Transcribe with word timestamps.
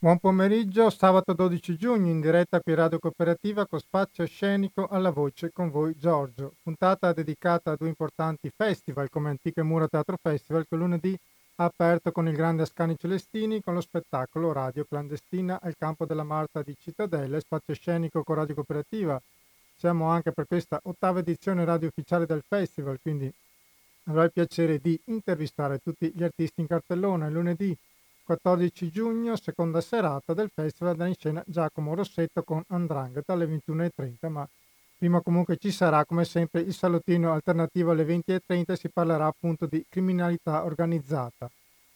Buon 0.00 0.20
pomeriggio, 0.20 0.90
sabato 0.90 1.32
12 1.32 1.76
giugno 1.76 2.08
in 2.08 2.20
diretta 2.20 2.60
qui 2.60 2.72
Radio 2.72 3.00
Cooperativa 3.00 3.66
con 3.66 3.80
spazio 3.80 4.24
scenico 4.26 4.86
alla 4.86 5.10
voce 5.10 5.50
con 5.50 5.70
voi 5.70 5.96
Giorgio. 5.98 6.54
Puntata 6.62 7.12
dedicata 7.12 7.72
a 7.72 7.76
due 7.76 7.88
importanti 7.88 8.48
festival 8.54 9.10
come 9.10 9.30
Antiche 9.30 9.64
Mura 9.64 9.88
Teatro 9.88 10.16
Festival 10.22 10.68
che 10.68 10.76
lunedì 10.76 11.18
ha 11.56 11.64
aperto 11.64 12.12
con 12.12 12.28
il 12.28 12.36
grande 12.36 12.62
Ascani 12.62 12.94
Celestini 12.96 13.60
con 13.60 13.74
lo 13.74 13.80
spettacolo 13.80 14.52
Radio 14.52 14.84
Clandestina 14.84 15.58
al 15.60 15.74
campo 15.76 16.06
della 16.06 16.22
Marta 16.22 16.62
di 16.62 16.76
Cittadella 16.80 17.36
e 17.36 17.40
spazio 17.40 17.74
scenico 17.74 18.22
con 18.22 18.36
Radio 18.36 18.54
Cooperativa. 18.54 19.20
Siamo 19.74 20.10
anche 20.10 20.30
per 20.30 20.46
questa 20.46 20.78
ottava 20.84 21.18
edizione 21.18 21.64
radio 21.64 21.88
ufficiale 21.88 22.24
del 22.24 22.44
festival, 22.46 23.00
quindi 23.02 23.28
avrò 24.04 24.22
il 24.22 24.30
piacere 24.30 24.78
di 24.78 24.96
intervistare 25.06 25.80
tutti 25.80 26.12
gli 26.14 26.22
artisti 26.22 26.60
in 26.60 26.68
cartellone 26.68 27.28
lunedì 27.30 27.76
14 28.28 28.90
giugno, 28.90 29.36
seconda 29.36 29.80
serata 29.80 30.34
del 30.34 30.50
festival 30.52 30.96
da 30.96 31.06
in 31.06 31.14
scena 31.14 31.42
Giacomo 31.46 31.94
Rossetto 31.94 32.42
con 32.42 32.62
Andrangheta 32.68 33.32
alle 33.32 33.46
21.30, 33.46 34.28
ma 34.28 34.46
prima 34.98 35.22
comunque 35.22 35.56
ci 35.56 35.70
sarà 35.70 36.04
come 36.04 36.26
sempre 36.26 36.60
il 36.60 36.74
salottino 36.74 37.32
alternativo 37.32 37.92
alle 37.92 38.04
20.30 38.04 38.72
e 38.72 38.76
si 38.76 38.90
parlerà 38.90 39.24
appunto 39.24 39.64
di 39.64 39.82
criminalità 39.88 40.64
organizzata. 40.64 41.50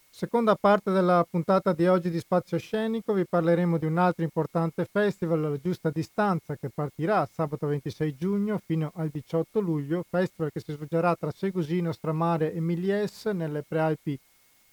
Seconda 0.09 0.57
parte 0.59 0.91
della 0.91 1.23
puntata 1.29 1.75
di 1.75 1.87
oggi 1.87 2.09
di 2.09 2.19
Spazio 2.19 2.57
Scenico 2.57 3.12
vi 3.12 3.27
parleremo 3.29 3.77
di 3.77 3.85
un 3.85 3.99
altro 3.99 4.25
importante 4.25 4.87
festival 4.91 5.45
alla 5.45 5.61
giusta 5.61 5.91
distanza 5.91 6.57
che 6.57 6.71
partirà 6.75 7.29
sabato 7.31 7.67
26 7.67 8.17
giugno 8.17 8.59
fino 8.65 8.91
al 8.95 9.11
18 9.11 9.61
luglio, 9.61 10.03
festival 10.09 10.51
che 10.51 10.61
si 10.61 10.73
svolgerà 10.73 11.15
tra 11.15 11.31
Segusino, 11.31 11.93
Stramare 11.93 12.55
e 12.55 12.61
Milies 12.61 13.27
nelle 13.27 13.62
prealpi 13.69 14.19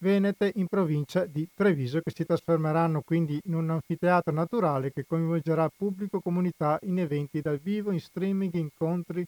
venete 0.00 0.52
in 0.56 0.66
provincia 0.66 1.26
di 1.26 1.48
Treviso 1.54 2.00
che 2.00 2.10
si 2.14 2.24
trasformeranno 2.24 3.02
quindi 3.02 3.38
in 3.44 3.54
un 3.54 3.70
anfiteatro 3.70 4.32
naturale 4.32 4.92
che 4.92 5.04
coinvolgerà 5.04 5.68
pubblico 5.68 6.20
comunità 6.20 6.78
in 6.82 6.98
eventi 6.98 7.40
dal 7.40 7.58
vivo, 7.58 7.90
in 7.90 8.00
streaming, 8.00 8.54
incontri, 8.54 9.24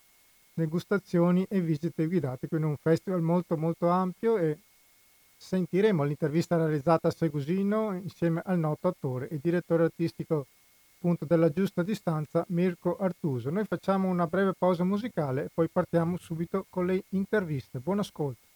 degustazioni 0.55 1.47
e 1.49 1.61
visite 1.61 2.07
guidate, 2.07 2.49
quindi 2.49 2.67
un 2.67 2.77
festival 2.77 3.21
molto 3.21 3.57
molto 3.57 3.89
ampio 3.89 4.39
e 4.39 4.59
sentiremo 5.37 6.05
l'intervista 6.05 6.57
realizzata 6.57 7.09
a 7.09 7.11
Segusino 7.11 7.95
insieme 7.95 8.41
al 8.45 8.59
noto 8.59 8.89
attore 8.89 9.29
e 9.29 9.39
direttore 9.43 9.85
artistico 9.85 10.47
appunto 10.97 11.25
della 11.25 11.51
giusta 11.51 11.83
distanza 11.83 12.45
Mirko 12.49 12.97
Artuso. 12.97 13.51
Noi 13.51 13.65
facciamo 13.65 14.09
una 14.09 14.27
breve 14.27 14.55
pausa 14.57 14.85
musicale 14.85 15.45
e 15.45 15.51
poi 15.53 15.69
partiamo 15.69 16.17
subito 16.17 16.65
con 16.71 16.87
le 16.87 17.03
interviste. 17.11 17.81
Buon 17.81 17.99
ascolto. 17.99 18.52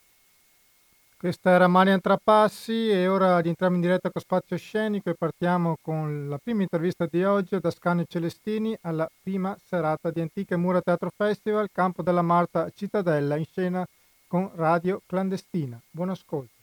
Questa 1.19 1.49
era 1.49 1.65
Marian 1.65 1.99
Trapassi 1.99 2.91
e 2.91 3.07
ora 3.07 3.41
entriamo 3.41 3.73
in 3.73 3.81
diretta 3.81 4.11
con 4.11 4.21
Spazio 4.21 4.55
Scenico 4.55 5.09
e 5.09 5.15
partiamo 5.15 5.79
con 5.81 6.29
la 6.29 6.37
prima 6.37 6.61
intervista 6.61 7.07
di 7.09 7.23
oggi 7.23 7.57
da 7.59 7.71
Scani 7.71 8.05
Celestini 8.07 8.77
alla 8.81 9.09
prima 9.23 9.57
serata 9.67 10.11
di 10.11 10.21
Antiche 10.21 10.55
Mura 10.57 10.79
Teatro 10.79 11.09
Festival, 11.09 11.69
Campo 11.71 12.03
della 12.03 12.21
Marta 12.21 12.69
Cittadella, 12.69 13.35
in 13.35 13.45
scena 13.45 13.83
con 14.27 14.51
Radio 14.53 15.01
Clandestina. 15.07 15.81
Buon 15.89 16.11
ascolto. 16.11 16.53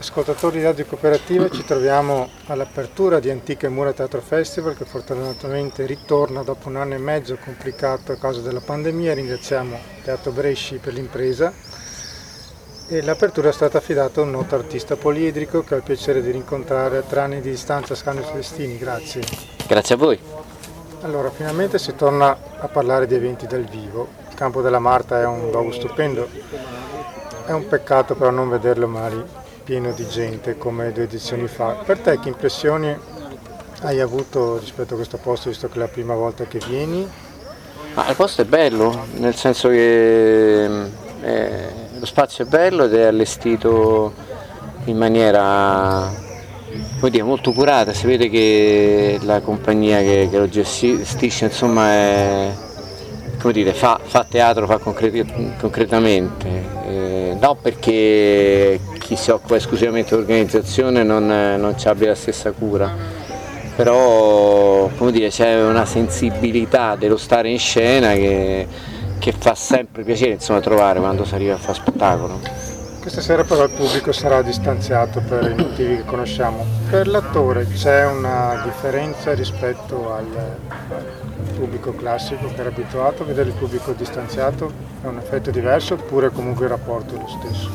Ascoltatori 0.00 0.58
di 0.58 0.64
Radio 0.64 0.84
Cooperativa, 0.84 1.48
ci 1.48 1.62
troviamo 1.62 2.28
all'apertura 2.46 3.20
di 3.20 3.30
Antiche 3.30 3.68
Mura 3.68 3.92
Teatro 3.92 4.20
Festival 4.20 4.76
che 4.76 4.84
fortunatamente 4.84 5.86
ritorna 5.86 6.42
dopo 6.42 6.68
un 6.68 6.74
anno 6.74 6.94
e 6.94 6.98
mezzo 6.98 7.36
complicato 7.36 8.10
a 8.10 8.16
causa 8.16 8.40
della 8.40 8.58
pandemia. 8.58 9.14
Ringraziamo 9.14 9.78
Teatro 10.02 10.32
Bresci 10.32 10.78
per 10.78 10.94
l'impresa 10.94 11.70
l'apertura 13.00 13.48
è 13.48 13.52
stata 13.52 13.78
affidata 13.78 14.20
a 14.20 14.24
un 14.24 14.32
noto 14.32 14.54
artista 14.54 14.96
poliedrico 14.96 15.62
che 15.62 15.74
ho 15.74 15.76
il 15.78 15.82
piacere 15.82 16.20
di 16.20 16.30
rincontrare 16.30 16.98
a 16.98 17.02
tre 17.02 17.20
anni 17.20 17.40
di 17.40 17.50
distanza 17.50 17.94
a 17.94 17.96
Scambio 17.96 18.26
Celestini, 18.26 18.76
grazie. 18.76 19.22
Grazie 19.66 19.94
a 19.94 19.98
voi. 19.98 20.18
Allora, 21.00 21.30
finalmente 21.30 21.78
si 21.78 21.94
torna 21.94 22.36
a 22.58 22.68
parlare 22.68 23.06
di 23.06 23.14
eventi 23.14 23.46
dal 23.46 23.64
vivo. 23.64 24.08
Il 24.28 24.34
campo 24.34 24.60
della 24.60 24.78
Marta 24.78 25.20
è 25.20 25.26
un 25.26 25.50
luogo 25.50 25.72
stupendo, 25.72 26.28
è 27.46 27.52
un 27.52 27.66
peccato 27.66 28.14
però 28.14 28.30
non 28.30 28.48
vederlo 28.48 28.86
magari 28.86 29.24
pieno 29.64 29.92
di 29.92 30.06
gente 30.06 30.58
come 30.58 30.92
due 30.92 31.04
edizioni 31.04 31.46
fa. 31.46 31.78
Per 31.84 31.98
te 31.98 32.18
che 32.20 32.28
impressioni 32.28 32.96
hai 33.82 34.00
avuto 34.00 34.58
rispetto 34.58 34.94
a 34.94 34.96
questo 34.96 35.16
posto, 35.16 35.48
visto 35.48 35.68
che 35.68 35.74
è 35.74 35.78
la 35.78 35.88
prima 35.88 36.14
volta 36.14 36.44
che 36.44 36.60
vieni? 36.66 37.08
Ma 37.94 38.08
il 38.08 38.16
posto 38.16 38.42
è 38.42 38.44
bello, 38.44 39.06
nel 39.14 39.34
senso 39.34 39.68
che 39.68 40.64
eh, 40.64 41.90
lo 42.02 42.08
spazio 42.08 42.44
è 42.44 42.48
bello 42.48 42.86
ed 42.86 42.94
è 42.94 43.04
allestito 43.04 44.12
in 44.86 44.96
maniera 44.96 46.10
dire, 47.00 47.22
molto 47.22 47.52
curata, 47.52 47.92
si 47.92 48.08
vede 48.08 48.28
che 48.28 49.20
la 49.22 49.40
compagnia 49.40 49.98
che, 49.98 50.26
che 50.28 50.36
lo 50.36 50.48
gestisce 50.48 51.44
insomma 51.44 51.92
è, 51.92 52.52
dire, 53.52 53.72
fa, 53.72 54.00
fa, 54.02 54.26
teatro, 54.28 54.66
fa 54.66 54.78
concreti, 54.78 55.24
concretamente, 55.60 56.48
eh, 56.88 57.36
no 57.38 57.54
perché 57.54 58.80
chi 58.98 59.14
si 59.14 59.30
occupa 59.30 59.54
esclusivamente 59.54 60.16
di 60.16 60.22
organizzazione 60.22 61.04
non, 61.04 61.24
non 61.24 61.76
abbia 61.84 62.08
la 62.08 62.14
stessa 62.16 62.50
cura, 62.50 62.92
però 63.76 64.90
dire, 65.12 65.28
c'è 65.28 65.64
una 65.64 65.84
sensibilità 65.84 66.96
dello 66.96 67.16
stare 67.16 67.48
in 67.48 67.60
scena 67.60 68.14
che 68.14 68.66
che 69.22 69.30
fa 69.30 69.54
sempre 69.54 70.02
piacere 70.02 70.32
insomma, 70.32 70.58
trovare 70.58 70.98
quando 70.98 71.24
si 71.24 71.32
arriva 71.36 71.54
a 71.54 71.56
fare 71.56 71.74
spettacolo. 71.74 72.40
Questa 73.00 73.20
sera 73.20 73.44
però 73.44 73.62
il 73.62 73.70
pubblico 73.70 74.10
sarà 74.10 74.42
distanziato 74.42 75.20
per 75.20 75.48
i 75.48 75.54
motivi 75.54 75.98
che 75.98 76.04
conosciamo. 76.04 76.66
Per 76.90 77.06
l'attore 77.06 77.68
c'è 77.68 78.04
una 78.04 78.60
differenza 78.64 79.32
rispetto 79.32 80.12
al, 80.12 80.26
pubblico 81.54 81.94
classico 81.94 82.48
che 82.52 82.60
era 82.60 82.70
abituato 82.70 83.22
a 83.22 83.26
vedere 83.26 83.50
il 83.50 83.54
pubblico 83.54 83.92
distanziato? 83.92 84.72
È 85.00 85.06
un 85.06 85.18
effetto 85.18 85.52
diverso 85.52 85.94
oppure 85.94 86.30
comunque 86.30 86.64
il 86.64 86.70
rapporto 86.72 87.14
è 87.14 87.18
lo 87.18 87.28
stesso? 87.28 87.70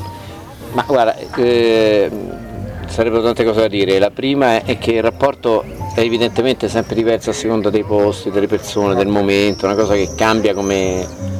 Ma 0.74 0.84
guarda, 0.85 1.16
eh, 1.38 2.12
sarebbero 2.88 3.24
tante 3.24 3.46
cose 3.46 3.62
da 3.62 3.68
dire. 3.69 4.00
La 4.00 4.12
prima 4.12 4.64
è 4.64 4.78
che 4.78 4.91
il 4.91 5.02
rapporto 5.02 5.64
è 5.96 6.02
evidentemente 6.02 6.68
sempre 6.68 6.96
diverso 6.96 7.29
a 7.29 7.34
seconda 7.34 7.69
dei 7.69 7.84
posti, 7.84 8.31
delle 8.31 8.47
persone, 8.47 8.96
del 8.96 9.08
momento, 9.08 9.66
una 9.66 9.75
cosa 9.75 9.94
che 9.94 10.09
cambia 10.14 10.53
come 10.53 11.37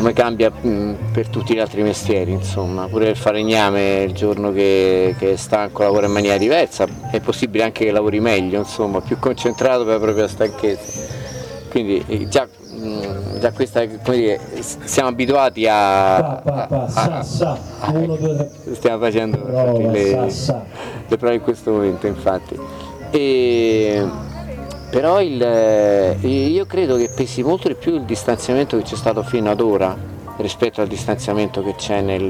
come 0.00 0.14
cambia 0.14 0.50
per 0.50 1.28
tutti 1.28 1.52
gli 1.52 1.58
altri 1.58 1.82
mestieri, 1.82 2.32
insomma, 2.32 2.86
pure 2.86 3.10
il 3.10 3.16
falegname 3.16 4.04
il 4.04 4.14
giorno 4.14 4.50
che, 4.50 5.14
che, 5.18 5.32
è 5.32 5.36
stanco 5.36 5.82
lavora 5.82 6.06
in 6.06 6.12
maniera 6.12 6.38
diversa, 6.38 6.86
è 7.10 7.20
possibile 7.20 7.64
anche 7.64 7.84
che 7.84 7.90
lavori 7.90 8.18
meglio, 8.18 8.60
insomma, 8.60 9.02
più 9.02 9.18
concentrato 9.18 9.84
per 9.84 9.92
la 9.92 10.00
propria 10.00 10.26
stanchezza. 10.26 11.02
Quindi 11.68 12.02
eh, 12.06 12.28
già, 12.28 12.48
già 13.38 13.52
questa, 13.52 13.86
come 14.02 14.16
dire, 14.16 14.40
siamo 14.60 15.10
abituati 15.10 15.66
a, 15.66 16.16
a, 16.16 16.42
a, 16.44 17.18
a 17.18 17.22
stiamo 17.22 18.98
facendo 19.00 19.36
le, 19.90 20.32
le 21.08 21.16
prove 21.18 21.34
in 21.34 21.42
questo 21.42 21.72
momento 21.72 22.06
infatti. 22.06 22.58
E, 23.10 24.02
però 24.90 25.20
il, 25.22 25.40
eh, 25.40 26.16
io 26.26 26.66
credo 26.66 26.96
che 26.96 27.10
pesi 27.14 27.42
molto 27.42 27.68
di 27.68 27.74
più 27.74 27.94
il 27.94 28.02
distanziamento 28.02 28.76
che 28.76 28.82
c'è 28.82 28.96
stato 28.96 29.22
fino 29.22 29.50
ad 29.50 29.60
ora 29.60 29.96
rispetto 30.38 30.80
al 30.80 30.88
distanziamento 30.88 31.62
che 31.62 31.74
c'è 31.76 32.00
nel, 32.00 32.24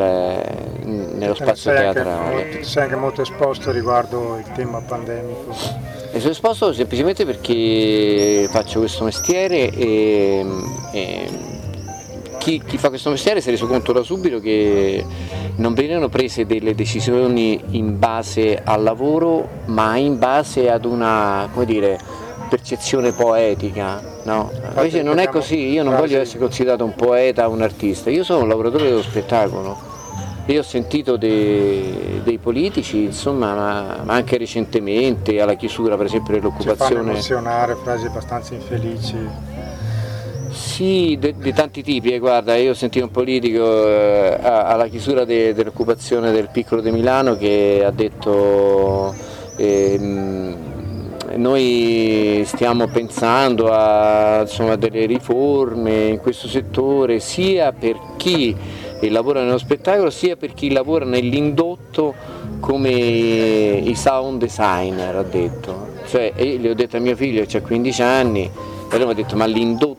nello 0.85 1.35
spazio 1.35 1.73
sei 1.73 1.93
teatrale. 1.93 2.43
Anche, 2.43 2.65
sei 2.65 2.83
anche 2.83 2.97
molto 2.97 3.23
esposto 3.23 3.71
riguardo 3.71 4.37
il 4.37 4.53
tema 4.55 4.81
pandemico. 4.81 5.55
E 6.13 6.19
sono 6.19 6.33
esposto 6.33 6.73
semplicemente 6.73 7.25
perché 7.25 8.49
faccio 8.51 8.81
questo 8.81 9.05
mestiere 9.05 9.71
e, 9.71 10.45
e 10.93 11.29
chi, 12.39 12.61
chi, 12.67 12.79
fa 12.79 12.89
questo 12.89 13.11
mestiere 13.11 13.41
si 13.41 13.49
è 13.49 13.53
reso 13.53 13.67
conto 13.67 13.93
da 13.93 14.03
subito 14.03 14.41
che 14.41 15.05
non 15.57 15.75
venivano 15.75 16.09
prese 16.09 16.47
delle 16.47 16.75
decisioni 16.75 17.63
in 17.71 17.99
base 17.99 18.61
al 18.63 18.83
lavoro 18.83 19.49
ma 19.67 19.97
in 19.97 20.19
base 20.19 20.71
ad 20.71 20.85
una, 20.85 21.49
come 21.53 21.65
dire, 21.65 21.99
percezione 22.51 23.13
poetica, 23.13 24.03
no? 24.25 24.51
Invece 24.75 25.03
non 25.03 25.19
è 25.19 25.29
così, 25.29 25.69
io 25.71 25.85
non 25.85 25.97
voglio 25.97 26.21
essere 26.21 26.41
considerato 26.41 26.85
un 26.85 26.95
poeta 26.95 27.49
o 27.49 27.53
un 27.53 27.63
artista, 27.63 28.11
io 28.11 28.25
sono 28.25 28.43
un 28.43 28.49
lavoratore 28.49 28.85
dello 28.85 29.03
spettacolo. 29.03 29.89
Io 30.47 30.61
ho 30.61 30.65
sentito 30.65 31.17
dei, 31.17 32.21
dei 32.25 32.39
politici, 32.39 33.05
insomma, 33.05 33.55
ma, 33.55 34.01
ma, 34.03 34.15
anche 34.15 34.37
recentemente, 34.37 35.41
alla 35.41 35.55
chiusura 35.55 35.97
per 35.97 36.07
esempio 36.07 36.35
dell'occupazione. 36.35 37.03
Ci 37.03 37.09
emozionare 37.11 37.77
frasi 37.77 38.07
abbastanza 38.07 38.55
infelici. 38.55 39.17
Sì, 40.51 41.17
di 41.21 41.53
tanti 41.53 41.85
tipi, 41.85 42.13
eh, 42.13 42.19
guarda, 42.19 42.57
io 42.57 42.73
ho 42.73 42.75
sentito 42.75 43.05
un 43.05 43.13
politico 43.13 43.87
eh, 43.87 44.39
alla 44.43 44.89
chiusura 44.89 45.25
de, 45.25 45.55
dell'occupazione 45.55 46.33
del 46.33 46.49
piccolo 46.51 46.81
di 46.81 46.91
Milano 46.91 47.37
che 47.37 47.85
ha 47.87 47.93
detto 47.93 49.15
eh, 49.57 49.97
noi 51.41 52.43
stiamo 52.45 52.87
pensando 52.89 53.71
a 53.73 54.43
insomma, 54.43 54.77
delle 54.77 55.07
riforme 55.07 56.09
in 56.09 56.19
questo 56.19 56.47
settore 56.47 57.19
sia 57.19 57.73
per 57.73 57.99
chi 58.17 58.55
lavora 59.09 59.43
nello 59.43 59.59
spettacolo 59.59 60.11
sia 60.11 60.37
per 60.37 60.53
chi 60.53 60.71
lavora 60.71 61.07
nell'indotto 61.07 62.15
come 62.61 62.91
i 62.91 63.95
sound 63.95 64.39
designer, 64.41 65.17
ha 65.17 65.23
detto. 65.23 65.89
Cioè, 66.07 66.33
io 66.37 66.59
gli 66.59 66.69
ho 66.69 66.75
detto 66.75 66.99
a 66.99 67.01
mio 67.01 67.17
figlio 67.17 67.45
che 67.47 67.57
ha 67.57 67.63
15 67.63 68.03
anni, 68.03 68.43
e 68.43 68.97
lui 68.97 69.07
mi 69.07 69.11
ha 69.13 69.15
detto 69.15 69.37
ma 69.37 69.47
l'indotto 69.47 69.90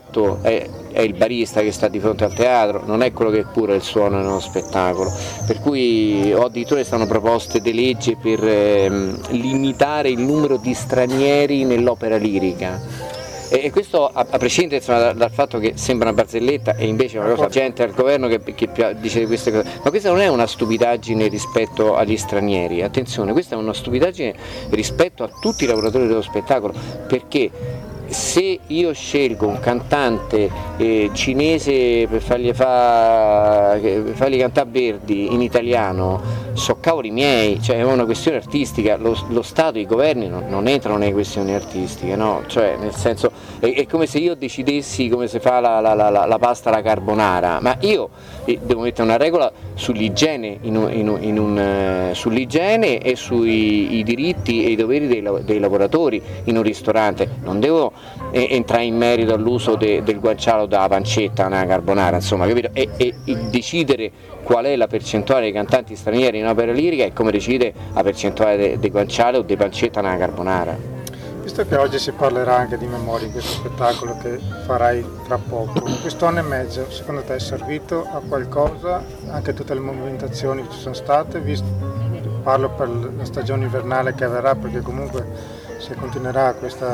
è, 0.42 0.68
è, 0.92 1.00
il 1.00 1.14
barista 1.14 1.60
che 1.62 1.72
sta 1.72 1.88
di 1.88 1.98
fronte 1.98 2.24
al 2.24 2.34
teatro, 2.34 2.82
non 2.84 3.02
è 3.02 3.12
quello 3.12 3.30
che 3.30 3.44
cura 3.44 3.74
il 3.74 3.82
suono 3.82 4.18
nello 4.18 4.40
spettacolo. 4.40 5.10
Per 5.46 5.60
cui 5.60 6.32
ho 6.32 6.44
addirittura 6.44 6.84
stanno 6.84 7.06
proposte 7.06 7.60
di 7.60 7.72
legge 7.72 8.16
per 8.20 8.46
ehm, 8.46 9.30
limitare 9.30 10.10
il 10.10 10.20
numero 10.20 10.56
di 10.56 10.74
stranieri 10.74 11.64
nell'opera 11.64 12.16
lirica. 12.16 13.12
E, 13.54 13.70
questo 13.70 14.08
a, 14.08 14.24
prescindere 14.24 14.76
insomma, 14.76 14.98
dal, 14.98 15.14
dal, 15.14 15.30
fatto 15.30 15.58
che 15.58 15.74
sembra 15.76 16.08
una 16.08 16.16
barzelletta 16.16 16.74
e 16.74 16.86
invece 16.86 17.18
è 17.18 17.20
una 17.20 17.34
cosa 17.34 17.48
gente 17.48 17.82
al 17.82 17.92
governo 17.92 18.26
che, 18.26 18.40
che 18.42 18.96
dice 18.98 19.26
queste 19.26 19.52
cose, 19.52 19.68
ma 19.84 19.90
questa 19.90 20.08
non 20.08 20.20
è 20.20 20.28
una 20.28 20.46
stupidaggine 20.46 21.28
rispetto 21.28 21.94
agli 21.94 22.16
stranieri, 22.16 22.82
attenzione, 22.82 23.32
questa 23.32 23.54
è 23.54 23.58
una 23.58 23.74
stupidaggine 23.74 24.34
rispetto 24.70 25.22
a 25.22 25.28
tutti 25.38 25.64
i 25.64 25.66
lavoratori 25.66 26.06
dello 26.06 26.22
spettacolo, 26.22 26.72
perché 27.06 27.50
se 28.12 28.58
io 28.66 28.92
scelgo 28.92 29.46
un 29.46 29.58
cantante 29.60 30.50
eh, 30.76 31.10
cinese 31.12 32.06
per 32.08 32.20
fargli, 32.20 32.52
fa, 32.52 33.78
fargli, 34.14 34.38
cantare 34.38 34.70
Verdi 34.70 35.32
in 35.32 35.40
italiano, 35.40 36.41
so 36.54 36.76
cavoli 36.80 37.10
miei, 37.10 37.60
cioè 37.60 37.78
è 37.78 37.84
una 37.84 38.04
questione 38.04 38.36
artistica, 38.36 38.96
lo, 38.96 39.16
lo 39.28 39.42
Stato, 39.42 39.78
i 39.78 39.86
governi 39.86 40.28
non, 40.28 40.46
non, 40.48 40.66
entrano 40.68 40.98
nelle 40.98 41.12
questioni 41.12 41.54
artistiche, 41.54 42.16
no? 42.16 42.42
cioè, 42.46 42.76
nel 42.78 42.94
senso, 42.94 43.30
è, 43.58 43.72
è, 43.72 43.86
come 43.86 44.06
se 44.06 44.18
io 44.18 44.34
decidessi 44.34 45.08
come 45.08 45.28
si 45.28 45.38
fa 45.38 45.60
la, 45.60 45.80
la, 45.80 45.94
la, 45.94 46.10
la 46.10 46.38
pasta 46.38 46.68
alla 46.68 46.82
carbonara, 46.82 47.60
ma 47.60 47.76
io 47.80 48.10
eh, 48.44 48.58
devo 48.62 48.82
mettere 48.82 49.02
una 49.02 49.16
regola 49.16 49.50
sull'igiene, 49.74 50.58
in 50.62 50.88
in 50.92 51.18
in 51.20 51.38
un, 51.38 51.58
eh, 51.58 52.14
sull'igiene 52.14 52.98
e 52.98 53.16
sui 53.16 54.02
diritti 54.04 54.64
e 54.64 54.70
i 54.70 54.76
doveri 54.76 55.06
dei, 55.06 55.26
dei, 55.44 55.58
lavoratori 55.58 56.20
in 56.44 56.56
un 56.56 56.62
ristorante, 56.62 57.28
non 57.42 57.60
devo 57.60 57.92
entrare 58.32 58.84
in 58.84 58.96
merito 58.96 59.34
all'uso 59.34 59.76
de, 59.76 60.02
del 60.02 60.18
guanciale 60.18 60.66
della 60.66 60.88
pancetta 60.88 61.48
nella 61.48 61.66
carbonara, 61.66 62.16
insomma, 62.16 62.46
capito? 62.46 62.70
E, 62.72 62.88
e, 62.96 63.14
decidere 63.50 64.10
qual 64.42 64.64
è 64.64 64.76
la 64.76 64.86
percentuale 64.86 65.42
dei 65.42 65.52
cantanti 65.52 65.94
stranieri 65.94 66.38
in 66.38 66.46
opera 66.46 66.72
lirica 66.72 67.04
e 67.04 67.12
come 67.12 67.30
decide 67.30 67.72
la 67.92 68.02
percentuale 68.02 68.56
dei 68.56 68.78
de 68.78 68.88
guanciale 68.90 69.38
o 69.38 69.42
di 69.42 69.56
pancetta 69.56 70.00
nella 70.00 70.16
carbonara. 70.16 71.00
Visto 71.42 71.66
che 71.66 71.74
oggi 71.76 71.98
si 71.98 72.12
parlerà 72.12 72.56
anche 72.56 72.78
di 72.78 72.86
memoria 72.86 73.26
in 73.26 73.32
questo 73.32 73.52
spettacolo 73.52 74.16
che 74.18 74.38
farai 74.64 75.04
tra 75.26 75.38
poco, 75.38 75.80
questo 76.00 76.26
anno 76.26 76.38
e 76.38 76.42
mezzo 76.42 76.88
secondo 76.88 77.22
te 77.22 77.34
è 77.34 77.40
servito 77.40 78.06
a 78.12 78.20
qualcosa, 78.26 79.04
anche 79.28 79.52
tutte 79.52 79.74
le 79.74 79.80
movimentazioni 79.80 80.62
che 80.62 80.72
ci 80.72 80.78
sono 80.78 80.94
state, 80.94 81.40
visto, 81.40 81.66
parlo 82.44 82.70
per 82.70 82.88
la 82.88 83.24
stagione 83.24 83.64
invernale 83.64 84.14
che 84.14 84.24
avverrà 84.24 84.54
perché 84.54 84.80
comunque 84.80 85.26
se 85.82 85.96
continuerà 85.96 86.54
questo 86.54 86.86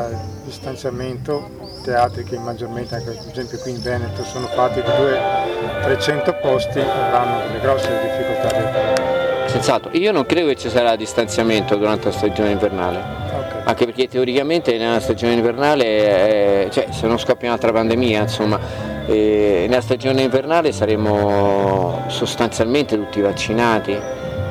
distanziamento, 0.44 1.50
teatri 1.85 2.25
che 2.25 2.38
maggiormente, 2.38 2.94
anche 2.94 3.11
per 3.11 3.32
esempio 3.32 3.58
qui 3.58 3.73
in 3.73 3.82
Veneto, 3.82 4.25
sono 4.25 4.46
fatti 4.46 4.81
di 4.81 4.88
200-300 4.88 6.40
posti, 6.40 6.81
avranno 6.81 7.46
delle 7.46 7.61
grosse 7.61 7.90
difficoltà. 8.00 9.46
Senz'altro, 9.46 9.90
io 9.93 10.11
non 10.11 10.25
credo 10.25 10.49
che 10.49 10.56
ci 10.56 10.70
sarà 10.70 10.96
distanziamento 10.96 11.76
durante 11.76 12.06
la 12.06 12.12
stagione 12.12 12.52
invernale. 12.52 13.17
Anche 13.64 13.85
perché 13.85 14.08
teoricamente 14.08 14.79
nella 14.79 15.00
stagione 15.00 15.35
invernale, 15.35 16.64
eh, 16.64 16.70
cioè, 16.70 16.87
se 16.90 17.06
non 17.06 17.19
scoppia 17.19 17.49
un'altra 17.49 17.73
pandemia, 17.73 18.23
insomma, 18.23 18.58
eh, 19.06 19.67
nella 19.69 19.82
stagione 19.82 20.23
invernale 20.23 20.73
saremo 20.73 22.05
sostanzialmente 22.08 22.96
tutti 22.96 23.20
vaccinati, 23.20 23.99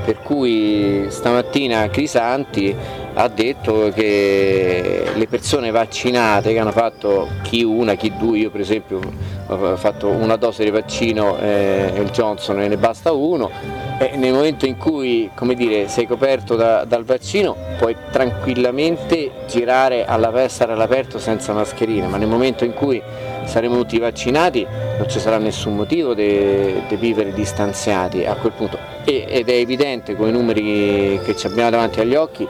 per 0.05 0.19
cui 0.21 1.07
stamattina 1.09 1.89
Crisanti 1.89 2.75
ha 3.19 3.27
detto 3.29 3.91
che 3.95 5.05
le 5.11 5.27
persone 5.27 5.71
vaccinate 5.71 6.53
che 6.53 6.59
hanno 6.59 6.71
fatto 6.71 7.27
chi 7.41 7.63
una, 7.63 7.95
chi 7.95 8.13
due, 8.15 8.37
io 8.37 8.51
per 8.51 8.61
esempio 8.61 8.99
ho 9.47 9.75
fatto 9.75 10.07
una 10.09 10.35
dose 10.35 10.63
di 10.63 10.69
vaccino 10.69 11.35
eh, 11.39 11.93
il 11.95 12.11
Johnson 12.11 12.61
e 12.61 12.67
ne 12.67 12.77
basta 12.77 13.11
uno, 13.11 13.49
e 13.97 14.15
nel 14.17 14.33
momento 14.33 14.67
in 14.67 14.77
cui 14.77 15.31
dire, 15.55 15.87
sei 15.87 16.05
coperto 16.05 16.55
da, 16.55 16.85
dal 16.85 17.05
vaccino 17.05 17.55
puoi 17.79 17.95
tranquillamente 18.11 19.31
girare 19.47 20.05
festa 20.31 20.65
all'aperto 20.65 21.17
senza 21.17 21.53
mascherina, 21.53 22.07
ma 22.07 22.17
nel 22.17 22.27
momento 22.27 22.65
in 22.65 22.73
cui 22.73 23.01
saremo 23.45 23.77
tutti 23.77 23.97
vaccinati 23.97 24.63
non 24.69 25.09
ci 25.09 25.19
sarà 25.19 25.39
nessun 25.39 25.75
motivo 25.75 26.13
di 26.13 26.95
vivere 26.99 27.33
distanziati 27.33 28.25
a 28.25 28.35
quel 28.35 28.51
punto. 28.51 28.77
E, 29.05 29.25
ed 29.27 29.49
è 29.49 29.53
evidente 29.53 30.15
con 30.15 30.27
i 30.27 30.31
numeri 30.31 31.19
che 31.23 31.35
abbiamo 31.47 31.71
davanti 31.71 31.99
agli 31.99 32.13
occhi 32.13 32.47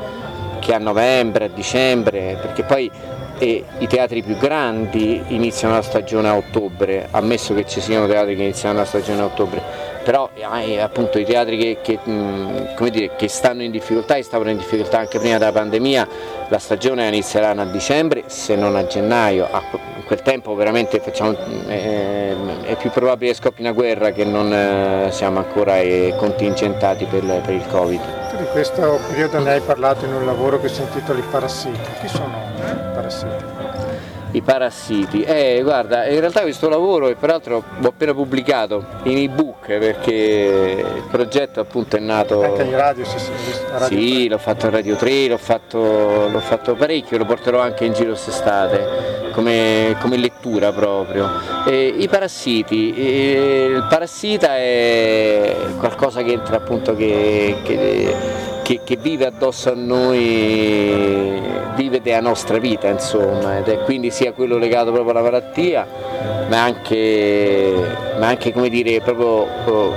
che 0.67 0.73
a 0.73 0.79
novembre, 0.79 1.45
a 1.45 1.47
dicembre, 1.47 2.37
perché 2.41 2.63
poi 2.63 2.91
eh, 3.37 3.63
i 3.77 3.87
teatri 3.87 4.21
più 4.21 4.35
grandi 4.35 5.23
iniziano 5.27 5.75
la 5.75 5.81
stagione 5.81 6.27
a 6.27 6.35
ottobre, 6.35 7.07
ammesso 7.11 7.53
che 7.53 7.65
ci 7.65 7.79
siano 7.79 8.05
teatri 8.05 8.35
che 8.35 8.41
iniziano 8.41 8.79
la 8.79 8.83
stagione 8.83 9.21
a 9.21 9.25
ottobre, 9.25 9.61
però 10.03 10.29
eh, 10.33 10.81
appunto 10.81 11.19
i 11.19 11.23
teatri 11.23 11.57
che, 11.57 11.77
che, 11.81 11.99
mh, 12.03 12.89
dire, 12.89 13.15
che, 13.15 13.29
stanno 13.29 13.63
in 13.63 13.71
difficoltà 13.71 14.15
e 14.15 14.23
stavano 14.23 14.49
in 14.49 14.57
difficoltà 14.57 14.99
anche 14.99 15.19
prima 15.19 15.37
della 15.37 15.53
pandemia, 15.53 16.07
la 16.49 16.59
stagione 16.59 17.07
inizieranno 17.07 17.61
a 17.61 17.65
dicembre 17.65 18.23
se 18.25 18.57
non 18.57 18.75
a 18.75 18.85
gennaio, 18.85 19.47
a 19.49 19.63
quel 20.05 20.21
tempo 20.21 20.53
veramente 20.53 20.99
facciamo, 20.99 21.33
eh, 21.67 22.35
è 22.63 22.75
più 22.75 22.89
probabile 22.89 23.31
che 23.31 23.37
scoppi 23.37 23.61
una 23.61 23.71
guerra 23.71 24.11
che 24.11 24.25
non 24.25 24.51
eh, 24.51 25.07
siamo 25.11 25.39
ancora 25.39 25.79
eh, 25.79 26.13
contingentati 26.17 27.05
per, 27.05 27.23
per 27.23 27.53
il 27.53 27.65
Covid 27.67 28.26
di 28.37 28.45
questo 28.51 28.99
periodo 29.07 29.39
ne 29.39 29.51
hai 29.51 29.61
parlato 29.61 30.05
in 30.05 30.13
un 30.13 30.25
lavoro 30.25 30.59
che 30.59 30.69
si 30.69 30.81
intitola 30.81 31.19
I 31.19 31.23
parassiti. 31.23 31.79
Chi 31.99 32.07
sono 32.07 32.37
i 32.55 32.93
parassiti? 32.93 33.56
I 34.31 34.41
parassiti, 34.41 35.23
eh 35.23 35.61
guarda, 35.63 36.05
in 36.07 36.19
realtà 36.19 36.41
questo 36.41 36.69
lavoro, 36.69 37.07
e 37.07 37.15
peraltro 37.15 37.63
l'ho 37.79 37.87
appena 37.87 38.13
pubblicato 38.13 38.85
in 39.03 39.17
ebook 39.17 39.77
perché 39.77 40.83
il 40.95 41.03
progetto 41.09 41.59
appunto 41.59 41.95
è 41.95 41.99
nato. 41.99 42.43
Anche 42.43 42.63
in 42.63 42.75
radio, 42.75 43.05
sì, 43.05 43.17
sì, 43.19 43.31
radio 43.71 43.87
sì 43.87 44.15
3. 44.19 44.27
l'ho 44.29 44.37
fatto 44.37 44.65
in 44.65 44.71
Radio 44.71 44.95
3, 44.95 45.27
l'ho 45.27 45.37
fatto, 45.37 46.29
l'ho 46.29 46.39
fatto 46.39 46.75
parecchio, 46.75 47.17
lo 47.17 47.25
porterò 47.25 47.59
anche 47.59 47.85
in 47.85 47.93
giro 47.93 48.09
quest'estate 48.09 49.27
come, 49.37 49.95
come 50.01 50.17
lettura 50.17 50.71
proprio. 50.71 51.29
E 51.65 51.93
I 51.97 52.07
parassiti, 52.07 52.99
il 52.99 53.85
parassita 53.87 54.57
è 54.57 55.55
qualcosa 55.77 56.23
che 56.23 56.31
entra 56.31 56.57
appunto 56.57 56.95
che, 56.95 57.57
che, 57.63 58.15
che, 58.67 58.81
che 58.83 58.97
vive 58.97 59.25
addosso 59.25 59.71
a 59.71 59.75
noi, 59.75 61.41
vive 61.75 62.01
della 62.01 62.19
nostra 62.19 62.57
vita 62.57 62.89
insomma, 62.89 63.59
ed 63.59 63.69
è 63.69 63.77
quindi 63.83 64.11
sia 64.11 64.33
quello 64.33 64.57
legato 64.57 64.91
proprio 64.91 65.11
alla 65.11 65.21
malattia, 65.21 65.87
ma 66.49 66.63
anche, 66.63 67.73
ma 68.19 68.27
anche 68.27 68.51
come 68.51 68.67
dire 68.67 68.99
proprio 68.99 69.47
oh, 69.67 69.93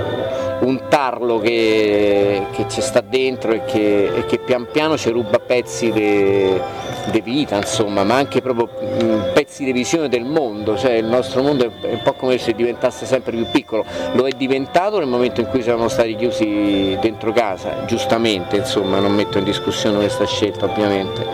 un 0.61 0.81
tarlo 0.89 1.39
che, 1.39 2.45
che 2.51 2.65
ci 2.67 2.81
sta 2.81 3.01
dentro 3.01 3.51
e 3.51 3.63
che, 3.65 4.11
e 4.15 4.25
che 4.25 4.37
pian 4.37 4.67
piano 4.71 4.97
ci 4.97 5.09
ruba 5.09 5.39
pezzi 5.39 5.91
di 5.91 7.21
vita, 7.21 7.55
insomma, 7.55 8.03
ma 8.03 8.15
anche 8.15 8.41
proprio 8.41 8.69
mh, 8.79 9.31
pezzi 9.33 9.63
di 9.63 9.71
visione 9.71 10.07
del 10.07 10.23
mondo, 10.23 10.77
cioè 10.77 10.93
il 10.93 11.05
nostro 11.05 11.41
mondo 11.41 11.65
è 11.81 11.91
un 11.91 12.01
po' 12.03 12.13
come 12.13 12.37
se 12.37 12.53
diventasse 12.53 13.05
sempre 13.05 13.31
più 13.35 13.47
piccolo, 13.51 13.85
lo 14.13 14.27
è 14.27 14.31
diventato 14.31 14.99
nel 14.99 15.07
momento 15.07 15.41
in 15.41 15.47
cui 15.47 15.61
siamo 15.61 15.87
stati 15.87 16.15
chiusi 16.15 16.97
dentro 17.01 17.31
casa, 17.31 17.85
giustamente, 17.85 18.57
insomma, 18.57 18.99
non 18.99 19.13
metto 19.13 19.37
in 19.37 19.43
discussione 19.43 19.97
questa 19.97 20.25
scelta 20.25 20.65
ovviamente. 20.65 21.25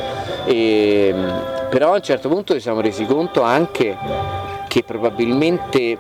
E, 0.46 1.14
però 1.70 1.92
a 1.92 1.96
un 1.96 2.02
certo 2.02 2.30
punto 2.30 2.54
ci 2.54 2.62
siamo 2.62 2.80
resi 2.80 3.06
conto 3.06 3.42
anche 3.42 3.98
che 4.68 4.84
probabilmente 4.84 5.98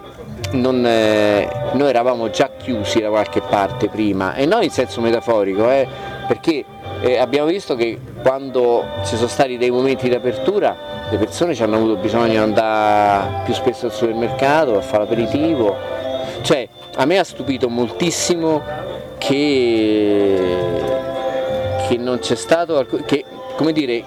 non, 0.51 0.86
eh, 0.86 1.50
noi 1.74 1.89
eravamo 1.89 2.30
già 2.30 2.50
chiusi 2.58 3.01
da 3.01 3.10
qualche 3.10 3.42
parte 3.42 3.89
prima 3.89 4.36
e 4.36 4.46
non 4.46 4.63
in 4.63 4.70
senso 4.70 5.01
metaforico, 5.01 5.70
eh, 5.70 5.88
perché 6.27 6.63
eh, 7.01 7.18
abbiamo 7.18 7.48
visto 7.48 7.75
che 7.75 8.00
quando 8.22 8.86
ci 9.06 9.16
sono 9.16 9.27
stati 9.27 9.58
dei 9.58 9.70
momenti 9.70 10.10
di 10.10 10.16
apertura 10.16 10.75
le 11.10 11.18
persone 11.18 11.54
ci 11.54 11.63
hanno 11.63 11.75
avuto 11.75 11.96
bisogno 11.96 12.30
di 12.30 12.38
andare 12.38 13.44
più 13.46 13.54
spesso 13.54 13.86
al 13.86 13.94
supermercato 13.94 14.77
a 14.77 14.82
fare 14.82 15.04
l'aperitivo, 15.04 15.75
cioè 16.42 16.68
a 16.96 17.06
me 17.06 17.20
ha 17.20 17.24
stupito 17.24 17.70
moltissimo 17.70 18.62
che, 19.18 20.56
che 21.88 21.98
non 21.98 22.20
c'è 22.20 22.36
stato, 22.36 22.86
che, 23.06 23.24
come 23.56 23.72
dire, 23.72 24.04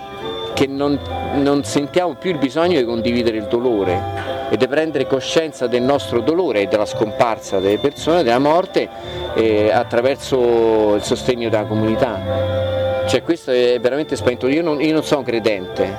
che 0.53 0.67
non, 0.67 0.99
non 1.37 1.65
sentiamo 1.65 2.15
più 2.15 2.31
il 2.31 2.39
bisogno 2.39 2.79
di 2.79 2.85
condividere 2.85 3.39
il 3.39 3.47
dolore 3.47 4.40
e 4.51 4.57
di 4.57 4.67
prendere 4.67 5.07
coscienza 5.07 5.69
del 5.69 5.83
nostro 5.83 6.21
dolore 6.21 6.63
e 6.63 6.67
della 6.67 6.85
scomparsa 6.85 7.61
delle 7.61 7.79
persone, 7.79 8.25
della 8.25 8.41
morte 8.41 8.89
eh, 9.35 9.71
attraverso 9.71 10.97
il 10.97 11.03
sostegno 11.03 11.49
della 11.49 11.65
comunità. 11.65 13.05
Cioè 13.07 13.23
questo 13.23 13.53
è 13.53 13.79
veramente 13.81 14.17
spaventoso, 14.17 14.53
io 14.53 14.63
non, 14.63 14.81
io 14.81 14.93
non 14.93 15.05
sono 15.05 15.23
credente 15.23 15.97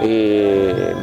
e, 0.00 0.94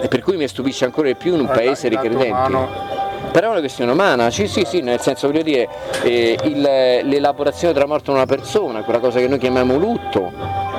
e, 0.00 0.08
per 0.08 0.22
cui 0.22 0.36
mi 0.36 0.46
stupisce 0.46 0.84
ancora 0.84 1.08
di 1.08 1.16
più 1.16 1.34
in 1.34 1.40
un 1.40 1.46
paese 1.46 1.88
di 1.88 1.96
credenti. 1.96 2.92
Però 3.32 3.48
è 3.48 3.50
una 3.50 3.58
questione 3.58 3.90
umana, 3.90 4.30
sì 4.30 4.46
sì 4.46 4.64
sì, 4.64 4.80
nel 4.80 5.00
senso 5.00 5.26
voglio 5.26 5.42
dire, 5.42 5.68
eh, 6.04 6.38
il, 6.44 6.60
l'elaborazione 6.60 7.72
della 7.72 7.86
morte 7.86 8.12
di 8.12 8.16
una 8.16 8.26
persona, 8.26 8.82
quella 8.82 9.00
cosa 9.00 9.18
che 9.18 9.26
noi 9.26 9.38
chiamiamo 9.38 9.76
lutto, 9.76 10.30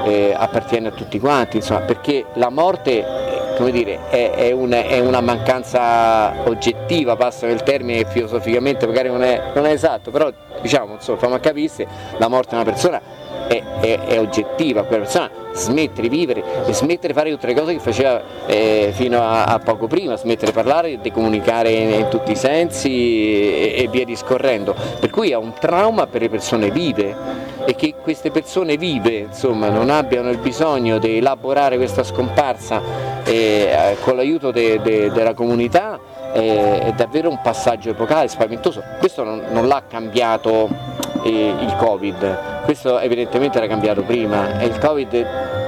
eh, 0.05 0.33
appartiene 0.33 0.87
a 0.87 0.91
tutti 0.91 1.19
quanti, 1.19 1.57
insomma, 1.57 1.81
perché 1.81 2.25
la 2.35 2.49
morte 2.49 3.43
come 3.55 3.71
dire, 3.71 4.09
è, 4.09 4.31
è, 4.31 4.51
una, 4.51 4.83
è, 4.83 4.99
una, 4.99 5.21
mancanza 5.21 6.33
oggettiva, 6.45 7.15
passa 7.15 7.47
il 7.47 7.63
termine 7.63 8.05
filosoficamente 8.05 8.85
magari 8.85 9.09
non 9.09 9.23
è, 9.23 9.51
non 9.53 9.65
è 9.65 9.71
esatto, 9.71 10.11
però 10.11 10.31
diciamo, 10.61 10.93
insomma, 10.93 11.17
fammi 11.17 11.39
capire, 11.39 11.87
la 12.17 12.27
morte 12.27 12.49
di 12.49 12.55
una 12.55 12.63
persona 12.63 13.01
è, 13.47 13.61
è, 13.79 13.99
è, 13.99 14.19
oggettiva, 14.19 14.83
quella 14.83 15.03
persona 15.03 15.29
smette 15.53 16.01
di 16.01 16.09
vivere 16.09 16.43
e 16.65 16.73
smette 16.73 17.07
di 17.07 17.13
fare 17.13 17.29
tutte 17.29 17.47
le 17.47 17.53
cose 17.53 17.73
che 17.73 17.79
faceva 17.79 18.21
eh, 18.45 18.91
fino 18.93 19.21
a, 19.21 19.45
a, 19.45 19.59
poco 19.59 19.87
prima, 19.87 20.17
smette 20.17 20.45
di 20.45 20.51
parlare, 20.51 20.99
di 20.99 21.11
comunicare 21.11 21.71
in, 21.71 21.91
in 21.91 22.07
tutti 22.09 22.31
i 22.31 22.35
sensi 22.35 22.89
e, 22.89 23.83
e, 23.83 23.87
via 23.87 24.05
discorrendo. 24.05 24.75
Per 24.99 25.09
cui 25.09 25.31
è 25.31 25.35
un 25.35 25.53
trauma 25.53 26.07
per 26.07 26.21
le 26.21 26.29
persone 26.29 26.71
vive 26.71 27.15
e 27.65 27.75
che 27.75 27.95
queste 28.01 28.31
persone 28.31 28.77
vive 28.77 29.17
insomma, 29.17 29.69
non 29.69 29.89
abbiano 29.89 30.29
il 30.29 30.37
bisogno 30.37 30.97
di 30.97 31.17
elaborare 31.17 31.77
questa 31.77 32.03
scomparsa 32.03 32.81
eh, 33.23 33.97
con 34.01 34.15
l'aiuto 34.15 34.51
de, 34.51 34.79
de, 34.81 35.11
della 35.11 35.33
comunità 35.33 35.99
eh, 36.33 36.79
è 36.79 36.91
davvero 36.91 37.29
un 37.29 37.39
passaggio 37.41 37.89
epocale, 37.89 38.27
spaventoso. 38.27 38.83
Questo 38.99 39.23
non, 39.23 39.41
non 39.51 39.67
l'ha 39.67 39.83
cambiato 39.87 40.67
eh, 41.23 41.53
il 41.59 41.75
Covid, 41.77 42.63
questo 42.65 42.99
evidentemente 42.99 43.57
era 43.57 43.67
cambiato 43.67 44.03
prima 44.03 44.59
e 44.59 44.65
il 44.65 44.77
Covid 44.77 45.27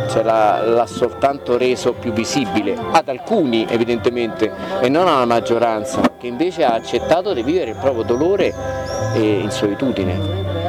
ce 0.09 0.23
l'ha, 0.23 0.85
soltanto 0.85 1.57
reso 1.57 1.93
più 1.93 2.11
visibile 2.11 2.77
ad 2.91 3.07
alcuni 3.09 3.65
evidentemente 3.69 4.51
e 4.79 4.89
non 4.89 5.07
alla 5.07 5.25
maggioranza 5.25 6.01
che 6.17 6.27
invece 6.27 6.63
ha 6.63 6.73
accettato 6.73 7.33
di 7.33 7.43
vivere 7.43 7.71
il 7.71 7.77
proprio 7.77 8.03
dolore 8.03 8.53
in 9.15 9.49
solitudine. 9.49 10.66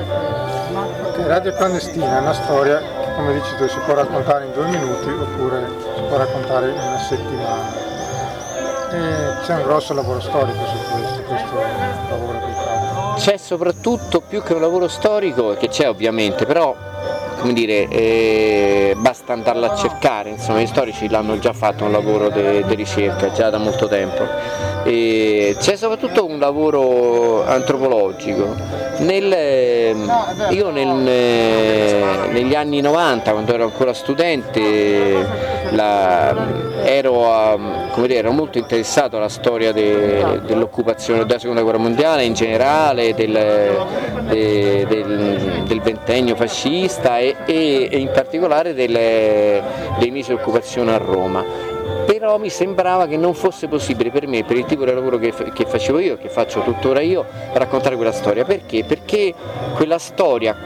Radio 1.28 1.52
Clandestina 1.52 2.16
è 2.16 2.20
una 2.20 2.32
storia 2.32 2.78
che 2.78 3.14
come 3.14 3.34
dici 3.34 3.54
tu 3.58 3.68
si 3.68 3.78
può 3.84 3.92
raccontare 3.92 4.46
in 4.46 4.52
due 4.52 4.64
minuti 4.64 5.10
oppure 5.10 5.68
si 5.94 6.00
può 6.08 6.16
raccontare 6.16 6.70
in 6.70 6.78
una 6.80 6.98
settimana. 7.00 7.86
E 8.90 9.44
c'è 9.44 9.56
un 9.56 9.62
grosso 9.64 9.92
lavoro 9.92 10.20
storico 10.20 10.64
su 10.64 10.76
questo, 10.90 11.22
questo 11.24 11.54
lavoro 12.08 12.38
che 12.38 12.52
fate 12.52 13.20
c'è 13.20 13.36
soprattutto 13.36 14.22
più 14.22 14.42
che 14.42 14.54
un 14.54 14.62
lavoro 14.62 14.88
storico, 14.88 15.54
che 15.54 15.68
c'è 15.68 15.86
ovviamente, 15.86 16.46
però 16.46 16.74
come 17.38 17.52
dire, 17.52 17.88
eh, 17.88 18.94
basta 18.96 19.32
andarlo 19.32 19.66
a 19.66 19.76
cercare, 19.76 20.30
insomma 20.30 20.60
gli 20.60 20.66
storici 20.66 21.08
l'hanno 21.08 21.38
già 21.38 21.52
fatto 21.52 21.84
un 21.84 21.92
lavoro 21.92 22.28
di 22.30 22.74
ricerca 22.74 23.32
già 23.32 23.50
da 23.50 23.58
molto 23.58 23.88
tempo. 23.88 24.26
E 24.84 25.56
c'è 25.58 25.76
soprattutto 25.76 26.26
un 26.26 26.38
lavoro 26.38 27.44
antropologico. 27.46 28.54
Nel, 28.98 29.96
io 30.50 30.70
nel, 30.70 30.88
negli 32.32 32.54
anni 32.54 32.80
90, 32.80 33.30
quando 33.30 33.54
ero 33.54 33.64
ancora 33.64 33.92
studente, 33.92 35.26
la, 35.70 36.34
ero, 36.82 37.58
dire, 37.96 38.14
ero, 38.14 38.32
molto 38.32 38.58
interessato 38.58 39.16
alla 39.16 39.28
storia 39.28 39.72
de, 39.72 40.40
dell'occupazione 40.44 41.24
della 41.24 41.38
seconda 41.38 41.62
guerra 41.62 41.78
mondiale 41.78 42.24
in 42.24 42.34
generale, 42.34 43.14
del, 43.14 43.86
de, 44.28 44.86
del, 44.88 45.47
del, 45.68 45.80
ventennio 45.80 46.34
fascista 46.34 47.18
e, 47.18 47.36
e, 47.46 47.88
e 47.90 47.98
in 47.98 48.10
particolare 48.10 48.74
delle, 48.74 49.62
dei 49.98 50.10
mesi 50.10 50.34
di 50.34 50.40
occupazione 50.40 50.92
a 50.92 50.98
Roma 50.98 51.68
però 52.08 52.38
mi 52.38 52.48
sembrava 52.48 53.06
che 53.06 53.16
non 53.16 53.34
fosse 53.34 53.68
possibile 53.68 54.10
per 54.10 54.26
me, 54.26 54.42
per 54.42 54.56
il 54.56 54.64
tipo 54.64 54.84
di 54.84 54.92
lavoro 54.92 55.18
che, 55.18 55.32
che 55.52 55.66
facevo 55.66 55.98
io, 55.98 56.16
che 56.16 56.30
faccio 56.30 56.62
tuttora 56.62 57.00
io, 57.00 57.24
raccontare 57.52 57.96
quella 57.96 58.12
storia. 58.12 58.44
Perché? 58.44 58.82
Perché 58.84 59.34
quella 59.74 59.98
storia, 59.98 60.56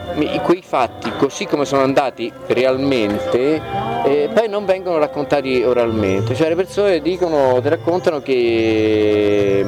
quei 0.42 0.62
fatti 0.62 1.10
così 1.18 1.46
come 1.46 1.64
sono 1.64 1.82
andati 1.82 2.32
realmente, 2.46 3.60
eh, 4.04 4.30
poi 4.32 4.48
non 4.48 4.64
vengono 4.64 4.98
raccontati 4.98 5.62
oralmente, 5.62 6.34
cioè 6.36 6.48
le 6.48 6.54
persone 6.54 7.00
dicono, 7.00 7.60
ti 7.60 7.68
raccontano 7.68 8.20
che, 8.20 9.66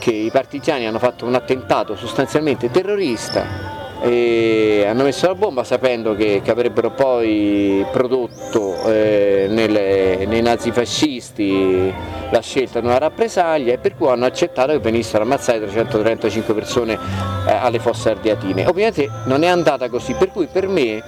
che 0.00 0.10
i 0.10 0.30
partigiani 0.30 0.86
hanno 0.86 0.98
fatto 0.98 1.26
un 1.26 1.34
attentato 1.34 1.96
sostanzialmente 1.96 2.70
terrorista 2.72 3.75
e 4.02 4.84
hanno 4.86 5.04
messo 5.04 5.26
la 5.26 5.34
bomba 5.34 5.64
sapendo 5.64 6.14
che, 6.14 6.40
che 6.42 6.50
avrebbero 6.50 6.90
poi 6.90 7.84
prodotto 7.90 8.82
eh, 8.84 9.46
nelle, 9.48 10.26
nei 10.26 10.42
nazifascisti 10.42 11.92
la 12.30 12.40
scelta 12.40 12.80
di 12.80 12.86
una 12.86 12.98
rappresaglia 12.98 13.72
e 13.72 13.78
per 13.78 13.96
cui 13.96 14.08
hanno 14.08 14.26
accettato 14.26 14.72
che 14.72 14.78
venissero 14.78 15.22
ammazzate 15.22 15.60
335 15.60 16.54
persone 16.54 16.98
eh, 17.46 17.52
alle 17.52 17.78
fosse 17.78 18.10
ardeatine. 18.10 18.66
Ovviamente 18.66 19.08
non 19.24 19.42
è 19.42 19.46
andata 19.46 19.88
così, 19.88 20.14
per 20.14 20.30
cui 20.30 20.46
per 20.46 20.68
me 20.68 21.02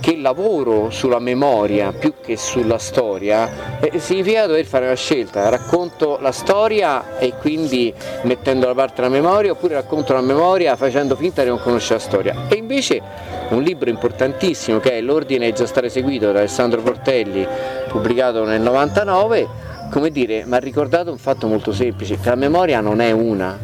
che 0.00 0.16
lavoro 0.16 0.90
sulla 0.90 1.18
memoria 1.18 1.92
più 1.92 2.14
che 2.20 2.36
sulla 2.36 2.78
storia 2.78 3.80
eh, 3.80 3.98
significa 3.98 4.46
dover 4.46 4.64
fare 4.64 4.86
una 4.86 4.94
scelta, 4.94 5.48
racconto 5.48 6.18
la 6.20 6.30
storia 6.30 7.18
e 7.18 7.32
quindi 7.34 7.92
mettendo 8.22 8.66
da 8.66 8.74
parte 8.74 9.00
la 9.00 9.08
memoria 9.08 9.52
oppure 9.52 9.74
racconto 9.74 10.12
la 10.12 10.20
memoria 10.20 10.76
facendo 10.76 11.16
finta 11.16 11.42
di 11.42 11.48
non 11.48 11.60
conoscere 11.60 11.98
la 11.98 12.04
storia. 12.04 12.34
E 12.48 12.54
invece 12.54 13.00
un 13.50 13.62
libro 13.62 13.90
importantissimo 13.90 14.78
che 14.78 14.92
è 14.92 15.00
L'ordine 15.00 15.48
è 15.48 15.52
già 15.52 15.66
stato 15.66 15.86
eseguito 15.86 16.30
da 16.32 16.38
Alessandro 16.38 16.80
Portelli, 16.80 17.46
pubblicato 17.88 18.44
nel 18.44 18.60
99, 18.60 19.48
come 19.90 20.10
dire, 20.10 20.44
mi 20.46 20.54
ha 20.54 20.58
ricordato 20.58 21.10
un 21.10 21.18
fatto 21.18 21.46
molto 21.46 21.72
semplice, 21.72 22.18
che 22.18 22.28
la 22.28 22.34
memoria 22.34 22.80
non 22.80 23.00
è 23.00 23.10
una, 23.10 23.58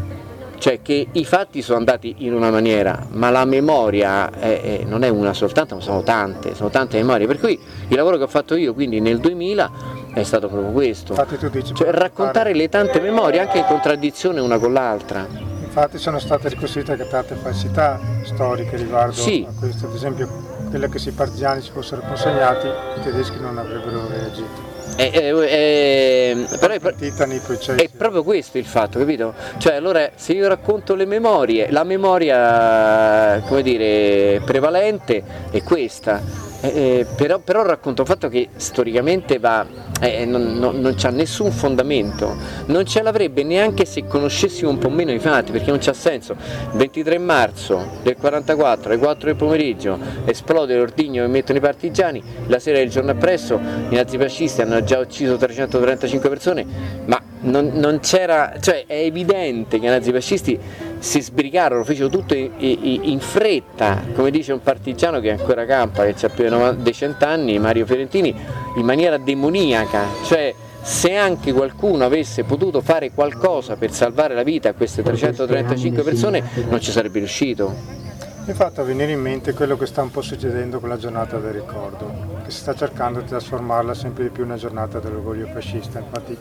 cioè 0.60 0.82
che 0.82 1.08
i 1.10 1.24
fatti 1.24 1.62
sono 1.62 1.78
andati 1.78 2.16
in 2.18 2.34
una 2.34 2.50
maniera, 2.50 3.06
ma 3.12 3.30
la 3.30 3.46
memoria 3.46 4.30
è, 4.30 4.60
è, 4.60 4.84
non 4.84 5.02
è 5.02 5.08
una 5.08 5.32
soltanto, 5.32 5.76
ma 5.76 5.80
sono 5.80 6.02
tante, 6.02 6.54
sono 6.54 6.68
tante 6.68 6.98
memorie, 6.98 7.26
per 7.26 7.40
cui 7.40 7.58
il 7.88 7.96
lavoro 7.96 8.18
che 8.18 8.24
ho 8.24 8.28
fatto 8.28 8.54
io 8.54 8.74
quindi 8.74 9.00
nel 9.00 9.18
2000 9.18 9.70
è 10.12 10.22
stato 10.22 10.48
proprio 10.48 10.70
questo, 10.70 11.16
dici, 11.50 11.74
cioè 11.74 11.90
raccontare 11.92 12.52
le 12.52 12.68
tante 12.68 13.00
memorie 13.00 13.40
anche 13.40 13.58
in 13.58 13.64
contraddizione 13.64 14.38
una 14.40 14.58
con 14.58 14.74
l'altra. 14.74 15.26
Infatti 15.62 15.98
sono 15.98 16.18
state 16.18 16.50
ricostruite 16.50 16.92
anche 16.92 17.08
tante 17.08 17.36
falsità 17.36 17.98
storiche 18.24 18.76
riguardo 18.76 19.12
sì. 19.12 19.46
a 19.48 19.58
questo, 19.58 19.86
ad 19.86 19.94
esempio 19.94 20.28
quelle 20.68 20.90
che 20.90 20.98
se 20.98 21.08
i 21.08 21.12
partigiani 21.12 21.62
si 21.62 21.70
fossero 21.70 22.02
consegnati 22.02 22.66
i 22.66 23.02
tedeschi 23.02 23.40
non 23.40 23.56
avrebbero 23.56 24.06
reagito. 24.08 24.69
È, 25.00 25.10
è, 25.12 25.32
è, 25.32 26.36
però 26.58 26.74
è, 26.74 27.88
proprio 27.96 28.22
questo 28.22 28.58
il 28.58 28.66
fatto, 28.66 28.98
capito? 28.98 29.32
Cioè 29.56 29.72
allora 29.72 30.10
se 30.14 30.34
io 30.34 30.46
racconto 30.46 30.94
le 30.94 31.06
memorie, 31.06 31.70
la 31.70 31.84
memoria 31.84 33.40
come 33.48 33.62
dire, 33.62 34.42
prevalente 34.44 35.22
è 35.50 35.62
questa, 35.62 36.20
eh, 36.62 36.68
eh, 36.68 37.06
però, 37.16 37.38
però, 37.38 37.62
racconta 37.62 38.02
un 38.02 38.06
fatto 38.06 38.28
che 38.28 38.48
storicamente 38.56 39.38
va, 39.38 39.66
eh, 40.00 40.26
non, 40.26 40.58
non, 40.58 40.78
non 40.78 40.94
c'ha 40.94 41.08
nessun 41.10 41.50
fondamento, 41.50 42.36
non 42.66 42.84
ce 42.84 43.02
l'avrebbe 43.02 43.42
neanche 43.42 43.86
se 43.86 44.04
conoscessimo 44.06 44.68
un 44.68 44.78
po' 44.78 44.90
meno 44.90 45.10
i 45.10 45.18
fatti, 45.18 45.52
perché 45.52 45.70
non 45.70 45.78
c'ha 45.80 45.94
senso. 45.94 46.32
Il 46.72 46.78
23 46.78 47.18
marzo 47.18 47.98
del 48.02 48.16
44 48.16 48.90
alle 48.90 48.98
4 48.98 49.26
del 49.26 49.36
pomeriggio 49.36 49.98
esplode 50.26 50.76
l'ordigno 50.76 51.22
che 51.22 51.28
mettono 51.28 51.58
i 51.58 51.62
partigiani, 51.62 52.22
la 52.46 52.58
sera 52.58 52.78
del 52.78 52.90
giorno 52.90 53.12
appresso 53.12 53.58
i 53.88 53.94
nazifascisti 53.94 54.60
hanno 54.60 54.82
già 54.84 54.98
ucciso 54.98 55.36
335 55.36 56.28
persone, 56.28 56.66
ma 57.06 57.20
non, 57.42 57.70
non 57.74 58.00
c'era, 58.00 58.54
cioè 58.60 58.84
è 58.86 58.96
evidente 58.96 59.78
che 59.78 59.86
i 59.86 59.88
nazifascisti 59.88 60.58
si 61.00 61.20
sbrigarono, 61.22 61.82
fecero 61.82 62.08
tutto 62.08 62.34
in, 62.34 63.18
fretta, 63.20 64.02
come 64.14 64.30
dice 64.30 64.52
un 64.52 64.62
partigiano 64.62 65.18
che 65.18 65.30
ancora 65.30 65.64
campa, 65.64 66.04
che 66.04 66.26
ha 66.26 66.28
più 66.28 66.46
di 66.76 66.92
cent'anni, 66.92 67.58
Mario 67.58 67.86
Fiorentini, 67.86 68.34
in 68.76 68.84
maniera 68.84 69.16
demoniaca, 69.16 70.04
cioè 70.24 70.54
se 70.82 71.16
anche 71.16 71.52
qualcuno 71.52 72.04
avesse 72.04 72.44
potuto 72.44 72.80
fare 72.80 73.12
qualcosa 73.12 73.76
per 73.76 73.92
salvare 73.92 74.34
la 74.34 74.42
vita 74.42 74.70
a 74.70 74.72
queste 74.74 75.02
335 75.02 76.02
persone 76.02 76.42
non 76.68 76.80
ci 76.80 76.90
sarebbe 76.90 77.18
riuscito. 77.18 77.98
Mi 78.44 78.52
è 78.52 78.54
fatto 78.54 78.82
venire 78.84 79.12
in 79.12 79.20
mente 79.20 79.52
quello 79.52 79.76
che 79.76 79.86
sta 79.86 80.02
un 80.02 80.10
po' 80.10 80.22
succedendo 80.22 80.80
con 80.80 80.88
la 80.88 80.96
giornata 80.96 81.38
del 81.38 81.52
ricordo, 81.52 82.38
che 82.44 82.50
si 82.50 82.58
sta 82.60 82.74
cercando 82.74 83.20
di 83.20 83.26
trasformarla 83.26 83.94
sempre 83.94 84.24
di 84.24 84.30
più 84.30 84.42
in 84.42 84.50
una 84.50 84.58
giornata 84.58 84.98
dell'orgoglio 84.98 85.46
fascista. 85.52 85.98
Infatti 85.98 86.36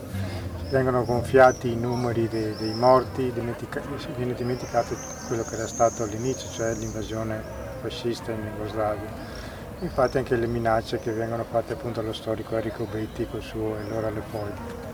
vengono 0.70 1.04
gonfiati 1.04 1.72
i 1.72 1.76
numeri 1.76 2.28
dei, 2.28 2.54
dei 2.56 2.74
morti, 2.74 3.32
dimentica, 3.32 3.82
viene 4.16 4.34
dimenticato 4.34 4.96
quello 5.26 5.42
che 5.42 5.54
era 5.54 5.66
stato 5.66 6.04
all'inizio, 6.04 6.48
cioè 6.50 6.74
l'invasione 6.74 7.42
fascista 7.80 8.30
in 8.30 8.38
Jugoslavia. 8.56 9.38
Infatti 9.80 10.18
anche 10.18 10.36
le 10.36 10.46
minacce 10.46 11.00
che 11.00 11.10
vengono 11.10 11.44
fatte 11.50 11.72
appunto 11.72 12.00
allo 12.00 12.12
storico 12.12 12.54
Enrico 12.54 12.86
Betti 12.90 13.26
col 13.26 13.42
suo 13.42 13.76
Allora 13.76 14.10
Leopoldi. 14.10 14.88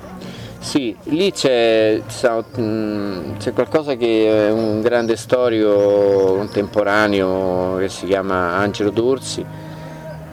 Sì, 0.59 0.97
lì 1.05 1.31
c'è, 1.31 2.01
c'è, 2.07 3.53
qualcosa 3.53 3.95
che 3.95 4.49
un 4.51 4.81
grande 4.81 5.17
storico 5.17 6.37
contemporaneo 6.37 7.77
che 7.77 7.89
si 7.89 8.07
chiama 8.07 8.57
Angelo 8.57 8.91
Dorsi, 8.91 9.45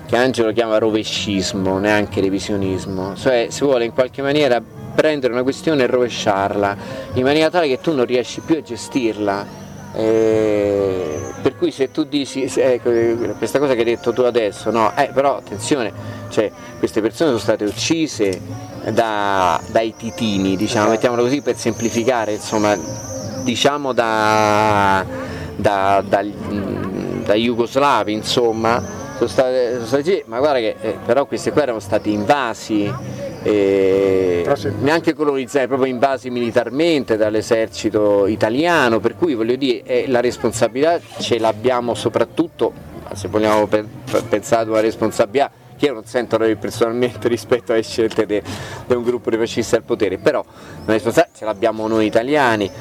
che 0.06 0.16
Angelo 0.16 0.54
chiama 0.54 0.78
rovescismo, 0.78 1.78
neanche 1.80 2.22
revisionismo, 2.22 3.16
cioè 3.16 3.48
si 3.50 3.64
vuole 3.64 3.86
in 3.86 3.94
qualche 3.94 4.22
maniera 4.22 4.62
prendere 4.94 5.34
una 5.34 5.44
questione 5.44 5.84
e 5.84 5.88
rovesciarla 5.88 6.78
in 7.14 7.24
maniera 7.24 7.50
tale 7.50 7.68
che 7.68 7.80
tu 7.80 7.94
non 7.94 8.06
riesci 8.06 8.42
più 8.42 8.58
a 8.58 8.62
gestirla. 8.62 9.62
Eh, 9.96 11.20
per 11.44 11.56
cui 11.56 11.70
se 11.70 11.92
tu 11.92 12.04
dici 12.04 12.52
ecco, 12.56 12.90
questa 13.38 13.60
cosa 13.60 13.74
che 13.74 13.80
hai 13.80 13.86
detto 13.86 14.12
tu 14.12 14.22
adesso, 14.22 14.72
no, 14.72 14.92
eh, 14.96 15.12
però 15.14 15.38
attenzione, 15.38 15.92
cioè, 16.30 16.50
queste 16.80 17.00
persone 17.02 17.30
sono 17.30 17.42
state 17.42 17.66
uccise 17.66 18.42
da, 18.92 19.62
dai 19.72 19.94
titini, 19.96 20.56
diciamo, 20.56 20.90
mettiamolo 20.90 21.22
così 21.22 21.42
per 21.42 21.56
semplificare, 21.58 22.34
insomma, 22.34 22.76
diciamo 23.44 23.94
da, 23.94 25.06
da, 25.56 26.04
da, 26.08 26.26
da 27.24 27.34
jugoslavi, 27.34 28.14
insomma, 28.14 28.82
sono 29.18 29.30
state, 29.30 29.74
sono 29.74 29.86
state, 29.86 30.24
ma 30.28 30.40
guarda 30.40 30.60
che 30.60 30.76
eh, 30.82 30.98
però 31.06 31.26
questi 31.26 31.52
qua 31.52 31.64
erano 31.64 31.80
stati 31.80 32.12
invasi, 32.12 32.92
neanche 34.80 35.14
colonizzati, 35.14 35.68
proprio 35.68 35.92
invasi 35.92 36.30
militarmente 36.30 37.18
dall'esercito 37.18 38.28
italiano, 38.28 39.00
per 39.00 39.16
cui 39.16 39.34
voglio 39.34 39.56
dire 39.56 39.84
eh, 39.84 40.06
la 40.08 40.22
responsabilità 40.22 41.00
ce 41.20 41.40
l'abbiamo 41.40 41.94
soprattutto, 41.94 42.74
se 43.14 43.28
vogliamo 43.28 43.68
pe- 43.68 43.86
pensare 44.30 44.64
ad 44.64 44.70
una 44.70 44.80
responsabilità 44.80 45.52
che 45.76 45.86
io 45.88 45.94
non 45.94 46.06
sento 46.06 46.38
personalmente 46.38 47.28
rispetto 47.30 47.74
alle 47.74 47.84
scelte 47.84 48.26
di 48.26 48.42
un 48.88 49.04
gruppo 49.04 49.30
di 49.30 49.38
fascisti 49.38 49.76
al 49.76 49.84
potere, 49.84 50.18
però 50.18 50.44
la 50.86 50.94
responsabilità 50.94 51.38
ce 51.38 51.46
l'abbiamo 51.46 51.88
noi 51.88 52.06
italiani, 52.06 52.72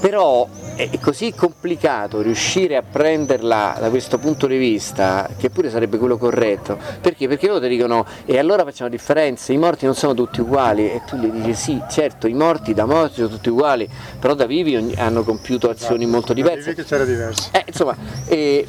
però 0.00 0.48
è 0.76 0.98
così 0.98 1.34
complicato 1.34 2.22
riuscire 2.22 2.76
a 2.76 2.82
prenderla 2.82 3.76
da 3.78 3.90
questo 3.90 4.18
punto 4.18 4.46
di 4.46 4.56
vista, 4.56 5.28
che 5.36 5.50
pure 5.50 5.68
sarebbe 5.68 5.98
quello 5.98 6.16
corretto, 6.16 6.78
perché? 7.02 7.28
Perché 7.28 7.48
loro 7.48 7.60
ti 7.60 7.68
dicono 7.68 8.06
e 8.24 8.38
allora 8.38 8.64
facciamo 8.64 8.88
differenza, 8.88 9.52
i 9.52 9.58
morti 9.58 9.84
non 9.84 9.94
sono 9.94 10.14
tutti 10.14 10.40
uguali 10.40 10.90
e 10.90 11.02
tu 11.06 11.16
gli 11.16 11.28
dici 11.28 11.54
sì, 11.54 11.82
certo, 11.90 12.26
i 12.26 12.32
morti 12.32 12.72
da 12.72 12.86
morti 12.86 13.16
sono 13.16 13.28
tutti 13.28 13.50
uguali, 13.50 13.88
però 14.18 14.34
da 14.34 14.46
vivi 14.46 14.94
hanno 14.96 15.22
compiuto 15.22 15.68
azioni 15.68 16.04
esatto, 16.04 16.10
molto 16.10 16.32
diverse. 16.32 16.74
che 16.74 16.84
c'era 16.84 17.04
diverso. 17.04 17.50
Eh, 17.52 17.64
insomma, 17.66 17.94
eh, 18.26 18.66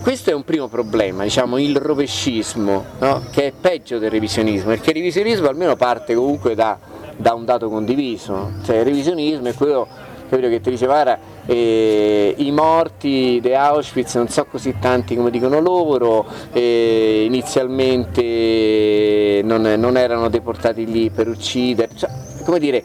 questo 0.00 0.30
è 0.30 0.34
un 0.34 0.44
primo 0.44 0.68
problema, 0.68 1.24
diciamo, 1.24 1.58
il 1.58 1.76
rovescismo, 1.76 2.84
no? 3.00 3.24
che 3.32 3.48
è 3.48 3.52
peggio 3.58 3.98
del 3.98 4.10
revisionismo, 4.10 4.68
perché 4.68 4.90
il 4.90 4.96
revisionismo 4.96 5.48
almeno 5.48 5.74
parte 5.74 6.14
comunque 6.14 6.54
da, 6.54 6.78
da 7.16 7.34
un 7.34 7.44
dato 7.44 7.68
condiviso, 7.68 8.52
cioè 8.64 8.76
il 8.76 8.84
revisionismo 8.84 9.48
è 9.48 9.54
quello 9.54 10.06
capito 10.28 10.48
che 10.48 10.60
ti 10.60 10.70
diceva 10.70 11.18
eh, 11.46 12.34
i 12.36 12.50
morti 12.50 13.38
di 13.40 13.54
Auschwitz 13.54 14.16
non 14.16 14.28
so 14.28 14.44
così 14.44 14.74
tanti 14.78 15.16
come 15.16 15.30
dicono 15.30 15.60
loro, 15.60 16.26
eh, 16.52 17.22
inizialmente 17.24 19.40
non, 19.44 19.62
non, 19.62 19.96
erano 19.96 20.28
deportati 20.28 20.84
lì 20.84 21.08
per 21.10 21.28
uccidere, 21.28 21.90
cioè, 21.94 22.10
come 22.44 22.58
dire, 22.58 22.82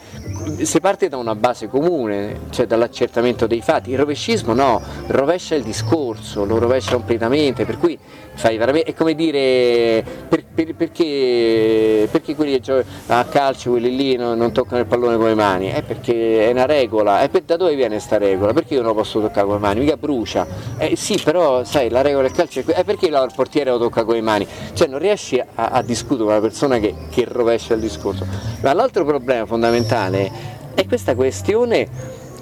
si 0.65 0.79
parte 0.79 1.09
da 1.09 1.17
una 1.17 1.35
base 1.35 1.67
comune, 1.67 2.41
cioè 2.49 2.65
dall'accertamento 2.65 3.47
dei 3.47 3.61
fatti, 3.61 3.91
il 3.91 3.97
rovescismo 3.97 4.53
no, 4.53 4.81
rovescia 5.07 5.55
il 5.55 5.63
discorso, 5.63 6.45
lo 6.45 6.57
rovescia 6.57 6.93
completamente, 6.93 7.65
per 7.65 7.77
cui 7.77 7.97
fai 8.35 8.57
veramente, 8.57 8.91
è 8.91 8.93
come 8.95 9.15
dire 9.15 10.03
per, 10.27 10.43
per, 10.53 10.75
perché, 10.75 12.07
perché, 12.09 12.35
quelli 12.35 12.53
che 12.53 12.59
giocano 12.59 12.85
a 13.07 13.25
calcio, 13.25 13.71
quelli 13.71 13.95
lì 13.95 14.15
non, 14.15 14.37
non, 14.37 14.51
toccano 14.51 14.81
il 14.81 14.87
pallone 14.87 15.17
con 15.17 15.27
le 15.27 15.35
mani? 15.35 15.67
È 15.69 15.81
perché 15.83 16.47
è 16.47 16.51
una 16.51 16.65
regola, 16.65 17.21
e 17.21 17.29
per, 17.29 17.43
da 17.43 17.57
dove 17.57 17.75
viene 17.75 17.95
questa 17.95 18.17
regola? 18.17 18.53
Perché 18.53 18.75
io 18.75 18.81
non 18.81 18.89
lo 18.89 18.95
posso 18.95 19.21
toccare 19.21 19.45
con 19.45 19.55
le 19.55 19.61
mani? 19.61 19.79
Mica 19.81 19.97
brucia. 19.97 20.45
Eh 20.77 20.95
sì, 20.95 21.19
però 21.23 21.63
sai, 21.63 21.89
la 21.89 22.01
regola 22.01 22.27
del 22.27 22.35
calcio 22.35 22.59
è, 22.59 22.63
è 22.65 22.83
perché 22.83 23.07
il 23.07 23.31
portiere 23.35 23.71
lo 23.71 23.77
tocca 23.77 24.03
con 24.03 24.15
le 24.15 24.21
mani? 24.21 24.47
Cioè 24.73 24.87
non 24.87 24.99
riesci 24.99 25.39
a, 25.39 25.47
a 25.55 25.81
discutere 25.81 26.23
con 26.23 26.33
una 26.33 26.41
persona 26.41 26.79
che, 26.79 26.93
che 27.09 27.25
rovescia 27.27 27.73
il 27.73 27.79
discorso. 27.79 28.25
Ma 28.61 28.73
l'altro 28.73 29.05
problema 29.05 29.45
fondamentale 29.45 30.31
è 30.73 30.85
questa 30.87 31.15
questione, 31.15 31.87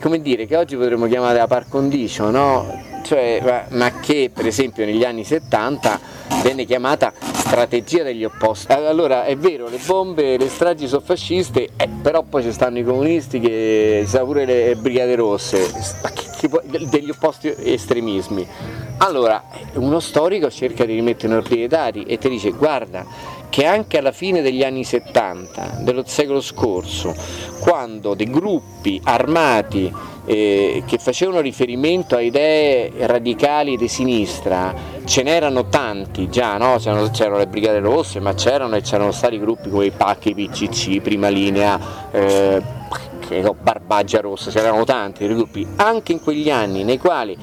come 0.02 0.22
dire, 0.22 0.46
che 0.46 0.56
oggi 0.56 0.76
potremmo 0.76 1.08
chiamare 1.08 1.38
la 1.38 1.48
par 1.48 1.68
condicio, 1.68 2.30
no? 2.30 2.90
cioè, 3.04 3.66
ma 3.70 4.00
che 4.00 4.32
per 4.34 4.48
esempio 4.48 4.86
negli 4.86 5.04
anni 5.04 5.24
70 5.24 6.00
venne 6.44 6.66
chiamata 6.66 7.12
strategia 7.20 8.04
degli 8.04 8.24
opposti. 8.24 8.72
Allora 8.72 9.26
è 9.26 9.36
vero, 9.36 9.68
le 9.68 9.80
bombe, 9.86 10.38
le 10.38 10.50
stragi 10.50 10.88
sono 10.88 11.02
fasciste, 11.02 11.70
eh, 11.76 11.90
però 12.02 12.24
poi 12.24 12.44
ci 12.44 12.52
stanno 12.52 12.80
i 12.80 12.84
comunisti 12.84 13.39
che 13.39 14.04
sa 14.08 14.24
pure 14.24 14.46
le 14.46 14.76
brigate 14.76 15.15
rosse, 15.15 15.72
degli 16.89 17.10
opposti 17.10 17.54
estremismi. 17.58 18.48
Allora, 18.98 19.44
uno 19.74 20.00
storico 20.00 20.50
cerca 20.50 20.86
di 20.86 20.94
rimettere 20.94 21.28
in 21.34 21.39
ordine 21.39 21.63
i 21.63 21.67
dati 21.67 22.04
e 22.04 22.17
ti 22.17 22.30
dice 22.30 22.52
guarda 22.52 23.06
che 23.52 23.66
anche 23.66 23.98
alla 23.98 24.14
fine 24.14 24.42
degli 24.42 24.64
anni 24.64 24.86
70 24.86 25.80
dello 25.82 26.04
secolo 26.06 26.40
scorso, 26.40 27.14
quando 27.60 28.16
dei 28.16 28.30
gruppi 28.30 29.00
armati 29.04 29.94
eh, 30.24 30.84
che 30.88 30.98
facevano 30.98 31.42
riferimento 31.42 32.16
a 32.16 32.22
idee 32.22 32.94
radicali 33.06 33.76
di 33.76 33.90
sinistra, 33.90 34.74
ce 35.04 35.22
n'erano 35.24 35.68
tanti 35.68 36.30
già, 36.30 36.58
no? 36.58 36.78
c'erano, 36.78 37.10
c'erano, 37.10 37.40
le 37.40 37.48
Brigate 37.48 37.80
Rosse, 37.80 38.22
ma 38.22 38.34
c'erano 38.34 38.78
e 38.78 38.82
c'erano 38.82 39.12
stati 39.12 39.38
gruppi 39.38 39.70
come 39.70 39.88
i 39.88 39.92
PAC, 39.92 40.28
i 40.28 40.34
PCC, 40.34 41.02
Prima 41.02 41.28
Linea, 41.28 42.10
eh, 42.10 42.62
Barbaggia 43.62 44.22
Rossa, 44.22 44.50
c'erano 44.50 44.86
tanti 44.86 45.28
gruppi, 45.28 45.68
anche 45.76 46.14
in 46.14 46.22
quegli 46.22 46.50
anni 46.50 46.86
nei 46.86 46.98
quali 46.98 47.38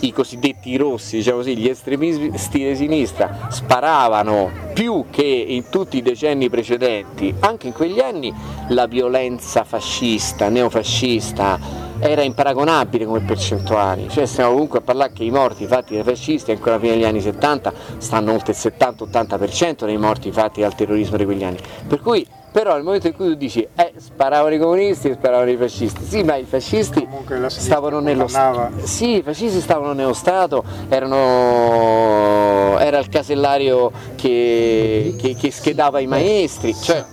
i 0.00 0.12
cosiddetti 0.12 0.76
rossi, 0.76 1.16
diciamo 1.16 1.38
così, 1.38 1.56
gli 1.56 1.68
estremisti 1.68 2.58
di 2.64 2.76
sinistra 2.76 3.48
sparavano 3.50 4.50
più 4.74 5.06
che 5.10 5.22
in 5.22 5.68
tutti 5.70 5.96
i 5.96 6.02
decenni 6.02 6.48
precedenti, 6.48 7.34
anche 7.40 7.66
in 7.66 7.72
quegli 7.72 8.00
anni 8.00 8.32
la 8.68 8.86
violenza 8.86 9.64
fascista, 9.64 10.48
neofascista 10.48 11.86
era 12.00 12.22
imparagonabile 12.22 13.04
come 13.06 13.20
percentuali, 13.20 14.08
cioè 14.08 14.24
stiamo 14.26 14.52
comunque 14.52 14.78
a 14.78 14.82
parlare 14.82 15.12
che 15.12 15.24
i 15.24 15.30
morti 15.30 15.66
fatti 15.66 15.94
dai 15.94 16.04
fascisti 16.04 16.52
ancora 16.52 16.72
alla 16.72 16.80
fine 16.80 16.94
degli 16.94 17.04
anni 17.04 17.20
70 17.20 17.72
stanno 17.98 18.32
oltre 18.32 18.52
il 18.52 18.58
70-80% 18.58 19.84
dei 19.84 19.96
morti 19.96 20.30
fatti 20.30 20.60
dal 20.60 20.76
terrorismo 20.76 21.16
di 21.16 21.24
quegli 21.24 21.42
anni. 21.42 21.58
Per 21.88 22.00
cui 22.00 22.24
però 22.58 22.74
nel 22.74 22.82
momento 22.82 23.06
in 23.06 23.14
cui 23.14 23.28
tu 23.28 23.34
dici 23.34 23.60
eh 23.60 23.92
sparavano 23.98 24.52
i 24.52 24.58
comunisti 24.58 25.10
e 25.10 25.12
sparavano 25.14 25.48
i 25.48 25.56
fascisti, 25.56 26.04
sì 26.04 26.24
ma 26.24 26.34
i 26.34 26.42
fascisti 26.42 27.06
stavano 27.46 28.00
nello 28.00 28.26
Stato, 28.26 28.70
sì 28.82 29.18
i 29.18 29.22
fascisti 29.22 29.60
stavano 29.60 29.92
nello 29.92 30.12
Stato, 30.12 30.64
erano... 30.88 32.76
era 32.80 32.98
il 32.98 33.08
casellario 33.08 33.92
che, 34.16 35.14
che, 35.20 35.36
che 35.36 35.52
schedava 35.52 36.00
i 36.00 36.08
maestri, 36.08 36.74
cioè, 36.74 37.04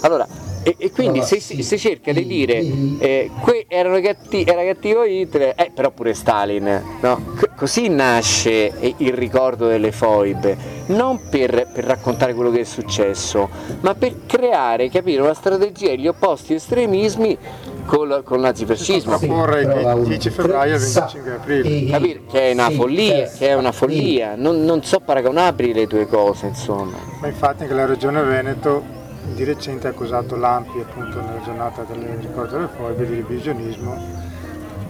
allora 0.00 0.26
e, 0.68 0.74
e 0.76 0.90
quindi 0.90 1.22
se 1.22 1.40
si 1.40 1.78
cerca 1.78 2.12
di 2.12 2.26
dire 2.26 2.58
eh, 2.98 3.30
erano 3.68 4.00
catti, 4.00 4.42
era 4.44 4.62
cattivo 4.64 5.04
Hitler, 5.04 5.54
eh, 5.56 5.70
però 5.74 5.90
pure 5.90 6.12
Stalin, 6.12 6.82
no? 7.00 7.34
C- 7.36 7.48
così 7.56 7.88
nasce 7.88 8.72
il 8.98 9.12
ricordo 9.14 9.66
delle 9.66 9.92
foibe, 9.92 10.56
non 10.86 11.28
per, 11.30 11.70
per, 11.72 11.84
raccontare 11.84 12.34
quello 12.34 12.50
che 12.50 12.60
è 12.60 12.64
successo, 12.64 13.48
ma 13.80 13.94
per 13.94 14.26
creare, 14.26 14.90
capire, 14.90 15.22
una 15.22 15.34
strategia 15.34 15.88
degli 15.88 16.06
opposti 16.06 16.54
estremismi 16.54 17.38
col, 17.86 18.20
col 18.22 18.40
nazifascismo. 18.40 19.16
Proporre 19.16 19.62
il 19.62 20.02
10 20.04 20.30
febbraio 20.30 20.74
al 20.74 20.80
25 20.80 21.32
aprile. 21.32 21.90
Capire 21.90 22.20
che 22.30 22.50
è 22.50 22.52
una 22.52 22.70
follia, 22.70 23.26
che 23.28 23.48
è 23.48 23.54
una 23.54 23.72
follia, 23.72 24.34
non, 24.36 24.64
non 24.64 24.82
so 24.82 25.00
paragonabili 25.00 25.72
le 25.72 25.86
due 25.86 26.06
cose, 26.06 26.46
insomma. 26.46 26.98
Ma 27.20 27.26
infatti 27.26 27.62
anche 27.62 27.74
la 27.74 27.86
regione 27.86 28.22
Veneto 28.22 28.97
di 29.34 29.44
recente 29.44 29.86
ha 29.86 29.90
accusato 29.90 30.36
l'Ampi 30.36 30.80
appunto 30.80 31.20
nella 31.20 31.40
giornata 31.44 31.82
del 31.82 32.02
ricordo 32.20 32.56
delle 32.56 32.68
foibe 32.68 33.06
di 33.06 33.14
revisionismo 33.16 33.94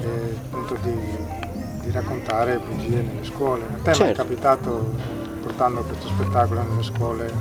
e 0.00 0.36
appunto 0.44 0.76
di, 0.82 0.94
di 1.82 1.90
raccontare 1.90 2.58
bugie 2.58 3.02
nelle 3.02 3.24
scuole. 3.24 3.64
A 3.64 3.82
te 3.82 3.94
certo. 3.94 4.12
è 4.12 4.14
capitato 4.14 4.94
portando 5.42 5.82
questo 5.82 6.08
spettacolo 6.08 6.62
nelle 6.62 6.82
scuole? 6.82 7.32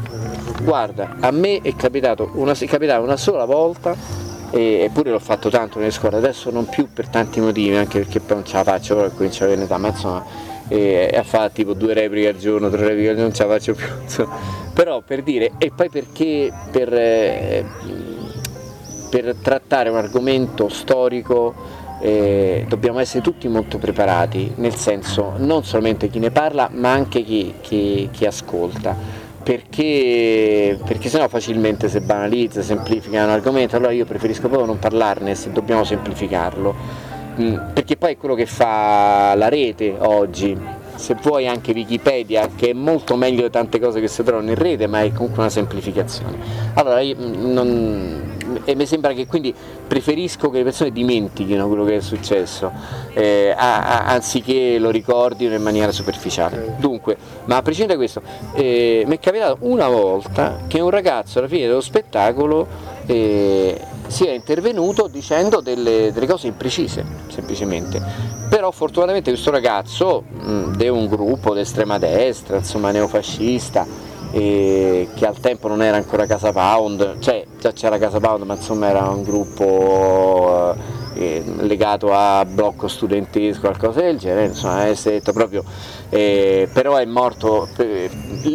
Guarda, 0.61 1.15
a 1.19 1.31
me 1.31 1.61
è 1.61 1.75
capitato 1.75 2.31
una, 2.33 2.53
è 2.53 2.65
capitato 2.67 3.03
una 3.03 3.17
sola 3.17 3.45
volta 3.45 4.25
eppure 4.49 5.11
l'ho 5.11 5.19
fatto 5.19 5.49
tanto 5.49 5.77
nelle 5.79 5.91
scuole, 5.91 6.17
adesso 6.17 6.49
non 6.49 6.67
più 6.67 6.87
per 6.91 7.09
tanti 7.09 7.39
motivi, 7.41 7.75
anche 7.75 7.99
perché 7.99 8.19
poi 8.19 8.37
non 8.37 8.45
ce 8.45 8.55
la 8.55 8.63
faccio, 8.63 8.95
ora 8.95 9.09
comincio 9.09 9.43
a 9.43 9.45
avere 9.45 9.59
un'età, 9.61 9.77
ma 9.77 9.87
insomma 9.89 10.25
e 10.67 11.09
a 11.15 11.23
fare 11.23 11.51
tipo 11.53 11.73
due 11.73 11.93
repliche 11.93 12.29
al 12.29 12.37
giorno, 12.37 12.69
tre 12.69 12.87
repliche 12.87 13.09
al 13.09 13.15
giorno, 13.15 13.29
non 13.29 13.33
ce 13.33 13.45
la 13.45 13.49
faccio 13.53 13.73
più. 13.73 14.27
Però 14.73 15.01
per 15.01 15.23
dire, 15.23 15.53
e 15.57 15.71
poi 15.75 15.89
perché 15.89 16.51
per, 16.71 16.93
eh, 16.93 17.65
per 19.09 19.35
trattare 19.41 19.89
un 19.89 19.97
argomento 19.97 20.69
storico 20.69 21.53
eh, 21.99 22.65
dobbiamo 22.67 22.99
essere 22.99 23.23
tutti 23.23 23.47
molto 23.47 23.77
preparati, 23.77 24.53
nel 24.57 24.75
senso 24.75 25.33
non 25.37 25.63
solamente 25.63 26.09
chi 26.09 26.19
ne 26.19 26.29
parla 26.29 26.69
ma 26.71 26.91
anche 26.91 27.23
chi, 27.23 27.55
chi, 27.61 28.09
chi 28.11 28.25
ascolta, 28.25 28.95
perché, 29.41 30.77
perché 30.85 31.09
sennò 31.09 31.27
facilmente 31.27 31.89
si 31.89 31.99
banalizza, 32.01 32.61
semplifica 32.61 33.23
un 33.23 33.29
argomento, 33.29 33.77
allora 33.77 33.93
io 33.93 34.05
preferisco 34.05 34.47
proprio 34.47 34.65
non 34.65 34.77
parlarne 34.77 35.33
se 35.33 35.51
dobbiamo 35.51 35.83
semplificarlo 35.83 37.15
perché 37.37 37.97
poi 37.97 38.13
è 38.13 38.17
quello 38.17 38.35
che 38.35 38.45
fa 38.45 39.35
la 39.35 39.47
rete 39.47 39.95
oggi, 39.99 40.57
se 40.95 41.15
vuoi 41.21 41.47
anche 41.47 41.71
Wikipedia, 41.71 42.49
che 42.55 42.71
è 42.71 42.73
molto 42.73 43.15
meglio 43.15 43.43
di 43.43 43.49
tante 43.51 43.79
cose 43.79 43.99
che 43.99 44.07
si 44.07 44.23
trovano 44.23 44.49
in 44.49 44.55
rete, 44.55 44.87
ma 44.87 45.01
è 45.01 45.11
comunque 45.11 45.41
una 45.41 45.49
semplificazione. 45.49 46.37
Allora, 46.73 47.01
mm, 47.01 47.53
non, 47.53 48.37
e 48.63 48.75
mi 48.75 48.85
sembra 48.85 49.13
che 49.13 49.27
quindi 49.27 49.53
preferisco 49.87 50.49
che 50.49 50.57
le 50.57 50.63
persone 50.63 50.91
dimentichino 50.91 51.67
quello 51.67 51.85
che 51.85 51.97
è 51.97 52.01
successo, 52.01 52.71
eh, 53.13 53.53
a, 53.55 53.83
a, 53.83 54.05
anziché 54.07 54.79
lo 54.79 54.89
ricordino 54.89 55.53
in 55.53 55.61
maniera 55.61 55.91
superficiale. 55.91 56.75
Dunque, 56.79 57.17
ma 57.45 57.57
a 57.57 57.61
prescindere 57.61 57.97
da 57.97 58.03
questo, 58.03 58.21
eh, 58.55 59.03
mi 59.05 59.15
è 59.15 59.19
capitato 59.19 59.57
una 59.61 59.87
volta 59.87 60.61
che 60.67 60.79
un 60.79 60.89
ragazzo 60.89 61.39
alla 61.39 61.47
fine 61.47 61.67
dello 61.67 61.81
spettacolo 61.81 62.95
eh, 63.07 63.79
sia 64.07 64.33
intervenuto 64.33 65.07
dicendo 65.07 65.61
delle, 65.61 66.11
delle, 66.11 66.27
cose 66.27 66.47
imprecise, 66.47 67.03
semplicemente. 67.29 68.01
Però 68.49 68.69
fortunatamente 68.71 69.31
questo 69.31 69.49
ragazzo 69.49 70.23
mh, 70.29 70.77
è 70.77 70.87
un 70.89 71.07
gruppo 71.07 71.53
d'estrema 71.53 71.97
destra, 71.97 72.57
insomma 72.57 72.91
neofascista, 72.91 73.85
eh, 74.31 75.07
che 75.15 75.25
al 75.25 75.39
tempo 75.39 75.67
non 75.67 75.81
era 75.81 75.97
ancora 75.97 76.25
Casa 76.25 76.51
Pound, 76.51 77.19
cioè 77.19 77.45
già 77.59 77.71
c'era 77.71 77.97
Casa 77.97 78.19
Pound 78.19 78.43
ma 78.43 78.55
insomma 78.55 78.89
era 78.89 79.07
un 79.09 79.23
gruppo 79.23 80.73
eh, 80.75 80.96
legato 81.17 82.13
a 82.13 82.45
blocco 82.45 82.87
studentesco, 82.87 83.61
qualcosa 83.61 84.01
del 84.01 84.17
genere, 84.17 84.47
insomma 84.47 84.87
è 84.87 84.95
stato 84.95 85.33
proprio 85.33 85.63
eh, 86.09 86.69
però 86.71 86.95
è 86.95 87.05
morto, 87.05 87.67
eh, 87.77 88.09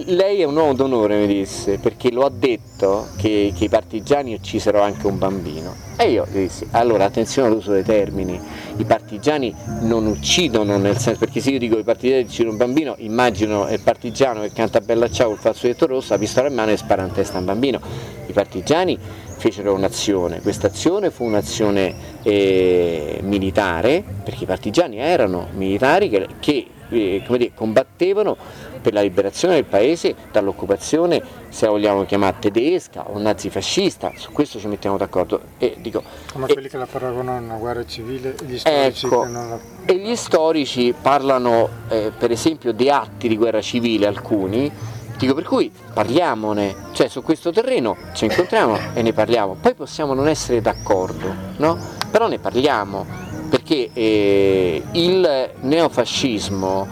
lei 0.06 0.40
è 0.40 0.44
un 0.44 0.56
uomo 0.56 0.72
d'onore 0.72 1.18
mi 1.18 1.26
disse, 1.26 1.78
perché 1.78 2.10
lo 2.10 2.24
ha 2.24 2.30
detto 2.30 3.08
che, 3.16 3.52
che, 3.54 3.64
i 3.64 3.68
partigiani 3.68 4.32
uccisero 4.32 4.80
anche 4.80 5.06
un 5.06 5.18
bambino. 5.18 5.74
E 5.96 6.10
io 6.10 6.26
gli 6.30 6.38
dissi, 6.38 6.66
allora 6.70 7.04
attenzione 7.04 7.48
all'uso 7.48 7.72
dei 7.72 7.82
termini, 7.82 8.40
i 8.76 8.84
partigiani 8.84 9.54
non 9.82 10.06
uccidono 10.06 10.78
nel 10.78 10.96
senso, 10.96 11.18
perché 11.18 11.40
se 11.40 11.50
io 11.50 11.58
dico 11.58 11.76
i 11.76 11.84
partigiani 11.84 12.22
uccidono 12.22 12.52
un 12.52 12.56
bambino, 12.56 12.94
immagino 12.98 13.68
il 13.68 13.80
partigiano 13.80 14.40
che 14.40 14.52
canta 14.52 14.80
Bella 14.80 15.10
Ciao 15.10 15.28
col 15.28 15.38
fazzoletto 15.38 15.86
rosso, 15.86 16.14
la 16.14 16.18
pistola 16.18 16.48
in 16.48 16.54
mano 16.54 16.70
e 16.70 16.78
spara 16.78 17.02
in 17.02 17.12
testa 17.12 17.36
a 17.36 17.40
un 17.40 17.44
bambino. 17.44 17.80
I 18.26 18.32
partigiani 18.32 18.98
fecero 19.42 19.74
un'azione, 19.74 20.40
questa 20.40 20.68
azione 20.68 21.10
fu 21.10 21.24
un'azione 21.24 21.92
eh, 22.22 23.18
militare, 23.22 24.04
perché 24.22 24.44
i 24.44 24.46
partigiani 24.46 24.98
erano 24.98 25.48
militari 25.54 26.08
che, 26.08 26.28
che 26.38 26.68
eh, 26.90 27.24
dire, 27.26 27.50
combattevano 27.52 28.36
per 28.80 28.92
la 28.92 29.00
liberazione 29.00 29.54
del 29.54 29.64
paese 29.64 30.14
dall'occupazione, 30.30 31.20
se 31.48 31.64
la 31.64 31.72
vogliamo 31.72 32.04
chiamare 32.04 32.36
tedesca 32.38 33.10
o 33.10 33.18
nazifascista, 33.18 34.12
su 34.14 34.30
questo 34.30 34.60
ci 34.60 34.68
mettiamo 34.68 34.96
d'accordo. 34.96 35.40
E, 35.58 35.74
dico, 35.80 36.04
Come 36.30 36.46
e, 36.46 36.52
quelli 36.52 36.68
che 36.68 36.76
la 36.76 36.86
paragonano 36.86 37.38
a 37.38 37.40
una 37.40 37.56
guerra 37.56 37.84
civile, 37.84 38.36
gli 38.46 38.58
storici 38.58 39.06
ecco, 39.06 39.24
la... 39.24 39.58
E 39.84 39.96
gli 39.96 40.14
storici 40.14 40.94
parlano 41.02 41.68
eh, 41.88 42.12
per 42.16 42.30
esempio 42.30 42.70
di 42.70 42.88
atti 42.88 43.26
di 43.26 43.36
guerra 43.36 43.60
civile, 43.60 44.06
alcuni, 44.06 44.70
dico 45.16 45.34
per 45.34 45.44
cui 45.44 45.70
parliamone, 45.92 46.74
cioè 46.92 47.08
su 47.08 47.22
questo 47.22 47.52
terreno 47.52 47.96
ci 48.14 48.24
incontriamo 48.24 48.78
e 48.94 49.02
ne 49.02 49.12
parliamo, 49.12 49.56
poi 49.60 49.74
possiamo 49.74 50.14
non 50.14 50.28
essere 50.28 50.60
d'accordo, 50.60 51.34
no? 51.56 51.78
però 52.10 52.28
ne 52.28 52.38
parliamo 52.38 53.06
perché 53.48 53.90
eh, 53.92 54.82
il 54.92 55.50
neofascismo 55.60 56.88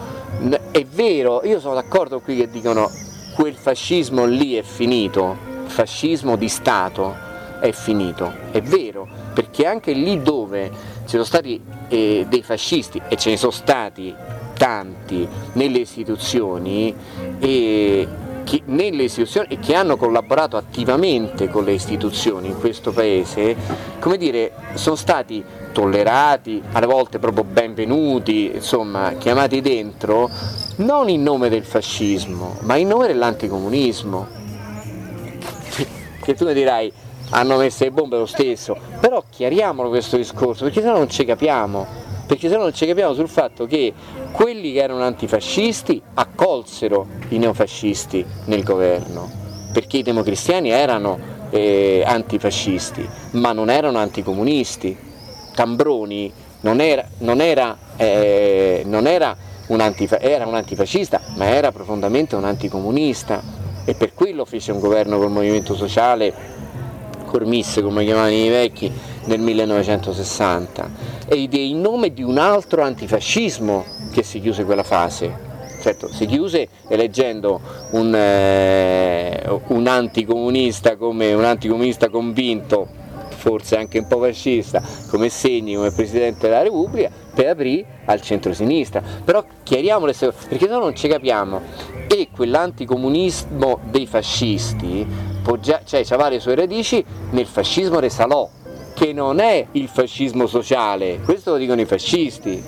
è 0.71 0.85
vero, 0.85 1.41
io 1.43 1.59
sono 1.59 1.73
d'accordo 1.73 2.19
qui 2.19 2.35
che 2.35 2.49
dicono 2.49 2.89
quel 3.35 3.55
fascismo 3.55 4.25
lì 4.25 4.55
è 4.55 4.61
finito, 4.61 5.37
il 5.65 5.69
fascismo 5.69 6.35
di 6.35 6.47
Stato 6.47 7.15
è 7.59 7.71
finito, 7.71 8.31
è 8.51 8.61
vero, 8.61 9.07
perché 9.33 9.65
anche 9.65 9.91
lì 9.93 10.21
dove 10.21 10.69
ci 11.03 11.09
sono 11.09 11.23
stati 11.23 11.61
eh, 11.87 12.25
dei 12.27 12.43
fascisti 12.43 13.01
e 13.07 13.15
ce 13.17 13.31
ne 13.31 13.37
sono 13.37 13.51
stati 13.51 14.13
tanti 14.61 15.27
nelle 15.53 15.79
istituzioni, 15.79 16.95
eh, 17.39 18.07
che, 18.43 18.61
nelle 18.65 19.03
istituzioni 19.03 19.47
e 19.49 19.57
che 19.57 19.73
hanno 19.73 19.97
collaborato 19.97 20.55
attivamente 20.55 21.49
con 21.49 21.63
le 21.63 21.73
istituzioni 21.73 22.49
in 22.49 22.59
questo 22.59 22.91
paese, 22.91 23.55
come 23.99 24.17
dire, 24.17 24.51
sono 24.75 24.95
stati 24.95 25.43
tollerati, 25.71 26.61
alle 26.73 26.85
volte 26.85 27.17
proprio 27.17 27.43
benvenuti, 27.43 28.51
insomma, 28.53 29.13
chiamati 29.17 29.61
dentro, 29.61 30.29
non 30.75 31.09
in 31.09 31.23
nome 31.23 31.49
del 31.49 31.65
fascismo, 31.65 32.57
ma 32.61 32.75
in 32.75 32.87
nome 32.87 33.07
dell'anticomunismo. 33.07 34.27
Che 36.21 36.35
tu 36.35 36.45
mi 36.45 36.53
dirai, 36.53 36.93
hanno 37.31 37.57
messo 37.57 37.83
le 37.83 37.89
bombe 37.89 38.15
lo 38.15 38.27
stesso, 38.27 38.77
però 38.99 39.23
chiariamolo 39.27 39.89
questo 39.89 40.17
discorso, 40.17 40.65
perché 40.65 40.81
sennò 40.81 40.97
non 40.97 41.09
ci 41.09 41.25
capiamo 41.25 42.00
perché 42.31 42.47
se 42.47 42.55
no 42.55 42.61
non 42.61 42.73
ci 42.73 42.85
capiamo 42.85 43.13
sul 43.13 43.27
fatto 43.27 43.65
che 43.65 43.91
quelli 44.31 44.71
che 44.71 44.81
erano 44.81 45.03
antifascisti 45.03 46.01
accolsero 46.13 47.05
i 47.27 47.37
neofascisti 47.37 48.25
nel 48.45 48.63
governo, 48.63 49.29
perché 49.73 49.97
i 49.97 50.01
democristiani 50.01 50.69
erano 50.69 51.19
eh, 51.49 52.01
antifascisti, 52.05 53.05
ma 53.31 53.51
non 53.51 53.69
erano 53.69 53.97
anticomunisti. 53.97 54.97
Tambroni 55.53 56.31
non 56.61 56.79
era, 56.79 57.05
non 57.17 57.41
era, 57.41 57.77
eh, 57.97 58.83
non 58.85 59.07
era, 59.07 59.35
un, 59.67 59.81
antifa- 59.81 60.21
era 60.21 60.47
un 60.47 60.55
antifascista, 60.55 61.19
ma 61.35 61.47
era 61.47 61.73
profondamente 61.73 62.37
un 62.37 62.45
anticomunista 62.45 63.43
e 63.83 63.93
per 63.93 64.13
quello 64.13 64.45
fece 64.45 64.71
un 64.71 64.79
governo 64.79 65.17
col 65.17 65.31
movimento 65.31 65.75
sociale, 65.75 66.33
Cormisse 67.25 67.81
come 67.81 68.05
chiamavano 68.05 68.33
i 68.33 68.47
vecchi, 68.47 68.91
nel 69.25 69.39
1960 69.39 70.89
ed 71.27 71.53
è 71.53 71.59
in 71.59 71.81
nome 71.81 72.13
di 72.13 72.23
un 72.23 72.37
altro 72.37 72.81
antifascismo 72.81 73.85
che 74.11 74.23
si 74.23 74.39
chiuse 74.41 74.63
quella 74.65 74.83
fase. 74.83 75.49
Certo, 75.81 76.09
si 76.09 76.27
chiuse 76.27 76.67
eleggendo 76.87 77.59
un, 77.91 78.13
eh, 78.13 79.43
un 79.67 79.87
anticomunista 79.87 80.95
come 80.95 81.33
un 81.33 81.43
anticomunista 81.43 82.09
convinto, 82.09 82.87
forse 83.29 83.77
anche 83.77 83.97
un 83.97 84.07
po' 84.07 84.19
fascista, 84.19 84.79
come 85.09 85.29
Segni, 85.29 85.73
come 85.73 85.91
Presidente 85.91 86.47
della 86.47 86.61
Repubblica, 86.61 87.09
per 87.33 87.47
aprire 87.47 87.85
al 88.05 88.21
centro-sinistra. 88.21 89.01
Però 89.23 89.43
chiariamo 89.63 90.05
le 90.05 90.11
cose, 90.11 90.33
perché 90.47 90.67
noi 90.67 90.81
non 90.81 90.95
ci 90.95 91.07
capiamo. 91.07 91.61
E 92.07 92.27
quell'anticomunismo 92.31 93.79
dei 93.89 94.05
fascisti, 94.05 95.07
già, 95.61 95.81
cioè, 95.83 96.03
aveva 96.09 96.29
le 96.29 96.39
sue 96.39 96.53
radici 96.53 97.03
nel 97.31 97.47
fascismo 97.47 97.99
resalò, 97.99 98.47
che 99.01 99.13
non 99.13 99.39
è 99.39 99.65
il 99.71 99.87
fascismo 99.87 100.45
sociale, 100.45 101.21
questo 101.25 101.53
lo 101.53 101.57
dicono 101.57 101.81
i 101.81 101.85
fascisti, 101.85 102.63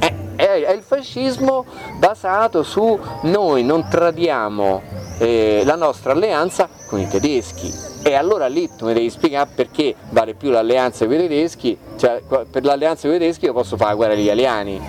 è, 0.00 0.12
è 0.34 0.72
il 0.72 0.82
fascismo 0.82 1.64
basato 2.00 2.64
su 2.64 2.98
noi 3.22 3.62
non 3.62 3.86
tradiamo 3.88 4.82
eh, 5.18 5.62
la 5.64 5.76
nostra 5.76 6.10
alleanza 6.10 6.68
con 6.88 6.98
i 6.98 7.06
tedeschi. 7.06 7.72
E 8.02 8.14
allora 8.14 8.48
lì 8.48 8.68
tu 8.76 8.86
mi 8.86 8.94
devi 8.94 9.08
spiegare 9.10 9.50
perché 9.54 9.94
vale 10.10 10.34
più 10.34 10.50
l'alleanza 10.50 11.04
con 11.04 11.14
i 11.14 11.18
tedeschi, 11.18 11.78
cioè 11.96 12.20
per 12.50 12.64
l'alleanza 12.64 13.06
con 13.06 13.14
i 13.14 13.20
tedeschi 13.20 13.44
io 13.44 13.52
posso 13.52 13.76
fare 13.76 13.90
la 13.90 13.96
guerra 13.96 14.14
agli 14.14 14.24
italiani. 14.24 14.80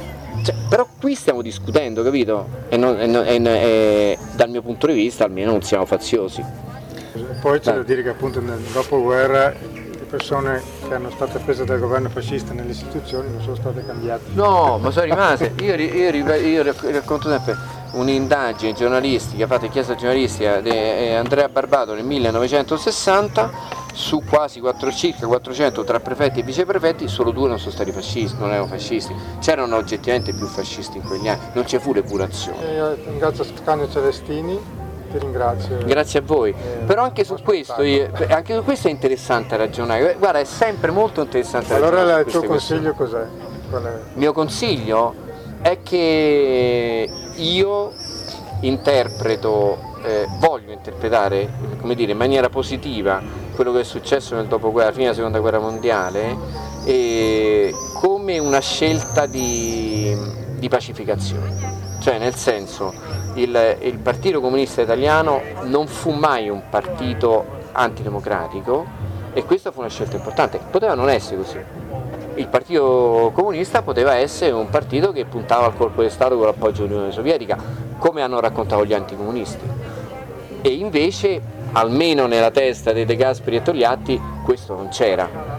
Cioè, 0.44 0.56
però 0.68 0.88
qui 1.00 1.14
stiamo 1.14 1.44
discutendo, 1.44 2.02
capito? 2.02 2.48
E, 2.70 2.78
non, 2.78 3.00
e, 3.00 3.08
e, 3.08 3.44
e, 3.44 4.18
dal 4.36 4.50
mio 4.50 4.64
punto 4.64 4.88
di 4.88 4.94
vista 4.94 5.26
almeno 5.26 5.52
non 5.52 5.62
siamo 5.62 5.86
faziosi. 5.86 6.44
Poi 7.40 7.60
c'è 7.60 7.74
da 7.74 7.84
dire 7.84 8.02
che 8.02 8.10
appunto 8.10 8.42
nel 8.42 8.58
dopoguerra 8.74 9.54
persone 10.08 10.62
che 10.88 10.94
hanno 10.94 11.10
state 11.10 11.40
prese 11.40 11.66
dal 11.66 11.80
governo 11.80 12.10
fascista 12.10 12.54
nelle 12.54 12.72
istituzioni 12.72 13.30
non 13.32 13.42
sono 13.42 13.56
state 13.56 13.86
cambiate. 13.86 14.24
No, 14.34 14.78
ma 14.78 14.90
sono 14.92 15.06
rimaste. 15.06 15.54
Io, 15.62 15.76
io, 15.76 16.34
io 16.36 16.64
racconto 16.64 17.30
sempre 17.30 17.56
un'indagine 17.92 18.74
giornalistica 18.74 19.48
fatta 19.48 19.66
in 19.66 19.72
chiesa 19.72 19.96
giornalistica 19.96 20.60
di 20.60 20.70
eh, 20.70 21.16
Andrea 21.16 21.50
Barbato 21.50 21.94
nel 21.94 22.04
1960 22.04 23.86
su 23.94 24.24
quasi 24.24 24.60
4, 24.60 24.92
circa 24.92 25.26
400 25.26 25.84
tra 25.84 26.00
prefetti 26.00 26.40
e 26.40 26.44
viceprefetti 26.44 27.08
solo 27.08 27.32
due 27.32 27.48
non 27.48 27.58
sono 27.58 27.72
stati 27.72 27.92
fascisti, 27.92 28.38
non 28.38 28.52
erano 28.52 28.68
fascisti, 28.68 29.16
c'erano 29.40 29.76
oggettivamente 29.76 30.34
più 30.34 30.46
fascisti 30.46 30.98
in 30.98 31.04
quegli 31.04 31.28
anni, 31.28 31.42
non 31.54 31.64
c'è 31.64 31.80
fu 31.80 31.94
depurazione. 31.94 32.62
Eh, 32.62 32.96
ringrazio 33.06 33.44
Scanio 33.44 33.90
Celestini 33.90 34.86
ti 35.08 35.18
ringrazio. 35.18 35.78
Grazie 35.86 36.20
a 36.20 36.22
voi. 36.26 36.52
Eh, 36.52 36.84
Però 36.86 37.04
anche 37.04 37.24
su, 37.24 37.36
questo, 37.44 37.82
io, 37.84 38.10
anche 38.30 38.54
su 38.54 38.64
questo 38.64 38.88
è 38.88 38.92
interessante 38.92 39.56
ragionare. 39.58 40.16
Guarda, 40.18 40.40
è 40.40 40.46
sempre 40.46 40.92
molto 40.92 41.22
interessante 41.22 41.74
allora 41.74 42.04
ragionare. 42.04 42.22
Allora 42.22 42.26
il 42.26 42.32
tuo 42.32 42.44
consiglio 42.44 42.94
cos'è? 42.94 43.26
Il 43.70 44.12
mio 44.14 44.34
consiglio 44.34 45.14
è 45.62 45.80
che 45.84 47.10
io 47.36 47.92
interpreto, 48.62 49.78
eh, 50.04 50.26
voglio 50.40 50.72
interpretare 50.72 51.50
dire, 51.84 52.12
in 52.12 52.18
maniera 52.18 52.50
positiva 52.50 53.22
quello 53.54 53.74
che 53.74 53.82
è 53.82 53.84
successo 53.84 54.36
nel 54.36 54.46
dopoguerra, 54.46 54.92
fine 54.92 55.04
della 55.04 55.16
seconda 55.16 55.40
guerra 55.40 55.60
mondiale, 55.60 56.38
eh, 56.86 57.74
come 57.96 58.38
una 58.38 58.60
scelta 58.60 59.26
di, 59.26 60.16
di 60.58 60.70
pacificazione. 60.70 61.76
Cioè 62.00 62.20
nel 62.20 62.36
senso 62.36 62.94
il, 63.38 63.78
il 63.82 63.98
Partito 64.00 64.42
Comunista 64.42 64.82
Italiano 64.82 65.42
non 65.64 65.88
fu 65.88 66.12
mai 66.12 66.50
un 66.50 66.64
partito 66.70 67.46
antidemocratico 67.72 68.86
e 69.34 69.44
questa 69.44 69.72
fu 69.72 69.80
una 69.80 69.90
scelta 69.90 70.16
importante, 70.16 70.60
poteva 70.70 70.96
non 70.96 71.10
essere 71.10 71.38
così, 71.38 71.60
il 72.36 72.48
Partito 72.48 73.32
Comunista 73.34 73.82
poteva 73.84 74.16
essere 74.16 74.52
un 74.52 74.70
partito 74.70 75.12
che 75.12 75.26
puntava 75.26 75.66
al 75.66 75.76
colpo 75.76 76.02
di 76.02 76.10
Stato 76.10 76.36
con 76.36 76.46
l'appoggio 76.46 76.84
dell'Unione 76.84 77.12
Sovietica, 77.12 77.58
come 77.98 78.22
hanno 78.22 78.40
raccontato 78.40 78.86
gli 78.86 78.94
anticomunisti. 78.94 79.66
E 80.62 80.70
invece, 80.70 81.40
almeno 81.74 82.26
nella 82.26 82.52
testa 82.52 82.92
dei 82.92 83.06
De 83.06 83.16
Gasperi 83.16 83.58
e 83.58 83.62
Togliatti, 83.62 84.22
questo 84.44 84.76
non 84.76 84.90
c'era 84.90 85.57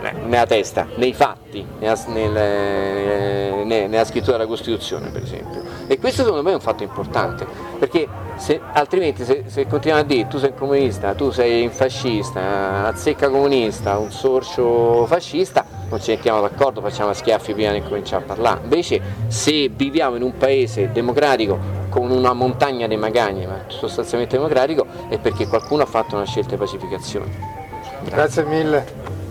nella 0.00 0.46
testa, 0.46 0.86
nei 0.96 1.12
fatti, 1.12 1.64
nella, 1.78 1.98
nel, 2.08 3.66
nella, 3.66 4.04
scrittura 4.04 4.36
della 4.36 4.48
Costituzione 4.48 5.10
per 5.10 5.22
esempio. 5.22 5.62
E 5.86 5.98
questo 5.98 6.22
secondo 6.22 6.42
me 6.42 6.52
è 6.52 6.54
un 6.54 6.60
fatto 6.60 6.82
importante, 6.82 7.46
perché 7.78 8.08
se, 8.36 8.60
altrimenti 8.72 9.24
se, 9.24 9.44
se 9.46 9.66
continuiamo 9.66 10.00
a 10.00 10.04
dire 10.04 10.26
tu 10.28 10.38
sei 10.38 10.50
un 10.50 10.56
comunista, 10.56 11.14
tu 11.14 11.30
sei 11.30 11.64
un 11.64 11.70
fascista, 11.70 12.40
una 12.40 12.92
zecca 12.96 13.28
comunista, 13.28 13.98
un 13.98 14.10
sorcio 14.10 15.06
fascista, 15.06 15.64
non 15.88 16.00
ci 16.00 16.12
mettiamo 16.12 16.40
d'accordo, 16.40 16.80
facciamo 16.80 17.12
schiaffi 17.12 17.52
prima 17.52 17.72
di 17.72 17.82
cominciare 17.82 18.22
a 18.22 18.26
parlare. 18.26 18.60
Invece 18.62 19.00
se 19.26 19.68
viviamo 19.68 20.16
in 20.16 20.22
un 20.22 20.36
paese 20.36 20.90
democratico 20.90 21.80
con 21.90 22.10
una 22.10 22.32
montagna 22.32 22.86
di 22.86 22.96
magagne, 22.96 23.46
ma 23.46 23.64
sostanzialmente 23.66 24.36
democratico, 24.36 24.86
è 25.08 25.18
perché 25.18 25.46
qualcuno 25.46 25.82
ha 25.82 25.86
fatto 25.86 26.16
una 26.16 26.24
scelta 26.24 26.50
di 26.50 26.56
pacificazione. 26.56 27.60
Grazie, 28.04 28.10
Grazie 28.10 28.44
mille. 28.44 29.21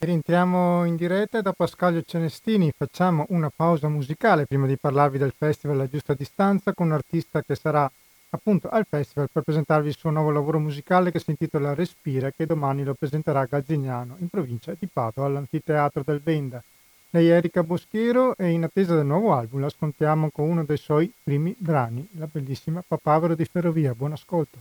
Rientriamo 0.00 0.84
in 0.84 0.94
diretta 0.94 1.40
da 1.40 1.52
Pascalio 1.52 2.04
Cenestini, 2.06 2.72
facciamo 2.74 3.26
una 3.30 3.50
pausa 3.50 3.88
musicale 3.88 4.46
prima 4.46 4.68
di 4.68 4.76
parlarvi 4.76 5.18
del 5.18 5.34
festival 5.36 5.76
La 5.76 5.88
Giusta 5.88 6.14
Distanza 6.14 6.72
con 6.72 6.86
un 6.86 6.92
artista 6.92 7.42
che 7.42 7.56
sarà 7.56 7.90
appunto 8.30 8.68
al 8.68 8.86
festival 8.88 9.28
per 9.32 9.42
presentarvi 9.42 9.88
il 9.88 9.96
suo 9.96 10.10
nuovo 10.10 10.30
lavoro 10.30 10.60
musicale 10.60 11.10
che 11.10 11.18
si 11.18 11.30
intitola 11.30 11.74
Respira 11.74 12.30
che 12.30 12.46
domani 12.46 12.84
lo 12.84 12.94
presenterà 12.94 13.40
a 13.40 13.46
Galzignano 13.46 14.14
in 14.20 14.28
provincia 14.28 14.72
di 14.78 14.86
Padova 14.86 15.26
all'anfiteatro 15.26 16.04
del 16.06 16.20
Venda. 16.22 16.62
Lei 17.10 17.30
è 17.30 17.32
Erika 17.32 17.64
Boschiero 17.64 18.36
e 18.36 18.50
in 18.50 18.62
attesa 18.62 18.94
del 18.94 19.04
nuovo 19.04 19.34
album 19.34 19.62
la 19.62 19.68
scontiamo 19.68 20.30
con 20.30 20.48
uno 20.48 20.64
dei 20.64 20.76
suoi 20.76 21.12
primi 21.24 21.56
brani, 21.58 22.06
la 22.12 22.28
bellissima 22.30 22.84
Papavero 22.86 23.34
di 23.34 23.44
Ferrovia. 23.44 23.96
Buon 23.96 24.12
ascolto. 24.12 24.58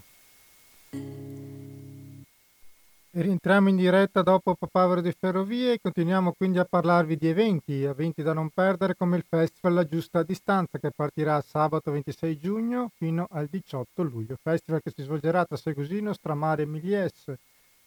Rientriamo 3.20 3.70
in 3.70 3.78
diretta 3.78 4.22
dopo 4.22 4.54
Papavero 4.54 5.02
di 5.02 5.12
Ferrovie 5.12 5.74
e 5.74 5.80
continuiamo 5.82 6.34
quindi 6.34 6.60
a 6.60 6.66
parlarvi 6.66 7.18
di 7.18 7.28
eventi, 7.28 7.82
eventi 7.82 8.22
da 8.22 8.32
non 8.32 8.52
perdere 8.52 8.94
come 8.96 9.18
il 9.18 9.26
Festival 9.28 9.74
La 9.74 9.88
Giusta 9.88 10.22
Distanza 10.22 10.78
che 10.78 10.92
partirà 10.96 11.42
sabato 11.42 11.90
26 11.90 12.38
giugno 12.38 12.92
fino 12.96 13.26
al 13.32 13.48
18 13.48 14.04
luglio. 14.04 14.38
Festival 14.40 14.84
che 14.84 14.92
si 14.96 15.02
svolgerà 15.02 15.46
tra 15.46 15.58
Segusino, 15.58 16.14
Stramare 16.14 16.62
e 16.62 16.66
Milies 16.68 17.34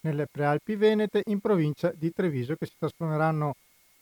nelle 0.01 0.27
Prealpi 0.29 0.75
Venete 0.75 1.21
in 1.27 1.39
provincia 1.39 1.93
di 1.95 2.11
Treviso 2.11 2.55
che 2.55 2.65
si 2.65 2.75
trasformeranno 2.77 3.55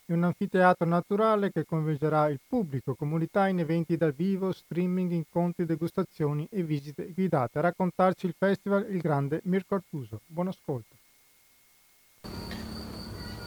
in 0.08 0.16
un 0.16 0.24
anfiteatro 0.24 0.88
naturale 0.88 1.52
che 1.52 1.64
coinvolgerà 1.64 2.28
il 2.30 2.40
pubblico, 2.44 2.96
comunità 2.96 3.48
in 3.48 3.60
eventi 3.60 3.98
dal 3.98 4.14
vivo, 4.14 4.52
streaming, 4.52 5.12
incontri, 5.12 5.66
degustazioni 5.66 6.48
e 6.50 6.64
visite 6.64 7.12
guidate. 7.14 7.60
A 7.60 7.62
raccontarci 7.62 8.26
il 8.26 8.34
festival 8.36 8.88
il 8.90 9.00
grande 9.00 9.42
Mirko 9.44 9.76
Artuso. 9.76 10.22
Buon 10.26 10.48
ascolto. 10.48 10.99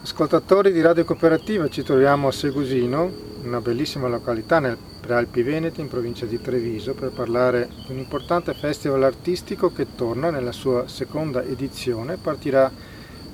Ascoltatori 0.03 0.73
di 0.73 0.81
Radio 0.81 1.05
Cooperativa, 1.05 1.69
ci 1.69 1.85
troviamo 1.85 2.27
a 2.27 2.33
Segusino, 2.33 3.09
una 3.45 3.61
bellissima 3.61 4.09
località 4.09 4.59
nel 4.59 4.77
Prealpi 5.01 5.43
Veneti 5.43 5.81
in 5.81 5.87
provincia 5.87 6.27
di 6.27 6.41
Treviso 6.41 6.93
per 6.93 7.13
parlare 7.13 7.69
di 7.87 7.93
un 7.93 7.99
importante 7.99 8.53
festival 8.53 9.05
artistico 9.05 9.71
che 9.73 9.95
torna 9.95 10.31
nella 10.31 10.51
sua 10.51 10.89
seconda 10.89 11.45
edizione, 11.45 12.17
partirà 12.17 12.69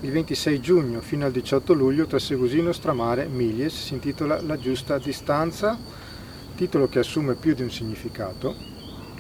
il 0.02 0.10
26 0.10 0.60
giugno 0.60 1.00
fino 1.00 1.24
al 1.24 1.32
18 1.32 1.72
luglio 1.72 2.04
tra 2.04 2.18
Segusino, 2.18 2.70
Stramare 2.72 3.26
e 3.34 3.70
si 3.70 3.94
intitola 3.94 4.42
La 4.42 4.58
giusta 4.58 4.98
distanza, 4.98 5.74
titolo 6.54 6.86
che 6.86 6.98
assume 6.98 7.32
più 7.32 7.54
di 7.54 7.62
un 7.62 7.70
significato 7.70 8.77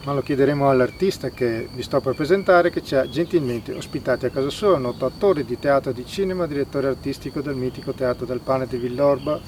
ma 0.08 0.14
lo 0.14 0.22
chiederemo 0.22 0.70
all'artista 0.70 1.28
che 1.28 1.68
vi 1.70 1.82
sto 1.82 2.00
per 2.00 2.14
presentare 2.14 2.70
che 2.70 2.82
ci 2.82 2.94
ha 2.94 3.06
gentilmente 3.06 3.74
ospitati 3.74 4.24
a 4.24 4.30
casa 4.30 4.48
sua, 4.48 4.78
noto 4.78 5.04
attore 5.04 5.44
di 5.44 5.58
teatro 5.58 5.90
e 5.90 5.94
di 5.94 6.06
cinema, 6.06 6.46
direttore 6.46 6.86
artistico 6.86 7.42
del 7.42 7.56
mitico 7.56 7.92
Teatro 7.92 8.24
del 8.24 8.40
Pane 8.42 8.66
di 8.66 8.78
Villorba, 8.78 9.38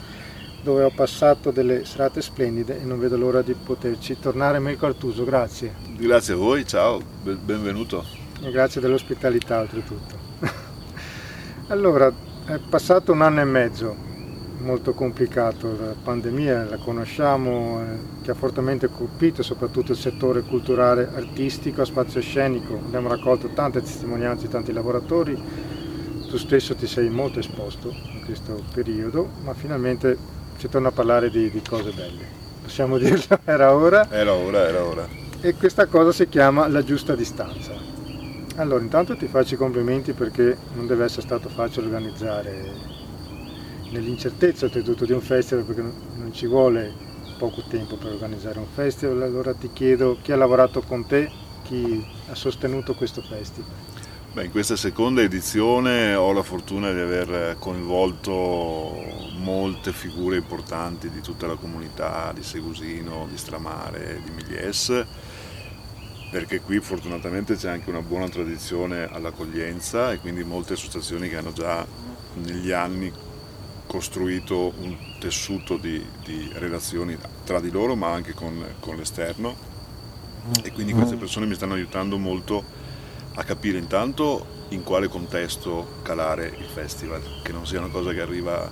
dove 0.62 0.82
ho 0.82 0.90
passato 0.90 1.50
delle 1.50 1.86
serate 1.86 2.20
splendide 2.20 2.78
e 2.78 2.84
non 2.84 3.00
vedo 3.00 3.16
l'ora 3.16 3.40
di 3.40 3.54
poterci 3.54 4.18
tornare. 4.20 4.60
Mirko 4.60 4.84
Artuso, 4.84 5.24
grazie. 5.24 5.72
Grazie 5.96 6.34
a 6.34 6.36
voi, 6.36 6.66
ciao, 6.66 7.00
benvenuto. 7.22 8.04
E 8.42 8.50
grazie 8.50 8.82
dell'ospitalità 8.82 9.60
oltretutto. 9.60 10.14
allora, 11.68 12.12
è 12.44 12.58
passato 12.58 13.12
un 13.12 13.22
anno 13.22 13.40
e 13.40 13.44
mezzo 13.44 14.09
molto 14.60 14.92
complicato, 14.92 15.76
la 15.78 15.94
pandemia 16.02 16.64
la 16.64 16.76
conosciamo, 16.76 17.80
eh, 17.80 18.22
che 18.22 18.30
ha 18.30 18.34
fortemente 18.34 18.88
colpito 18.88 19.42
soprattutto 19.42 19.92
il 19.92 19.98
settore 19.98 20.42
culturale 20.42 21.08
artistico, 21.14 21.84
spazio 21.84 22.20
scenico, 22.20 22.74
abbiamo 22.74 23.08
raccolto 23.08 23.48
tante 23.48 23.80
testimonianze 23.80 24.46
di 24.46 24.52
tanti 24.52 24.72
lavoratori, 24.72 25.36
tu 26.28 26.36
stesso 26.36 26.74
ti 26.74 26.86
sei 26.86 27.10
molto 27.10 27.40
esposto 27.40 27.88
in 27.88 28.24
questo 28.24 28.62
periodo, 28.72 29.28
ma 29.42 29.54
finalmente 29.54 30.16
si 30.56 30.68
torna 30.68 30.88
a 30.88 30.92
parlare 30.92 31.30
di, 31.30 31.50
di 31.50 31.62
cose 31.62 31.90
belle. 31.90 32.24
Possiamo 32.62 32.98
dirlo, 32.98 33.40
era 33.44 33.74
ora? 33.74 34.08
Era 34.10 34.34
ora, 34.34 34.68
era 34.68 34.84
ora. 34.84 35.08
E 35.40 35.54
questa 35.54 35.86
cosa 35.86 36.12
si 36.12 36.28
chiama 36.28 36.68
la 36.68 36.84
giusta 36.84 37.16
distanza. 37.16 37.72
Allora, 38.56 38.82
intanto 38.82 39.16
ti 39.16 39.26
faccio 39.26 39.54
i 39.54 39.56
complimenti 39.56 40.12
perché 40.12 40.56
non 40.74 40.86
deve 40.86 41.04
essere 41.04 41.22
stato 41.22 41.48
facile 41.48 41.86
organizzare 41.86 42.89
nell'incertezza 43.90 44.66
oltretutto 44.66 45.04
di 45.04 45.12
un 45.12 45.20
festival 45.20 45.64
perché 45.64 45.82
non 45.82 46.32
ci 46.32 46.46
vuole 46.46 46.92
poco 47.38 47.62
tempo 47.68 47.96
per 47.96 48.12
organizzare 48.12 48.58
un 48.58 48.66
festival, 48.66 49.22
allora 49.22 49.54
ti 49.54 49.70
chiedo 49.72 50.18
chi 50.20 50.32
ha 50.32 50.36
lavorato 50.36 50.82
con 50.82 51.06
te, 51.06 51.30
chi 51.62 52.04
ha 52.28 52.34
sostenuto 52.34 52.94
questo 52.94 53.22
festival. 53.22 53.70
Beh, 54.32 54.44
in 54.44 54.50
questa 54.52 54.76
seconda 54.76 55.22
edizione 55.22 56.14
ho 56.14 56.32
la 56.32 56.42
fortuna 56.42 56.92
di 56.92 57.00
aver 57.00 57.56
coinvolto 57.58 58.94
molte 59.38 59.92
figure 59.92 60.36
importanti 60.36 61.10
di 61.10 61.20
tutta 61.20 61.46
la 61.46 61.56
comunità 61.56 62.30
di 62.32 62.42
Segusino, 62.42 63.26
di 63.28 63.36
Stramare, 63.36 64.20
di 64.22 64.30
Milies, 64.30 65.04
perché 66.30 66.60
qui 66.60 66.78
fortunatamente 66.78 67.56
c'è 67.56 67.70
anche 67.70 67.90
una 67.90 68.02
buona 68.02 68.28
tradizione 68.28 69.08
all'accoglienza 69.10 70.12
e 70.12 70.18
quindi 70.18 70.44
molte 70.44 70.74
associazioni 70.74 71.28
che 71.28 71.36
hanno 71.36 71.52
già 71.52 71.84
negli 72.34 72.70
anni 72.70 73.12
costruito 73.90 74.72
un 74.78 74.96
tessuto 75.18 75.76
di, 75.76 76.00
di 76.24 76.48
relazioni 76.54 77.18
tra 77.42 77.58
di 77.58 77.72
loro 77.72 77.96
ma 77.96 78.12
anche 78.12 78.34
con, 78.34 78.64
con 78.78 78.94
l'esterno. 78.94 79.68
E 80.62 80.70
quindi 80.70 80.92
queste 80.92 81.16
persone 81.16 81.44
mi 81.44 81.56
stanno 81.56 81.74
aiutando 81.74 82.16
molto 82.16 82.62
a 83.34 83.42
capire 83.42 83.78
intanto 83.78 84.58
in 84.68 84.84
quale 84.84 85.08
contesto 85.08 85.98
calare 86.02 86.54
il 86.56 86.68
festival, 86.72 87.20
che 87.42 87.50
non 87.50 87.66
sia 87.66 87.80
una 87.80 87.88
cosa 87.88 88.12
che 88.12 88.20
arriva 88.20 88.70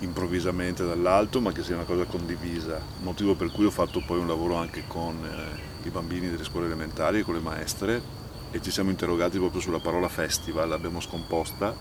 improvvisamente 0.00 0.84
dall'alto 0.84 1.40
ma 1.40 1.52
che 1.52 1.62
sia 1.62 1.76
una 1.76 1.84
cosa 1.84 2.04
condivisa, 2.04 2.80
motivo 3.02 3.36
per 3.36 3.52
cui 3.52 3.66
ho 3.66 3.70
fatto 3.70 4.02
poi 4.04 4.18
un 4.18 4.26
lavoro 4.26 4.56
anche 4.56 4.82
con 4.88 5.14
eh, 5.24 5.86
i 5.86 5.90
bambini 5.90 6.28
delle 6.28 6.42
scuole 6.42 6.66
elementari 6.66 7.20
e 7.20 7.22
con 7.22 7.34
le 7.34 7.40
maestre 7.40 8.02
e 8.50 8.60
ci 8.60 8.72
siamo 8.72 8.90
interrogati 8.90 9.38
proprio 9.38 9.60
sulla 9.60 9.78
parola 9.78 10.08
festival, 10.08 10.68
l'abbiamo 10.68 10.98
scomposta 10.98 11.72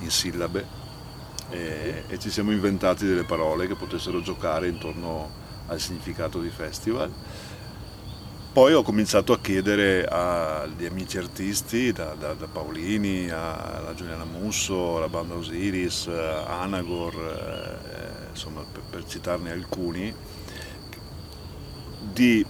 in 0.00 0.10
sillabe 0.10 0.79
e, 1.50 2.04
e, 2.08 2.18
ci 2.18 2.30
siamo 2.30 2.52
inventati 2.52 3.06
delle 3.06 3.24
parole 3.24 3.66
che 3.66 3.74
potessero 3.74 4.22
giocare 4.22 4.68
intorno 4.68 5.30
al 5.66 5.80
significato 5.80 6.40
di 6.40 6.48
festival. 6.48 7.10
Poi 8.52 8.72
ho 8.72 8.82
cominciato 8.82 9.32
a 9.32 9.38
chiedere 9.38 10.04
agli 10.06 10.84
amici 10.84 11.18
artisti, 11.18 11.92
da, 11.92 12.14
da, 12.14 12.32
da 12.32 12.46
Paolini 12.46 13.30
alla 13.30 13.94
Giuliana 13.94 14.24
Musso, 14.24 14.96
alla 14.96 15.08
banda 15.08 15.34
Osiris, 15.34 16.08
a 16.08 16.60
Anagor, 16.60 17.14
eh, 17.14 18.28
insomma 18.30 18.62
per, 18.70 18.82
per 18.90 19.04
citarne 19.06 19.52
alcuni, 19.52 20.12
di 22.12 22.44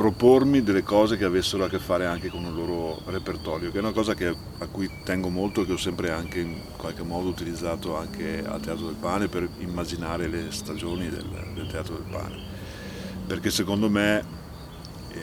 propormi 0.00 0.62
delle 0.62 0.82
cose 0.82 1.18
che 1.18 1.26
avessero 1.26 1.62
a 1.64 1.68
che 1.68 1.78
fare 1.78 2.06
anche 2.06 2.30
con 2.30 2.42
il 2.42 2.54
loro 2.54 3.02
repertorio, 3.04 3.70
che 3.70 3.76
è 3.76 3.80
una 3.82 3.92
cosa 3.92 4.14
che, 4.14 4.28
a 4.28 4.66
cui 4.66 4.88
tengo 5.04 5.28
molto 5.28 5.60
e 5.60 5.66
che 5.66 5.72
ho 5.72 5.76
sempre 5.76 6.10
anche 6.10 6.40
in 6.40 6.56
qualche 6.78 7.02
modo 7.02 7.28
utilizzato 7.28 7.98
anche 7.98 8.42
al 8.42 8.62
Teatro 8.62 8.86
del 8.86 8.94
Pane 8.94 9.28
per 9.28 9.46
immaginare 9.58 10.26
le 10.26 10.52
stagioni 10.52 11.10
del, 11.10 11.26
del 11.52 11.66
Teatro 11.66 11.96
del 11.96 12.10
Pane. 12.10 12.38
Perché 13.26 13.50
secondo 13.50 13.90
me 13.90 14.24
eh, 15.10 15.18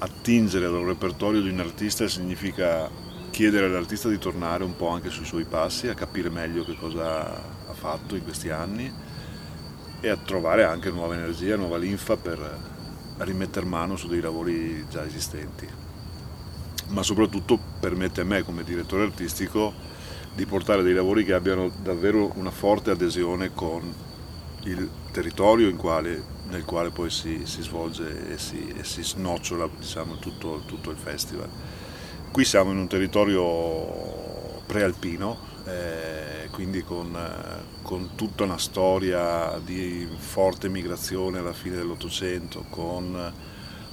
attingere 0.00 0.66
al 0.66 0.84
repertorio 0.84 1.40
di 1.40 1.48
un 1.48 1.60
artista 1.60 2.06
significa 2.06 2.90
chiedere 3.30 3.64
all'artista 3.64 4.10
di 4.10 4.18
tornare 4.18 4.64
un 4.64 4.76
po' 4.76 4.88
anche 4.88 5.08
sui 5.08 5.24
suoi 5.24 5.44
passi, 5.44 5.88
a 5.88 5.94
capire 5.94 6.28
meglio 6.28 6.62
che 6.66 6.76
cosa 6.76 7.24
ha 7.36 7.72
fatto 7.72 8.16
in 8.16 8.24
questi 8.24 8.50
anni 8.50 8.92
e 9.98 10.08
a 10.10 10.18
trovare 10.18 10.64
anche 10.64 10.90
nuova 10.90 11.14
energia, 11.14 11.56
nuova 11.56 11.78
linfa 11.78 12.18
per 12.18 12.78
rimettere 13.24 13.66
mano 13.66 13.96
su 13.96 14.08
dei 14.08 14.20
lavori 14.20 14.86
già 14.88 15.04
esistenti, 15.04 15.68
ma 16.88 17.02
soprattutto 17.02 17.58
permette 17.78 18.22
a 18.22 18.24
me 18.24 18.42
come 18.42 18.64
direttore 18.64 19.04
artistico 19.04 19.72
di 20.34 20.46
portare 20.46 20.82
dei 20.82 20.94
lavori 20.94 21.24
che 21.24 21.34
abbiano 21.34 21.70
davvero 21.82 22.32
una 22.36 22.50
forte 22.50 22.90
adesione 22.90 23.52
con 23.52 23.92
il 24.64 24.88
territorio 25.10 25.74
quale, 25.76 26.22
nel 26.48 26.64
quale 26.64 26.90
poi 26.90 27.10
si, 27.10 27.42
si 27.44 27.62
svolge 27.62 28.32
e 28.32 28.38
si, 28.38 28.72
e 28.76 28.84
si 28.84 29.02
snocciola 29.02 29.68
diciamo, 29.78 30.16
tutto, 30.18 30.62
tutto, 30.66 30.90
il 30.90 30.96
festival. 30.96 31.48
Qui 32.30 32.44
siamo 32.44 32.70
in 32.70 32.78
un 32.78 32.86
territorio 32.86 34.62
prealpino, 34.66 35.38
eh, 35.66 36.29
quindi 36.60 36.82
con, 36.82 37.16
con, 37.80 38.10
tutta 38.16 38.44
una 38.44 38.58
storia 38.58 39.58
di 39.64 40.06
forte 40.14 40.68
migrazione 40.68 41.38
alla 41.38 41.54
fine 41.54 41.76
dell'Ottocento, 41.76 42.66
con 42.68 43.32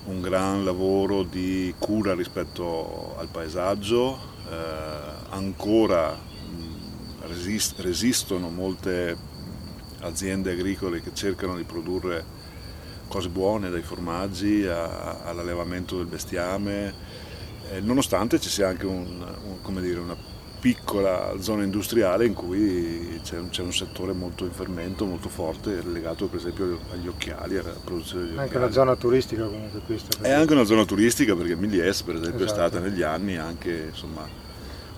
un 0.03 0.21
gran 0.21 0.65
lavoro 0.65 1.23
di 1.23 1.73
cura 1.79 2.13
rispetto 2.13 3.15
al 3.17 3.29
paesaggio, 3.29 4.19
eh, 4.49 4.55
ancora 5.29 6.13
resist, 7.21 7.79
resistono 7.79 8.49
molte 8.49 9.15
aziende 10.01 10.51
agricole 10.51 11.01
che 11.01 11.11
cercano 11.13 11.55
di 11.55 11.63
produrre 11.63 12.25
cose 13.07 13.29
buone, 13.29 13.69
dai 13.69 13.81
formaggi 13.81 14.67
a, 14.67 15.21
all'allevamento 15.23 15.95
del 15.95 16.07
bestiame, 16.07 16.93
eh, 17.71 17.79
nonostante 17.79 18.41
ci 18.41 18.49
sia 18.49 18.67
anche 18.67 18.85
un, 18.85 19.25
un, 19.63 19.81
dire, 19.81 19.99
una 20.01 20.17
piccola 20.59 21.33
zona 21.39 21.63
industriale 21.63 22.25
in 22.25 22.33
cui 22.33 23.19
c'è 23.23 23.37
un, 23.37 23.49
c'è 23.49 23.61
un, 23.61 23.73
settore 23.73 24.13
molto 24.13 24.43
in 24.43 24.51
fermento, 24.51 25.05
molto 25.05 25.29
forte, 25.29 25.81
legato 25.83 26.27
per 26.27 26.39
esempio 26.39 26.79
agli 26.91 27.07
occhiali, 27.07 27.57
alla 27.57 27.73
produzione 27.83 28.23
degli 28.23 28.31
occhiali. 28.31 28.47
Anche 28.47 28.57
una 28.57 28.71
zona 28.71 28.95
turistica 28.95 29.45
comunque 29.45 29.81
questa. 29.85 30.21
È 30.21 30.31
anche 30.31 30.53
una 30.53 30.63
zona 30.63 30.85
turistica 30.85 31.35
perché 31.35 31.55
Milies 31.55 32.01
per 32.01 32.15
esempio 32.15 32.45
esatto. 32.45 32.63
è 32.65 32.69
stata 32.69 32.79
negli 32.79 33.03
anni 33.03 33.37
anche 33.37 33.87
insomma, 33.89 34.27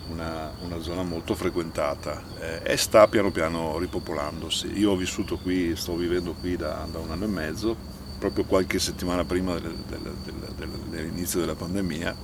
una, 0.09 0.51
una, 0.61 0.79
zona 0.79 1.03
molto 1.03 1.35
frequentata 1.35 2.23
eh, 2.39 2.61
e 2.63 2.77
sta 2.77 3.07
piano 3.07 3.31
piano 3.31 3.77
ripopolandosi. 3.77 4.77
Io 4.79 4.91
ho 4.91 4.95
vissuto 4.95 5.37
qui, 5.37 5.75
sto 5.75 5.95
vivendo 5.95 6.33
qui 6.39 6.55
da, 6.55 6.87
da 6.89 6.99
un 6.99 7.11
anno 7.11 7.25
e 7.25 7.27
mezzo, 7.27 7.75
proprio 8.17 8.45
qualche 8.45 8.79
settimana 8.79 9.25
prima 9.25 9.59
del, 9.59 9.75
del, 9.87 10.13
del, 10.55 10.69
dell'inizio 10.89 11.39
della 11.41 11.55
pandemia 11.55 12.15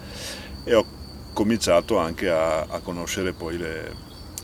e 0.63 0.73
ho 0.73 1.03
cominciato 1.35 1.97
anche 1.97 2.29
a, 2.29 2.61
a 2.61 2.79
conoscere 2.79 3.33
poi 3.33 3.57
le, 3.57 3.93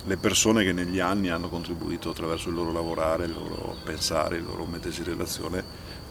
le, 0.03 0.17
persone 0.17 0.65
che 0.65 0.73
negli 0.73 0.99
anni 0.99 1.29
hanno 1.29 1.47
contribuito 1.47 2.09
attraverso 2.09 2.49
il 2.49 2.55
loro 2.55 2.73
lavorare, 2.73 3.25
il 3.25 3.31
loro 3.31 3.77
pensare, 3.83 4.35
il 4.35 4.43
loro 4.43 4.65
mettersi 4.65 4.99
in 4.99 5.05
relazione 5.05 5.63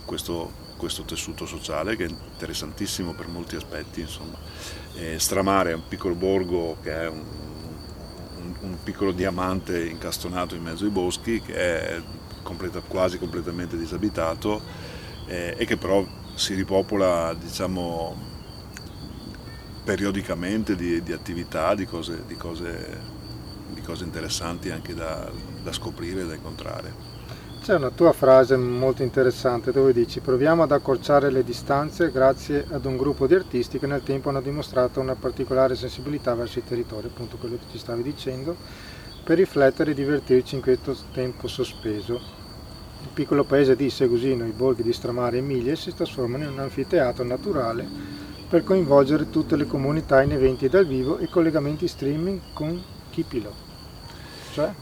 questo, 0.07 0.51
questo 0.79 1.03
tessuto 1.03 1.45
sociale 1.45 1.97
che 1.97 2.07
è 2.07 2.09
interessantissimo 2.09 3.13
per 3.13 3.29
molti 3.29 3.57
aspetti. 3.57 4.01
Insomma. 4.01 4.39
Stramare 5.17 5.71
è 5.71 5.75
un 5.75 5.87
piccolo 5.87 6.15
borgo 6.15 6.79
che 6.83 6.93
è 6.93 7.09
un, 7.09 7.23
un, 8.39 8.55
un, 8.61 8.77
piccolo 8.83 9.13
diamante 9.13 9.85
incastonato 9.85 10.55
in 10.55 10.63
mezzo 10.63 10.85
ai 10.85 10.91
boschi 10.91 11.41
che 11.41 11.55
è 11.55 12.03
completa, 12.43 12.81
quasi 12.81 13.19
completamente 13.19 13.77
disabitato 13.77 14.61
eh, 15.27 15.55
e 15.57 15.65
che 15.67 15.77
però 15.77 16.05
si 16.35 16.55
ripopola 16.55 17.35
diciamo, 17.35 18.40
periodicamente 19.83 20.77
di, 20.77 21.03
di 21.03 21.13
attività, 21.13 21.75
di 21.75 21.87
cose, 21.87 22.23
di, 22.27 22.37
cose, 22.37 22.99
di 23.73 23.81
cose, 23.81 24.05
interessanti 24.05 24.71
anche 24.71 24.95
da, 24.95 25.31
da 25.63 25.73
scoprire 25.73 26.23
e 26.23 26.27
da 26.27 26.35
incontrare. 26.35 27.19
C'è 27.63 27.75
una 27.75 27.91
tua 27.91 28.13
frase 28.13 28.57
molto 28.57 29.03
interessante 29.03 29.71
dove 29.71 29.93
dici 29.93 30.21
proviamo 30.21 30.63
ad 30.63 30.73
accorciare 30.73 31.31
le 31.31 31.45
distanze 31.45 32.11
grazie 32.11 32.65
ad 32.71 32.87
un 32.87 32.97
gruppo 32.97 33.27
di 33.27 33.35
artisti 33.35 33.79
che 33.79 33.87
nel 33.87 34.03
tempo 34.03 34.31
hanno 34.31 34.41
dimostrato 34.41 34.99
una 34.99 35.15
particolare 35.15 35.75
sensibilità 35.75 36.35
verso 36.35 36.59
i 36.59 36.65
territori, 36.65 37.09
appunto 37.09 37.37
quello 37.37 37.57
che 37.57 37.71
ci 37.71 37.79
stavi 37.79 38.03
dicendo, 38.03 38.57
per 39.23 39.37
riflettere 39.37 39.91
e 39.91 39.95
divertirci 39.95 40.55
in 40.55 40.63
questo 40.63 40.97
tempo 41.13 41.49
sospeso. 41.49 42.15
Il 43.03 43.09
piccolo 43.13 43.45
paese 43.45 43.77
di 43.77 43.91
Segusino, 43.91 44.47
i 44.47 44.53
borghi 44.53 44.83
di 44.83 44.93
Stramare 44.93 45.37
e 45.37 45.41
Emilia 45.41 45.77
si 45.77 45.95
trasformano 45.95 46.45
in 46.45 46.51
un 46.51 46.59
anfiteatro 46.61 47.25
naturale 47.25 48.20
per 48.51 48.65
coinvolgere 48.65 49.31
tutte 49.31 49.55
le 49.55 49.65
comunità 49.65 50.23
in 50.23 50.33
eventi 50.33 50.69
dal 50.69 50.85
vivo 50.85 51.19
e 51.19 51.29
collegamenti 51.29 51.87
streaming 51.87 52.41
con 52.53 52.83
Kipilo. 53.11 53.55
Cioè? 54.53 54.73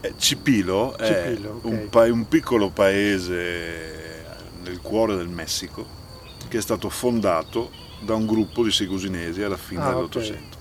Eh, 0.00 0.14
Cipilo, 0.16 0.96
Cipilo 0.98 0.98
è 0.98 1.32
okay. 1.32 1.60
un, 1.62 1.88
pa- 1.88 2.12
un 2.12 2.26
piccolo 2.26 2.70
paese 2.70 4.24
nel 4.64 4.80
cuore 4.80 5.14
del 5.14 5.28
Messico 5.28 5.86
che 6.48 6.58
è 6.58 6.60
stato 6.60 6.88
fondato 6.88 7.70
da 8.00 8.16
un 8.16 8.26
gruppo 8.26 8.64
di 8.64 8.72
segusinesi 8.72 9.42
alla 9.42 9.56
fine 9.56 9.82
ah, 9.82 9.90
dell'Ottocento. 9.90 10.56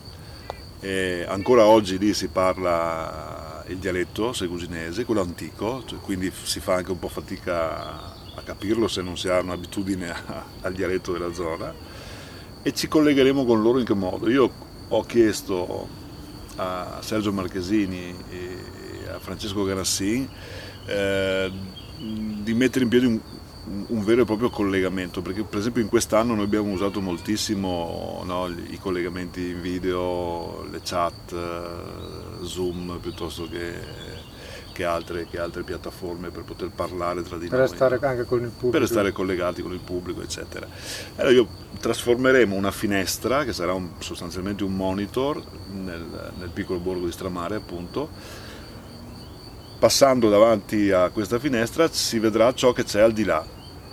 Okay. 0.77 1.23
ancora 1.23 1.65
oggi 1.65 1.97
lì 1.97 2.13
si 2.13 2.27
parla 2.27 3.63
il 3.69 3.77
dialetto 3.77 4.31
segusinese, 4.31 5.05
quello 5.05 5.21
antico, 5.21 5.83
cioè 5.87 5.97
quindi 5.99 6.31
si 6.43 6.59
fa 6.59 6.75
anche 6.75 6.91
un 6.91 6.99
po' 6.99 7.07
fatica 7.07 8.13
a 8.35 8.41
capirlo 8.43 8.87
se 8.87 9.01
non 9.01 9.17
si 9.17 9.27
ha 9.27 9.39
un'abitudine 9.39 10.11
a, 10.11 10.45
al 10.61 10.73
dialetto 10.73 11.13
della 11.13 11.33
zona 11.33 11.96
e 12.61 12.73
ci 12.73 12.87
collegheremo 12.87 13.45
con 13.45 13.61
loro 13.61 13.79
in 13.79 13.85
che 13.85 13.93
modo. 13.93 14.29
Io 14.29 14.51
ho 14.87 15.01
chiesto 15.03 15.87
a 16.55 16.99
Sergio 17.01 17.31
Marchesini 17.31 18.15
e 18.29 19.07
a 19.09 19.19
Francesco 19.19 19.63
Garassin 19.63 20.27
eh, 20.85 21.51
di 21.97 22.53
mettere 22.53 22.83
in 22.83 22.89
piedi 22.89 23.05
un, 23.05 23.19
un, 23.87 24.03
vero 24.03 24.21
e 24.21 24.25
proprio 24.25 24.49
collegamento, 24.49 25.21
perché 25.21 25.43
per 25.43 25.59
esempio 25.59 25.81
in 25.81 25.89
quest'anno 25.89 26.35
noi 26.35 26.45
abbiamo 26.45 26.71
usato 26.71 27.01
moltissimo 27.01 28.21
no, 28.25 28.47
i 28.47 28.77
collegamenti 28.79 29.49
in 29.49 29.61
video, 29.61 30.65
le 30.71 30.81
chat, 30.83 31.35
Zoom 32.43 32.97
piuttosto 33.01 33.47
che 33.47 34.15
che 34.77 34.85
altre, 34.85 35.25
che 35.27 35.39
altre, 35.39 35.63
piattaforme 35.63 36.29
per 36.29 36.43
poter 36.43 36.69
parlare 36.69 37.23
tra 37.23 37.39
di 37.39 37.47
per 37.47 37.57
noi. 37.57 37.67
Per 37.67 37.79
restare 37.79 37.99
anche 37.99 38.25
con 38.25 38.41
il 38.41 38.49
pubblico. 38.49 38.69
Per 38.69 38.81
restare 38.81 39.11
collegati 39.11 39.63
con 39.63 39.73
il 39.73 39.79
pubblico, 39.79 40.21
eccetera. 40.21 40.67
Allora 41.15 41.33
io 41.33 41.47
trasformeremo 41.79 42.53
una 42.53 42.69
finestra, 42.69 43.43
che 43.43 43.53
sarà 43.53 43.73
un, 43.73 43.93
sostanzialmente 43.97 44.63
un 44.63 44.75
monitor, 44.75 45.41
nel, 45.71 46.31
nel 46.37 46.49
piccolo 46.49 46.77
borgo 46.77 47.05
di 47.05 47.11
Stramare, 47.11 47.55
appunto. 47.55 48.07
Passando 49.79 50.29
davanti 50.29 50.91
a 50.91 51.09
questa 51.09 51.39
finestra 51.39 51.87
si 51.91 52.19
vedrà 52.19 52.53
ciò 52.53 52.71
che 52.71 52.83
c'è 52.83 53.01
al 53.01 53.13
di 53.13 53.23
là 53.23 53.43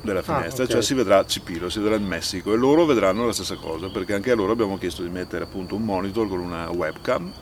della 0.03 0.19
ah, 0.19 0.23
finestra, 0.23 0.65
ah, 0.65 0.67
okay. 0.67 0.67
cioè 0.67 0.83
si 0.83 0.93
vedrà 0.93 1.25
Cipilo, 1.25 1.71
si 1.71 1.79
vedrà 1.79 1.95
il 1.95 2.03
Messico 2.03 2.53
e 2.53 2.57
loro 2.57 2.85
vedranno 2.85 3.25
la 3.25 3.33
stessa 3.33 3.57
cosa, 3.57 3.89
perché 3.89 4.13
anche 4.13 4.31
a 4.31 4.35
loro 4.35 4.53
abbiamo 4.53 4.77
chiesto 4.77 5.03
di 5.03 5.09
mettere 5.09 5.45
appunto 5.45 5.77
un 5.77 5.83
monitor 5.83 6.29
con 6.29 6.41
una 6.41 6.69
webcam 6.71 7.33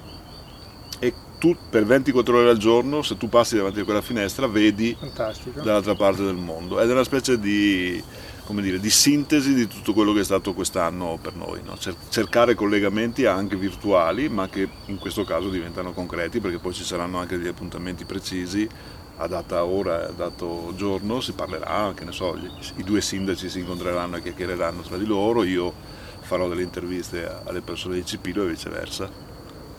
tu 1.42 1.56
per 1.68 1.84
24 1.84 2.38
ore 2.38 2.50
al 2.50 2.56
giorno, 2.56 3.02
se 3.02 3.16
tu 3.16 3.28
passi 3.28 3.56
davanti 3.56 3.80
a 3.80 3.84
quella 3.84 4.00
finestra, 4.00 4.46
vedi 4.46 4.96
Fantastico. 4.96 5.60
dall'altra 5.60 5.96
parte 5.96 6.22
del 6.22 6.36
mondo. 6.36 6.78
Ed 6.80 6.88
è 6.88 6.92
una 6.92 7.02
specie 7.02 7.36
di, 7.40 8.00
dire, 8.46 8.78
di, 8.78 8.90
sintesi 8.90 9.52
di 9.52 9.66
tutto 9.66 9.92
quello 9.92 10.12
che 10.12 10.20
è 10.20 10.24
stato 10.24 10.54
quest'anno 10.54 11.18
per 11.20 11.34
noi. 11.34 11.60
No? 11.64 11.76
Cercare 12.10 12.54
collegamenti 12.54 13.26
anche 13.26 13.56
virtuali, 13.56 14.28
ma 14.28 14.48
che 14.48 14.68
in 14.84 14.98
questo 14.98 15.24
caso 15.24 15.48
diventano 15.48 15.90
concreti, 15.90 16.38
perché 16.38 16.60
poi 16.60 16.74
ci 16.74 16.84
saranno 16.84 17.18
anche 17.18 17.36
degli 17.36 17.48
appuntamenti 17.48 18.04
precisi 18.04 18.68
a 19.16 19.26
data 19.26 19.64
ora, 19.64 20.10
a 20.10 20.12
dato 20.12 20.72
giorno, 20.76 21.20
si 21.20 21.32
parlerà, 21.32 21.92
che 21.96 22.04
ne 22.04 22.12
so, 22.12 22.38
gli, 22.38 22.48
i 22.76 22.84
due 22.84 23.00
sindaci 23.00 23.48
si 23.48 23.58
incontreranno 23.58 24.14
e 24.14 24.22
chiacchiereranno 24.22 24.82
tra 24.82 24.96
di 24.96 25.06
loro, 25.06 25.42
io 25.42 25.74
farò 26.20 26.46
delle 26.46 26.62
interviste 26.62 27.28
alle 27.42 27.62
persone 27.62 27.96
di 27.96 28.06
Cipilo 28.06 28.44
e 28.44 28.50
viceversa. 28.50 29.31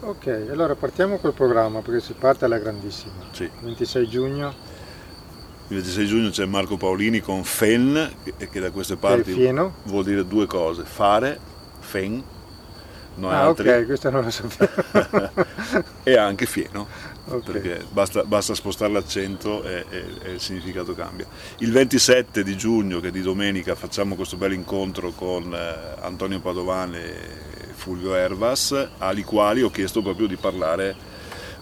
Ok, 0.06 0.48
allora 0.52 0.76
partiamo 0.76 1.18
col 1.18 1.34
programma 1.34 1.80
perché 1.80 2.02
si 2.02 2.12
parte 2.12 2.44
alla 2.44 2.58
grandissima. 2.58 3.14
Sì. 3.32 3.50
26 3.62 4.08
giugno. 4.10 4.54
Il 5.70 5.78
26 5.78 6.06
giugno 6.06 6.30
c'è 6.30 6.46
Marco 6.46 6.76
Paolini 6.76 7.22
con 7.22 7.46
FEN, 7.46 8.12
che 8.38 8.60
da 8.60 8.70
queste 8.72 8.98
parti 8.98 9.34
vuol 9.84 10.04
dire 10.04 10.28
due 10.28 10.46
cose, 10.46 10.84
fare, 10.84 11.40
FEN, 11.80 12.22
noi 13.16 13.34
ah, 13.34 13.44
altri. 13.44 13.70
ok, 13.70 13.86
questo 13.86 14.10
non 14.10 14.24
lo 14.24 14.30
sapevo. 14.30 15.32
e 16.04 16.18
anche 16.18 16.46
fieno, 16.48 16.86
okay. 17.26 17.54
perché 17.54 17.86
basta, 17.90 18.26
basta, 18.26 18.54
spostare 18.56 18.92
l'accento 18.92 19.64
e, 19.64 19.86
e, 19.90 20.06
e, 20.22 20.32
il 20.34 20.42
significato 20.42 20.94
cambia. 20.94 21.26
Il 21.60 21.72
27 21.72 22.44
di 22.44 22.58
giugno, 22.58 23.00
che 23.00 23.08
è 23.08 23.12
di 23.12 23.22
domenica, 23.22 23.74
facciamo 23.74 24.16
questo 24.16 24.36
bel 24.36 24.52
incontro 24.52 25.12
con 25.12 25.54
eh, 25.54 26.02
Antonio 26.02 26.42
Padovane 26.42 27.52
Fulvio 27.84 28.16
Ervas, 28.16 28.92
ai 29.00 29.24
quali 29.24 29.62
ho 29.62 29.70
chiesto 29.70 30.02
proprio 30.02 30.26
di 30.26 30.38
parlare 30.38 30.96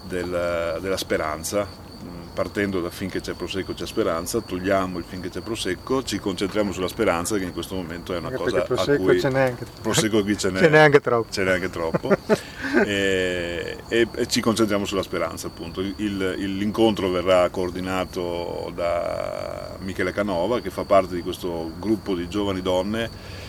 del, 0.04 0.78
della 0.80 0.98
speranza, 0.98 1.66
mm, 1.66 2.28
partendo 2.36 2.80
da 2.80 2.92
finché 2.92 3.22
c'è 3.22 3.34
prosecco 3.34 3.74
c'è 3.74 3.88
speranza, 3.88 4.40
togliamo 4.40 5.00
il 5.00 5.04
finché 5.04 5.30
c'è 5.30 5.42
prosecco, 5.42 6.04
ci 6.04 6.20
concentriamo 6.20 6.72
sulla 6.72 6.88
speranza 6.88 7.38
che 7.40 7.44
in 7.46 7.54
questo 7.54 7.74
momento 7.74 8.14
è 8.14 8.20
una 8.20 8.28
anche 8.28 8.38
cosa 8.38 8.60
a 8.60 8.98
cui 8.98 9.20
ce 9.20 9.30
n'è 9.30 9.42
anche, 9.42 9.66
prosecco 9.82 10.22
qui 10.22 10.38
ce 10.38 10.52
n'è, 10.54 10.60
ce 10.60 10.70
n'è 10.70 10.78
anche 10.78 11.02
troppo, 11.02 11.32
ce 11.32 11.44
n'è 11.44 11.54
anche 11.54 11.72
troppo. 11.72 12.10
e, 12.86 13.78
e, 13.88 14.08
e, 14.14 14.28
ci 14.28 14.42
concentriamo 14.42 14.86
sulla 14.86 15.02
speranza 15.02 15.48
appunto. 15.48 15.82
Il, 15.82 15.96
il, 15.98 16.56
l'incontro 16.56 17.10
verrà 17.10 17.50
coordinato 17.50 18.72
da 18.76 19.76
Michele 19.80 20.12
Canova 20.12 20.62
che 20.62 20.70
fa 20.70 20.84
parte 20.84 21.16
di 21.16 21.24
questo 21.24 21.72
gruppo 21.80 22.14
di 22.14 22.30
giovani 22.30 22.62
donne 22.62 23.40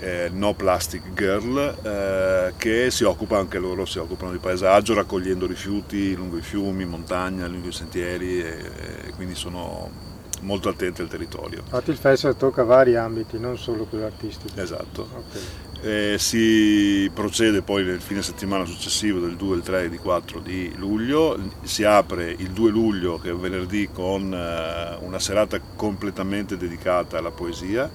eh, 0.00 0.30
No 0.32 0.54
Plastic 0.54 1.12
Girl, 1.14 1.76
eh, 1.82 2.54
che 2.56 2.90
si 2.90 3.04
occupa, 3.04 3.38
anche 3.38 3.58
loro 3.58 3.84
si 3.84 3.98
occupano 3.98 4.32
di 4.32 4.38
paesaggio, 4.38 4.94
raccogliendo 4.94 5.46
rifiuti 5.46 6.14
lungo 6.14 6.38
i 6.38 6.42
fiumi, 6.42 6.84
montagna, 6.84 7.46
lungo 7.46 7.68
i 7.68 7.72
sentieri 7.72 8.40
e, 8.40 8.58
e 9.06 9.10
quindi 9.14 9.34
sono 9.34 10.08
molto 10.40 10.68
attenti 10.68 11.02
al 11.02 11.08
territorio. 11.08 11.58
Infatti 11.58 11.90
il 11.90 11.96
festival 11.96 12.36
tocca 12.36 12.64
vari 12.64 12.96
ambiti, 12.96 13.38
non 13.38 13.58
solo 13.58 13.84
quello 13.84 14.06
artistico. 14.06 14.58
Esatto. 14.58 15.08
Okay. 15.28 15.42
Eh, 15.82 16.18
si 16.18 17.10
procede 17.14 17.62
poi 17.62 17.84
nel 17.84 18.00
fine 18.00 18.22
settimana 18.22 18.66
successivo 18.66 19.18
del 19.18 19.36
2, 19.36 19.56
il 19.56 19.62
3 19.62 19.82
e 19.82 19.84
il 19.86 19.98
4 19.98 20.40
di 20.40 20.72
luglio, 20.76 21.38
si 21.62 21.84
apre 21.84 22.30
il 22.30 22.50
2 22.50 22.70
luglio 22.70 23.18
che 23.18 23.30
è 23.30 23.34
venerdì 23.34 23.88
con 23.92 24.32
eh, 24.32 24.96
una 25.00 25.18
serata 25.18 25.58
completamente 25.60 26.56
dedicata 26.56 27.18
alla 27.18 27.30
poesia 27.30 27.90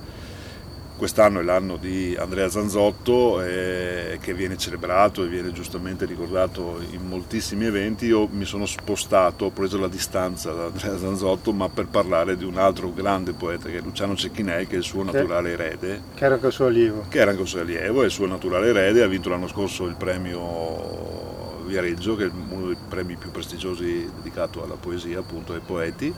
Quest'anno 0.97 1.41
è 1.41 1.43
l'anno 1.43 1.75
di 1.75 2.15
Andrea 2.17 2.49
Zanzotto 2.49 3.41
eh, 3.41 4.17
che 4.21 4.33
viene 4.33 4.57
celebrato 4.57 5.25
e 5.25 5.27
viene 5.27 5.51
giustamente 5.51 6.05
ricordato 6.05 6.79
in 6.91 7.05
moltissimi 7.05 7.65
eventi. 7.65 8.05
Io 8.05 8.29
mi 8.31 8.45
sono 8.45 8.65
spostato, 8.65 9.45
ho 9.45 9.49
preso 9.49 9.77
la 9.77 9.89
distanza 9.89 10.53
da 10.53 10.65
Andrea 10.67 10.97
Zanzotto, 10.97 11.51
ma 11.51 11.67
per 11.67 11.87
parlare 11.87 12.37
di 12.37 12.45
un 12.45 12.57
altro 12.57 12.93
grande 12.93 13.33
poeta 13.33 13.67
che 13.67 13.79
è 13.79 13.81
Luciano 13.81 14.15
Cecchinei, 14.15 14.67
che 14.67 14.75
è 14.75 14.77
il 14.77 14.83
suo 14.85 15.03
naturale 15.03 15.51
erede. 15.51 16.01
Che 16.15 16.23
era 16.23 16.35
anche 16.35 16.47
il 16.47 16.53
suo 16.53 16.67
allievo. 16.67 17.05
Che 17.09 17.19
era 17.19 17.31
anche 17.31 17.41
il 17.41 17.47
suo 17.49 17.59
allievo, 17.59 18.01
è 18.01 18.05
il 18.05 18.11
suo 18.11 18.25
naturale 18.25 18.67
erede, 18.67 19.03
ha 19.03 19.07
vinto 19.07 19.27
l'anno 19.27 19.47
scorso 19.47 19.87
il 19.87 19.95
premio 19.95 21.63
Viareggio, 21.65 22.15
che 22.15 22.27
è 22.27 22.31
uno 22.49 22.67
dei 22.67 22.77
premi 22.87 23.17
più 23.17 23.31
prestigiosi 23.31 24.09
dedicato 24.15 24.63
alla 24.63 24.75
poesia, 24.75 25.19
appunto 25.19 25.51
ai 25.51 25.59
poeti 25.59 26.13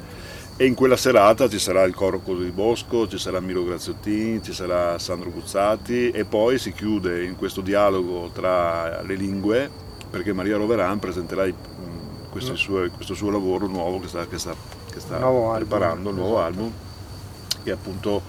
e 0.59 0.65
in 0.65 0.73
quella 0.73 0.97
serata 0.97 1.47
ci 1.47 1.59
sarà 1.59 1.83
il 1.83 1.93
coro 1.93 2.19
Coso 2.19 2.41
di 2.41 2.49
Bosco, 2.49 3.07
ci 3.07 3.19
sarà 3.19 3.39
Miro 3.39 3.63
Graziottin, 3.63 4.41
ci 4.43 4.53
sarà 4.53 4.97
Sandro 4.97 5.29
Guzzati 5.29 6.09
e 6.09 6.25
poi 6.25 6.57
si 6.57 6.73
chiude 6.73 7.23
in 7.23 7.35
questo 7.35 7.61
dialogo 7.61 8.31
tra 8.33 9.03
le 9.03 9.13
lingue 9.13 9.69
perché 10.09 10.33
Maria 10.33 10.57
Roveran 10.57 10.97
presenterà 10.97 11.45
questo, 12.31 12.55
suo, 12.55 12.89
questo 12.89 13.13
suo 13.13 13.29
lavoro 13.29 13.67
nuovo 13.67 13.99
che 13.99 14.07
sta, 14.07 14.25
che 14.25 14.39
sta, 14.39 14.55
che 14.91 14.99
sta 14.99 15.17
preparando, 15.17 16.09
il 16.09 16.15
nuovo 16.15 16.39
album, 16.39 16.71
che 17.63 17.71
appunto 17.71 18.21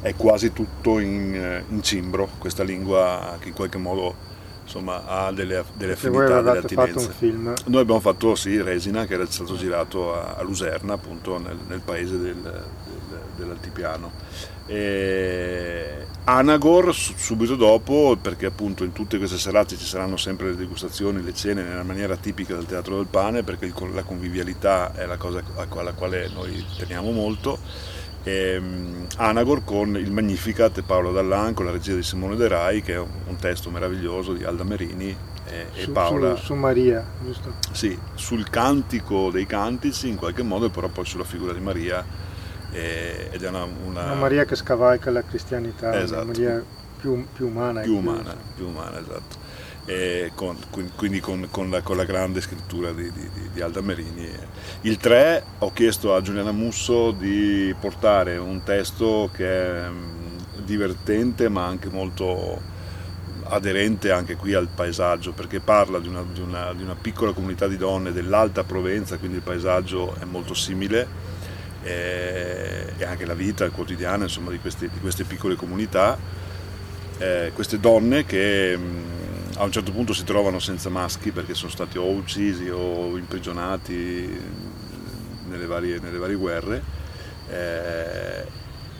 è 0.00 0.14
quasi 0.14 0.54
tutto 0.54 0.98
in, 1.00 1.64
in 1.68 1.82
cimbro, 1.82 2.30
questa 2.38 2.62
lingua 2.62 3.36
che 3.40 3.48
in 3.48 3.54
qualche 3.54 3.78
modo 3.78 4.25
insomma, 4.66 5.06
ha 5.06 5.32
delle, 5.32 5.64
delle 5.74 5.92
affinità, 5.92 6.42
delle 6.42 6.58
attinenze. 6.58 7.14
Noi 7.20 7.80
abbiamo 7.80 8.00
fatto 8.00 8.34
sì, 8.34 8.60
Resina, 8.60 9.06
che 9.06 9.14
era 9.14 9.24
stato 9.26 9.56
girato 9.56 10.12
a, 10.12 10.34
a 10.34 10.42
Luserna, 10.42 10.94
appunto 10.94 11.38
nel, 11.38 11.56
nel 11.68 11.80
paese 11.80 12.18
del, 12.18 12.34
del, 12.34 13.20
dell'altipiano. 13.36 14.10
E 14.66 16.06
Anagor 16.24 16.92
subito 16.92 17.54
dopo, 17.54 18.18
perché 18.20 18.46
appunto 18.46 18.82
in 18.82 18.90
tutte 18.90 19.16
queste 19.16 19.38
serate 19.38 19.76
ci 19.76 19.86
saranno 19.86 20.16
sempre 20.16 20.48
le 20.48 20.56
degustazioni, 20.56 21.22
le 21.22 21.32
cene 21.32 21.62
nella 21.62 21.84
maniera 21.84 22.16
tipica 22.16 22.56
del 22.56 22.66
Teatro 22.66 22.96
del 22.96 23.06
Pane, 23.06 23.44
perché 23.44 23.72
la 23.92 24.02
convivialità 24.02 24.92
è 24.92 25.06
la 25.06 25.16
cosa 25.16 25.40
alla 25.54 25.92
quale 25.92 26.28
noi 26.34 26.64
teniamo 26.76 27.12
molto 27.12 27.58
ehm, 28.26 29.06
Anagor 29.16 29.64
con 29.64 29.96
il 29.96 30.10
Magnificat 30.10 30.82
Paolo 30.82 31.12
Dallan 31.12 31.54
con 31.54 31.64
la 31.64 31.70
regia 31.70 31.94
di 31.94 32.02
Simone 32.02 32.36
De 32.36 32.48
Rai 32.48 32.82
che 32.82 32.94
è 32.94 32.98
un, 32.98 33.36
testo 33.38 33.70
meraviglioso 33.70 34.32
di 34.32 34.44
Alda 34.44 34.64
Merini 34.64 35.16
e, 35.44 35.66
su, 35.72 35.90
e 35.90 35.92
Paola 35.92 36.36
su, 36.36 36.46
su, 36.46 36.54
Maria 36.54 37.04
giusto? 37.22 37.52
sì, 37.70 37.96
sul 38.14 38.48
cantico 38.50 39.30
dei 39.30 39.46
cantici 39.46 40.08
in 40.08 40.16
qualche 40.16 40.42
modo 40.42 40.68
però 40.70 40.88
poi 40.88 41.04
sulla 41.04 41.24
figura 41.24 41.52
di 41.52 41.60
Maria 41.60 42.04
eh, 42.72 43.28
ed 43.30 43.42
è 43.42 43.48
una, 43.48 43.64
una... 43.64 44.04
una 44.04 44.14
Maria 44.14 44.44
che 44.44 44.56
scavalca 44.56 45.10
la 45.10 45.22
cristianità 45.22 46.00
esatto. 46.00 46.22
una 46.22 46.32
Maria 46.32 46.64
più, 46.98 47.26
più 47.32 47.46
umana 47.46 47.82
più 47.82 47.96
umana, 47.96 48.34
più 48.54 48.66
umana 48.66 48.98
esatto 48.98 49.44
con, 50.34 50.56
quindi 50.96 51.20
con, 51.20 51.46
con, 51.50 51.70
la, 51.70 51.80
con, 51.80 51.96
la, 51.96 52.04
grande 52.04 52.40
scrittura 52.40 52.90
di, 52.92 53.10
di, 53.12 53.28
di, 53.52 53.60
Alda 53.60 53.80
Merini. 53.80 54.28
Il 54.82 54.96
3 54.96 55.44
ho 55.58 55.72
chiesto 55.72 56.14
a 56.14 56.20
Giuliana 56.20 56.50
Musso 56.50 57.12
di 57.12 57.74
portare 57.80 58.36
un 58.36 58.62
testo 58.64 59.30
che 59.32 59.46
è 59.46 59.88
mm, 59.88 60.38
divertente 60.64 61.48
ma 61.48 61.66
anche 61.66 61.88
molto 61.88 62.74
aderente 63.48 64.10
anche 64.10 64.34
qui 64.34 64.54
al 64.54 64.66
paesaggio 64.66 65.30
perché 65.32 65.60
parla 65.60 66.00
di 66.00 66.08
una, 66.08 66.24
di 66.32 66.40
una, 66.40 66.72
di 66.72 66.82
una 66.82 66.96
piccola 67.00 67.32
comunità 67.32 67.68
di 67.68 67.76
donne 67.76 68.12
dell'Alta 68.12 68.64
Provenza, 68.64 69.18
quindi 69.18 69.36
il 69.36 69.42
paesaggio 69.42 70.16
è 70.18 70.24
molto 70.24 70.52
simile 70.54 71.24
e 71.84 73.04
anche 73.04 73.24
la 73.24 73.34
vita 73.34 73.68
quotidiana 73.70 74.24
insomma, 74.24 74.50
di, 74.50 74.58
queste, 74.58 74.88
di 74.92 74.98
queste 74.98 75.22
piccole 75.22 75.54
comunità, 75.54 76.18
eh, 77.18 77.52
queste 77.54 77.78
donne 77.78 78.24
che 78.24 78.76
mm, 78.76 79.15
a 79.58 79.64
un 79.64 79.72
certo 79.72 79.90
punto 79.90 80.12
si 80.12 80.24
trovano 80.24 80.58
senza 80.58 80.90
maschi 80.90 81.30
perché 81.30 81.54
sono 81.54 81.70
stati 81.70 81.98
o 81.98 82.08
uccisi 82.08 82.68
o 82.68 83.16
imprigionati 83.16 84.28
nelle 85.48 85.66
varie, 85.66 85.98
nelle 85.98 86.18
varie 86.18 86.36
guerre 86.36 86.82
eh, 87.48 88.44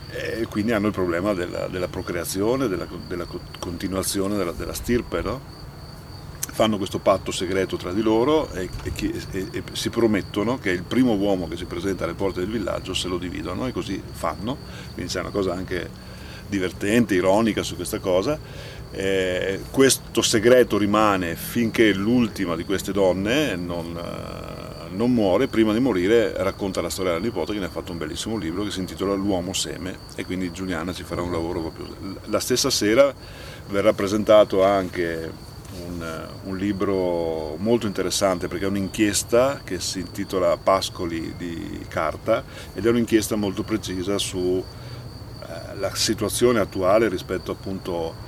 e 0.09 0.47
quindi 0.47 0.73
hanno 0.73 0.87
il 0.87 0.93
problema 0.93 1.35
della, 1.35 1.67
della 1.67 1.89
procreazione, 1.89 2.69
della, 2.69 2.87
della 3.07 3.27
continuazione 3.59 4.37
della, 4.37 4.53
della 4.53 4.73
stirpe. 4.73 5.21
No? 5.21 5.55
Fanno 6.53 6.79
questo 6.79 7.01
patto 7.01 7.33
segreto 7.33 7.77
tra 7.77 7.93
di 7.93 8.01
loro 8.01 8.51
e, 8.53 8.71
e, 8.83 8.93
e, 9.33 9.49
e, 9.53 9.63
si 9.73 9.91
promettono 9.91 10.59
che 10.59 10.71
il 10.71 10.85
primo 10.85 11.13
uomo 11.15 11.49
che 11.49 11.57
si 11.57 11.67
presenta 11.67 12.05
alle 12.05 12.15
porte 12.15 12.41
del 12.41 12.49
villaggio 12.49 12.95
se 12.95 13.09
lo 13.09 13.19
dividono 13.19 13.67
e 13.67 13.73
così 13.73 14.01
fanno, 14.11 14.57
quindi 14.95 15.13
c'è 15.13 15.21
una 15.21 15.31
cosa 15.31 15.53
anche 15.53 16.15
divertente, 16.49 17.15
ironica 17.15 17.63
su 17.63 17.75
questa 17.75 17.99
cosa 17.99 18.39
eh, 18.99 19.61
questo 19.71 20.23
segreto 20.23 20.79
rimane 20.79 21.37
finché 21.37 21.93
l'ultima 21.93 22.57
di 22.57 22.65
queste 22.65 22.93
donne 22.93 23.55
non, 23.55 23.95
eh, 23.95 24.89
non, 24.97 25.13
muore, 25.13 25.49
prima 25.49 25.75
di 25.75 25.81
morire 25.81 26.33
racconta 26.43 26.81
la 26.81 26.89
storia 26.89 27.13
della 27.13 27.23
nipote 27.23 27.53
che 27.53 27.59
ne 27.59 27.67
ha 27.67 27.69
fatto 27.69 27.93
un 27.93 27.99
bellissimo 27.99 28.39
libro 28.39 28.65
che 28.65 28.71
si 28.71 28.81
intitola 28.81 29.13
L'uomo 29.13 29.53
seme 29.53 29.99
e 30.15 30.25
quindi 30.25 30.51
Giuliana 30.51 30.95
ci 30.95 31.03
farà 31.03 31.21
un 31.21 31.31
lavoro 31.31 31.61
proprio. 31.61 32.17
La 32.25 32.41
stessa 32.41 32.71
sera 32.71 33.13
verrà 33.69 33.93
presentato 33.93 34.65
anche 34.65 35.31
un, 35.85 36.27
un 36.45 36.57
libro 36.57 37.57
molto 37.59 37.87
interessante 37.87 38.49
perché 38.49 38.65
è 38.65 38.69
un'inchiesta 38.69 39.61
che 39.63 39.79
si 39.79 40.01
intitola 40.01 40.57
Pascoli 40.57 41.35
di 41.37 41.85
carta 41.87 42.43
ed 42.73 42.87
è 42.87 42.89
un'inchiesta 42.89 43.37
molto 43.37 43.63
precisa 43.63 44.17
sulla 44.17 44.65
eh, 45.83 45.97
situazione 45.97 46.61
attuale 46.61 47.11
rispetto 47.11 47.53
appunto 47.53 48.25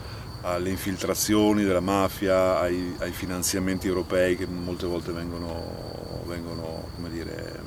alle 0.52 0.70
infiltrazioni 0.70 1.64
della 1.64 1.80
mafia, 1.80 2.60
ai, 2.60 2.94
ai, 2.98 3.12
finanziamenti 3.12 3.86
europei 3.86 4.36
che 4.36 4.46
molte 4.46 4.86
volte 4.86 5.12
vengono, 5.12 6.22
vengono 6.26 6.88
dire, 7.08 7.60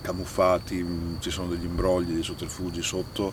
camuffati, 0.00 0.84
ci 1.18 1.30
sono 1.30 1.48
degli 1.48 1.64
imbrogli, 1.64 2.12
dei 2.12 2.22
sotterfugi 2.22 2.82
sotto, 2.82 3.32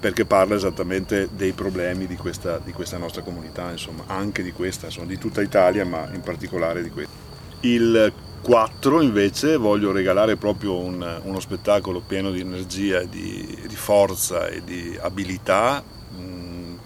perché 0.00 0.24
parla 0.24 0.54
esattamente 0.54 1.28
dei 1.32 1.52
problemi 1.52 2.06
di 2.06 2.16
questa, 2.16 2.58
di 2.58 2.72
questa 2.72 2.98
nostra 2.98 3.22
comunità, 3.22 3.70
insomma, 3.70 4.04
anche 4.06 4.42
di 4.42 4.52
questa, 4.52 4.86
insomma, 4.86 5.06
di 5.06 5.18
tutta 5.18 5.42
Italia, 5.42 5.84
ma 5.84 6.08
in 6.12 6.20
particolare 6.20 6.82
di 6.82 6.90
questa. 6.90 7.12
Il 7.60 8.12
4 8.40 9.00
invece 9.02 9.56
voglio 9.56 9.90
regalare 9.90 10.36
proprio 10.36 10.78
un, 10.78 11.20
uno 11.22 11.40
spettacolo 11.40 12.00
pieno 12.00 12.30
di 12.30 12.40
energia, 12.40 13.02
di, 13.02 13.58
di 13.66 13.76
forza 13.76 14.46
e 14.48 14.62
di 14.64 14.96
abilità 15.00 15.82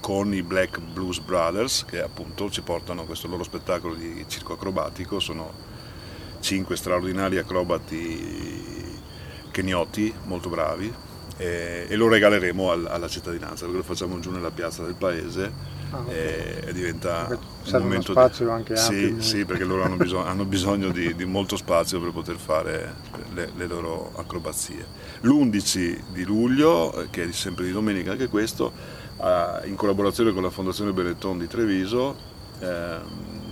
con 0.02 0.34
i 0.34 0.42
Black 0.42 0.80
Blues 0.80 1.20
Brothers 1.20 1.84
che 1.84 2.02
appunto 2.02 2.50
ci 2.50 2.60
portano 2.60 3.02
a 3.02 3.04
questo 3.04 3.28
loro 3.28 3.44
spettacolo 3.44 3.94
di 3.94 4.24
circo 4.26 4.54
acrobatico, 4.54 5.20
sono 5.20 5.52
cinque 6.40 6.74
straordinari 6.74 7.38
acrobati 7.38 9.00
kenioti 9.52 10.12
molto 10.24 10.48
bravi 10.48 10.92
e, 11.36 11.86
e 11.88 11.94
lo 11.94 12.08
regaleremo 12.08 12.72
al, 12.72 12.86
alla 12.86 13.06
cittadinanza 13.06 13.64
perché 13.64 13.76
lo 13.76 13.84
facciamo 13.84 14.18
giù 14.18 14.32
nella 14.32 14.50
piazza 14.50 14.82
del 14.82 14.94
paese 14.94 15.52
ah, 15.90 15.98
okay. 16.00 16.14
e, 16.66 16.72
diventa 16.72 17.26
perché 17.28 17.76
un 17.76 17.82
momento 17.82 18.10
spazio 18.10 18.46
di... 18.46 18.50
anche 18.50 18.76
sì, 18.76 19.16
sì, 19.20 19.44
perché 19.44 19.62
loro 19.62 19.84
hanno 19.84 19.94
bisogno, 20.02 20.24
hanno 20.24 20.44
bisogno 20.44 20.90
di, 20.90 21.14
di, 21.14 21.24
molto 21.24 21.56
spazio 21.56 22.00
per 22.00 22.10
poter 22.10 22.36
fare 22.36 22.94
le, 23.34 23.52
le 23.54 23.66
loro 23.66 24.10
acrobazie. 24.16 24.84
L'11 25.20 25.98
di 26.10 26.24
luglio, 26.24 27.06
che 27.10 27.28
è 27.28 27.32
sempre 27.32 27.66
di 27.66 27.70
domenica 27.70 28.10
anche 28.10 28.26
questo, 28.26 29.00
in 29.64 29.74
collaborazione 29.76 30.32
con 30.32 30.42
la 30.42 30.50
Fondazione 30.50 30.92
Benetton 30.92 31.38
di 31.38 31.46
Treviso 31.46 32.30
eh, 32.62 32.98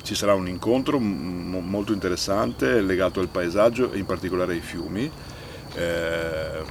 ci 0.03 0.15
sarà 0.15 0.35
un 0.35 0.49
incontro 0.49 0.99
molto 0.99 1.93
interessante 1.93 2.81
legato 2.81 3.21
al 3.21 3.29
paesaggio 3.29 3.93
e 3.93 3.99
in 3.99 4.07
particolare 4.07 4.53
ai 4.53 4.61
fiumi. 4.61 5.11
Eh, 5.75 6.63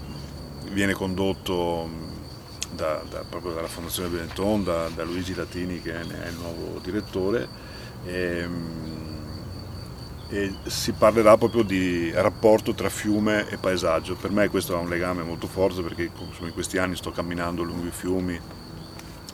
viene 0.72 0.94
condotto 0.94 1.90
da, 2.72 3.02
da, 3.10 3.24
proprio 3.30 3.54
dalla 3.54 3.68
Fondazione 3.68 4.10
Benetton, 4.10 4.64
da, 4.64 4.88
da, 4.90 5.04
Luigi 5.04 5.36
Latini 5.36 5.82
che 5.82 5.94
è, 5.94 6.02
il 6.02 6.38
nuovo 6.40 6.80
direttore. 6.82 7.48
E, 8.06 8.48
e 10.30 10.54
si 10.66 10.92
parlerà 10.94 11.38
proprio 11.38 11.64
di 11.64 12.12
rapporto 12.14 12.74
tra 12.74 12.90
fiume 12.90 13.50
e 13.50 13.58
paesaggio. 13.58 14.16
Per 14.16 14.32
me 14.32 14.48
questo 14.48 14.76
ha 14.76 14.80
un 14.80 14.90
legame 14.90 15.24
molto 15.24 15.48
forte 15.48 15.82
perché 15.82 16.10
in 16.40 16.54
questi 16.54 16.78
anni 16.78 16.96
sto 16.96 17.12
camminando 17.12 17.64
lungo 17.64 17.88
i 17.88 17.92
fiumi 17.92 18.40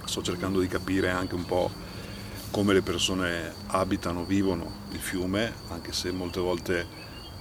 sto 0.06 0.22
cercando 0.22 0.60
di 0.60 0.68
capire 0.68 1.10
anche 1.10 1.36
un 1.36 1.46
po' 1.46 1.72
come 2.52 2.74
le 2.74 2.82
persone 2.82 3.54
abitano, 3.68 4.24
vivono 4.24 4.84
il 4.92 5.00
fiume, 5.00 5.52
anche 5.70 5.92
se 5.92 6.12
molte 6.12 6.40
volte 6.40 6.88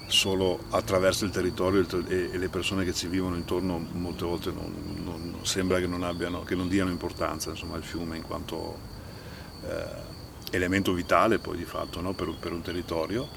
solo 0.06 0.64
attraverso 0.70 1.24
il 1.24 1.30
territorio 1.30 1.86
e 2.08 2.36
le 2.36 2.48
persone 2.48 2.84
che 2.84 2.92
ci 2.92 3.06
vivono 3.06 3.36
intorno 3.36 3.78
molte 3.92 4.24
volte 4.24 4.50
non, 4.50 4.72
non, 5.04 5.36
sembra 5.42 5.78
che 5.78 5.86
non, 5.86 6.02
abbiano, 6.02 6.42
che 6.42 6.54
non 6.54 6.68
diano 6.68 6.90
importanza 6.90 7.50
insomma, 7.50 7.76
al 7.76 7.84
fiume 7.84 8.16
in 8.16 8.22
quanto 8.22 8.76
eh, 9.62 10.56
elemento 10.56 10.92
vitale 10.92 11.38
poi 11.38 11.56
di 11.56 11.64
fatto 11.64 12.00
no? 12.00 12.12
per, 12.12 12.34
per, 12.38 12.52
un 12.52 12.60
territorio 12.60 13.28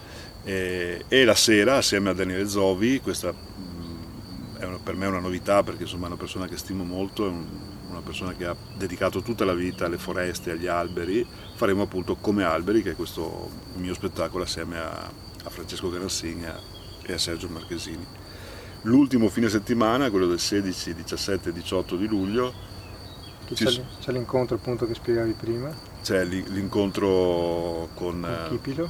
e, 0.43 1.05
e, 1.07 1.23
la 1.23 1.36
sera 1.36 1.78
assieme 1.78 2.09
a 2.09 2.13
Daniele 2.13 2.47
Zovi 2.47 2.99
questa 3.01 3.32
mh, 3.32 4.57
è 4.57 4.65
una, 4.65 4.78
per 4.78 4.95
me 4.95 5.05
è 5.05 5.09
una 5.09 5.19
novità 5.19 5.63
perché 5.63 5.84
insomma, 5.84 6.05
è 6.05 6.07
una 6.07 6.17
persona 6.17 6.47
che 6.47 6.57
stimo 6.57 6.84
molto 6.84 7.25
è 7.25 7.30
un, 7.30 7.45
una 7.90 8.02
persona 8.02 8.34
che 8.34 8.46
ha 8.46 8.56
dedicato 8.76 9.22
tutta 9.22 9.46
la 9.46 9.54
vita 9.54 9.86
alle 9.86 9.98
foreste, 9.98 10.52
agli 10.52 10.68
alberi 10.68 11.26
faremo 11.56 11.84
appunto 11.84 12.16
come 12.16 12.44
alberi 12.44 12.82
che 12.82 12.92
è 12.92 12.96
questo 12.96 13.50
mio 13.76 13.94
spettacolo 13.94 14.44
assieme 14.44 14.80
a 14.80 15.26
a 15.48 15.50
Francesco 15.50 15.90
Garassini 15.90 16.46
e 17.04 17.14
a 17.14 17.18
Sergio 17.18 17.48
Marchesini. 17.48 18.06
L'ultimo 18.82 19.30
fine 19.30 19.50
settimana, 19.50 20.10
quello 20.10 20.28
del 20.28 20.40
16, 20.40 20.94
17 20.94 21.50
e 21.50 21.54
18 21.54 21.96
di 21.96 22.08
luglio, 22.08 22.54
c'è, 23.54 23.66
c'è, 24.02 24.12
l'incontro 24.12 24.58
appunto 24.58 24.86
che 24.86 24.94
spiegavi 24.94 25.32
prima. 25.32 25.74
C'è 26.04 26.26
l'incontro 26.26 27.90
con, 27.94 28.28
con, 28.50 28.90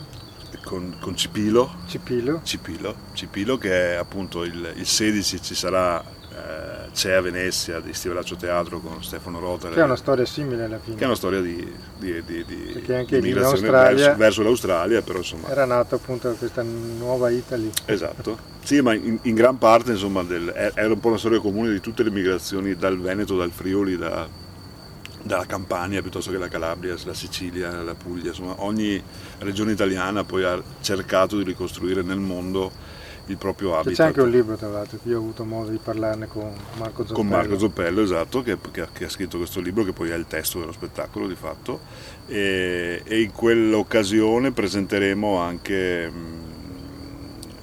con, 0.64 0.98
con 1.00 1.16
Cipilo, 1.16 1.76
Cipilo. 1.86 2.42
Cipilo, 2.44 2.96
Cipilo, 3.14 3.58
che 3.58 3.94
è 3.94 3.96
appunto 3.96 4.44
il, 4.44 4.74
il 4.76 4.86
16 4.86 5.42
ci 5.42 5.54
sarà 5.54 6.04
eh, 6.04 6.77
c'è 6.94 7.14
a 7.14 7.22
Venezia 7.22 7.80
di 7.80 7.94
Stivelaccio 7.94 8.36
Teatro 8.36 8.80
con 8.80 9.04
Stefano 9.04 9.40
Rotare. 9.40 9.74
Che 9.74 9.82
è 9.82 9.84
una 9.84 9.96
storia 9.96 10.26
simile 10.26 10.66
alla 10.66 10.80
fine. 10.80 10.96
Che 10.96 11.04
è 11.04 11.06
una 11.06 11.16
storia 11.16 11.42
di, 11.42 11.56
di, 11.98 12.24
di, 12.24 12.46
di 12.46 13.06
di 13.08 13.22
migrazione 13.22 13.70
verso, 13.70 14.16
verso, 14.16 14.44
l'Australia, 14.44 15.02
però 15.02 15.20
insomma... 15.20 15.50
Era 15.50 15.66
nata 15.66 15.96
appunto 15.96 16.32
questa 16.34 16.64
nuova 16.64 17.30
Italy. 17.30 17.72
Esatto, 17.86 18.38
sì, 18.64 18.82
ma 18.82 18.94
in, 18.94 19.18
in 19.22 19.36
gran 19.36 19.58
parte 19.58 19.92
insomma 19.92 20.24
del, 20.24 20.52
era 20.76 20.92
un 20.92 21.00
po' 21.00 21.08
una 21.10 21.18
storia 21.18 21.40
comune 21.40 21.72
di 21.72 21.80
tutte 21.80 22.04
le 22.04 22.12
migrazioni 22.12 22.76
dal 22.76 23.00
Veneto, 23.00 23.38
dal 23.38 23.52
Friuli, 23.52 23.96
da, 23.96 24.28
dalla 25.24 25.46
Campania 25.46 26.02
piuttosto 26.02 26.32
che 26.32 26.38
la 26.38 26.48
Calabria, 26.48 26.96
la 27.06 27.14
Sicilia, 27.14 27.72
la 27.82 27.96
Puglia, 27.96 28.30
insomma 28.30 28.56
ogni 28.58 29.02
regione 29.40 29.72
italiana 29.74 30.24
poi 30.24 30.44
ha 30.44 30.62
cercato 30.82 31.38
di 31.38 31.44
ricostruire 31.44 32.02
nel 32.02 32.20
mondo 32.20 32.72
il 33.28 33.38
proprio 33.38 33.76
habitat. 33.76 33.96
C'è 33.96 34.04
anche 34.04 34.22
un 34.22 34.30
libro 34.30 34.56
tra 34.56 34.70
l'altro, 34.70 35.00
io 35.04 35.18
ho 35.18 35.20
avuto 35.20 35.44
modo 35.44 35.70
di 35.70 35.80
parlarne 35.82 36.28
con 36.28 36.54
Marco 36.78 37.06
Zoppello. 37.06 37.14
Con 37.14 37.28
Marco 37.28 37.58
Zoppello, 37.58 38.02
esatto, 38.02 38.42
che, 38.42 38.58
che, 38.72 38.88
che, 38.92 39.06
ha 39.06 39.10
scritto 39.10 39.38
questo 39.38 39.60
libro 39.60 39.84
che 39.84 39.94
poi 39.94 40.10
è 40.10 40.16
il 40.16 40.26
testo 40.28 40.60
dello 40.60 40.72
spettacolo 40.72 41.28
di 41.28 41.36
fatto 41.36 41.80
e, 42.28 43.02
e 43.04 43.22
in 43.22 43.32
quell'occasione 43.32 44.52
presenteremo 44.52 45.38
anche 45.38 46.10
mh, 46.10 46.26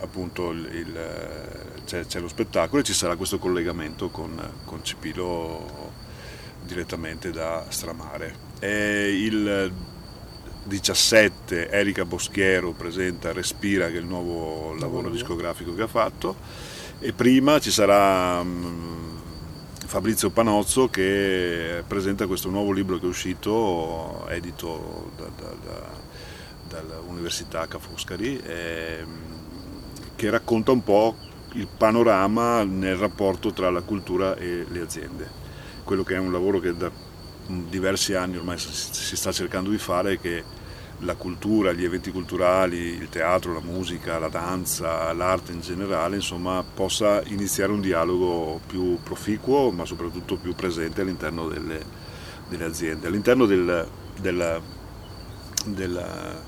appunto 0.00 0.50
il, 0.50 0.68
il, 0.72 0.98
c'è, 1.84 2.06
c'è, 2.06 2.20
lo 2.20 2.28
spettacolo 2.28 2.80
e 2.80 2.84
ci 2.84 2.94
sarà 2.94 3.16
questo 3.16 3.38
collegamento 3.38 4.08
con, 4.10 4.38
con 4.64 4.84
Cipilo 4.84 5.92
direttamente 6.62 7.30
da 7.30 7.64
Stramare. 7.68 8.52
E 8.58 9.22
il 9.22 9.92
17 10.64 11.68
Erika 11.68 12.04
Boschiero 12.04 12.72
presenta 12.72 13.32
Respira 13.32 13.88
che 13.88 13.96
è 13.96 14.00
il 14.00 14.06
nuovo 14.06 14.74
lavoro 14.78 15.10
discografico 15.10 15.74
che 15.74 15.82
ha 15.82 15.86
fatto. 15.86 16.36
E 16.98 17.12
prima 17.12 17.58
ci 17.58 17.70
sarà 17.70 18.40
um, 18.40 19.20
Fabrizio 19.86 20.30
Panozzo 20.30 20.88
che 20.88 21.84
presenta 21.86 22.26
questo 22.26 22.48
nuovo 22.48 22.72
libro 22.72 22.98
che 22.98 23.04
è 23.04 23.08
uscito 23.08 24.26
edito 24.28 25.10
da, 25.16 25.28
da, 25.36 25.54
da, 25.62 26.80
dall'Università 26.80 27.66
Ca' 27.66 27.78
Foscari 27.78 28.40
e, 28.40 29.04
che 30.16 30.30
racconta 30.30 30.72
un 30.72 30.82
po' 30.82 31.16
il 31.52 31.68
panorama 31.68 32.64
nel 32.64 32.96
rapporto 32.96 33.52
tra 33.52 33.70
la 33.70 33.82
cultura 33.82 34.34
e 34.36 34.64
le 34.68 34.80
aziende. 34.80 35.42
Quello 35.84 36.02
che 36.02 36.14
è 36.14 36.18
un 36.18 36.32
lavoro 36.32 36.58
che 36.58 36.74
da 36.74 36.90
diversi 37.46 38.14
anni 38.14 38.36
ormai 38.36 38.58
si 38.58 39.16
sta 39.16 39.32
cercando 39.32 39.70
di 39.70 39.78
fare 39.78 40.18
che 40.18 40.62
la 41.00 41.14
cultura, 41.16 41.72
gli 41.72 41.84
eventi 41.84 42.10
culturali, 42.10 42.76
il 42.76 43.08
teatro, 43.08 43.52
la 43.52 43.60
musica, 43.60 44.18
la 44.18 44.28
danza, 44.28 45.12
l'arte 45.12 45.52
in 45.52 45.60
generale, 45.60 46.16
insomma, 46.16 46.62
possa 46.62 47.22
iniziare 47.26 47.72
un 47.72 47.80
dialogo 47.80 48.60
più 48.66 48.98
proficuo 49.02 49.70
ma 49.70 49.84
soprattutto 49.84 50.36
più 50.36 50.54
presente 50.54 51.02
all'interno 51.02 51.48
delle, 51.48 51.84
delle 52.48 52.64
aziende, 52.64 53.08
all'interno 53.08 53.44
del, 53.44 53.86
del, 54.20 54.60
della, 55.66 56.42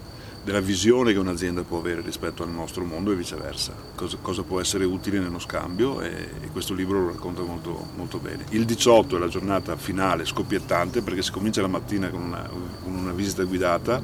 della 0.47 0.61
visione 0.61 1.12
che 1.12 1.18
un'azienda 1.18 1.64
può 1.64 1.78
avere 1.78 2.03
rispetto 2.03 2.44
al 2.44 2.51
nostro 2.51 2.84
mondo 2.84 3.11
e 3.11 3.16
viceversa, 3.16 3.74
cosa, 3.97 4.16
cosa 4.22 4.44
può 4.44 4.61
essere 4.61 4.84
utile 4.84 5.18
nello 5.18 5.40
scambio 5.40 6.01
e, 6.01 6.28
e, 6.40 6.51
questo 6.53 6.72
libro 6.72 7.01
lo 7.01 7.09
racconta 7.09 7.42
molto, 7.42 7.88
molto, 7.97 8.18
bene. 8.18 8.44
Il 8.51 8.64
18 8.64 9.16
è 9.16 9.18
la 9.18 9.26
giornata 9.26 9.74
finale, 9.74 10.24
scoppiettante, 10.24 11.03
perché 11.03 11.22
si 11.22 11.32
comincia 11.32 11.62
la 11.62 11.66
mattina 11.66 12.11
con 12.11 12.22
una, 12.22 12.49
con 12.49 12.94
una 12.94 13.11
visita 13.11 13.42
guidata, 13.42 14.01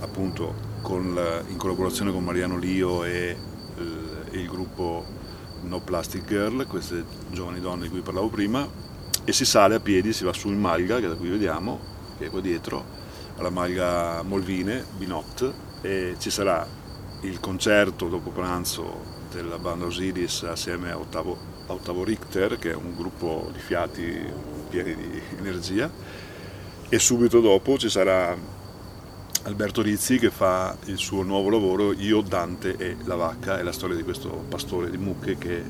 appunto 0.00 0.54
la, 1.14 1.44
in 1.46 1.56
collaborazione 1.56 2.10
con 2.10 2.24
Mariano 2.24 2.58
Lio 2.58 3.04
e 3.04 3.36
il, 3.76 4.26
e 4.32 4.38
il 4.40 4.48
gruppo 4.48 5.04
No 5.62 5.78
Plastic 5.82 6.26
Girl, 6.26 6.66
queste 6.66 7.04
giovani 7.30 7.60
donne 7.60 7.84
di 7.84 7.90
cui 7.90 8.00
parlavo 8.00 8.26
prima, 8.26 8.68
e 9.22 9.32
si 9.32 9.44
sale 9.44 9.76
a 9.76 9.80
piedi, 9.80 10.12
si 10.12 10.24
va 10.24 10.32
su 10.32 10.48
in 10.48 10.58
Malga, 10.58 10.98
che 10.98 11.06
da 11.06 11.14
qui 11.14 11.28
vediamo, 11.28 11.78
che 12.18 12.26
è 12.26 12.28
qua 12.28 12.40
dietro, 12.40 13.03
alla 13.36 13.50
Malga 13.50 14.22
Molvine, 14.22 14.84
Binot, 14.96 15.52
e 15.82 16.16
ci 16.18 16.30
sarà 16.30 16.66
il 17.22 17.40
concerto 17.40 18.08
dopo 18.08 18.30
pranzo 18.30 19.12
della 19.32 19.58
banda 19.58 19.86
Osiris 19.86 20.42
assieme 20.44 20.92
a 20.92 20.98
Ottavo, 20.98 21.36
a 21.66 21.72
Ottavo 21.72 22.04
Richter, 22.04 22.58
che 22.58 22.70
è 22.70 22.74
un 22.74 22.94
gruppo 22.94 23.50
di 23.52 23.58
fiati 23.58 24.22
pieni 24.68 24.94
di 24.94 25.22
energia, 25.38 25.90
e 26.88 26.98
subito 26.98 27.40
dopo 27.40 27.76
ci 27.78 27.88
sarà 27.88 28.36
Alberto 29.46 29.82
Rizzi 29.82 30.18
che 30.18 30.30
fa 30.30 30.76
il 30.84 30.96
suo 30.96 31.22
nuovo 31.22 31.50
lavoro 31.50 31.92
Io, 31.92 32.22
Dante 32.22 32.76
e 32.76 32.96
la 33.04 33.16
vacca, 33.16 33.58
è 33.58 33.62
la 33.62 33.72
storia 33.72 33.96
di 33.96 34.02
questo 34.02 34.28
pastore 34.48 34.90
di 34.90 34.96
mucche 34.96 35.36
che 35.36 35.56
eh, 35.56 35.64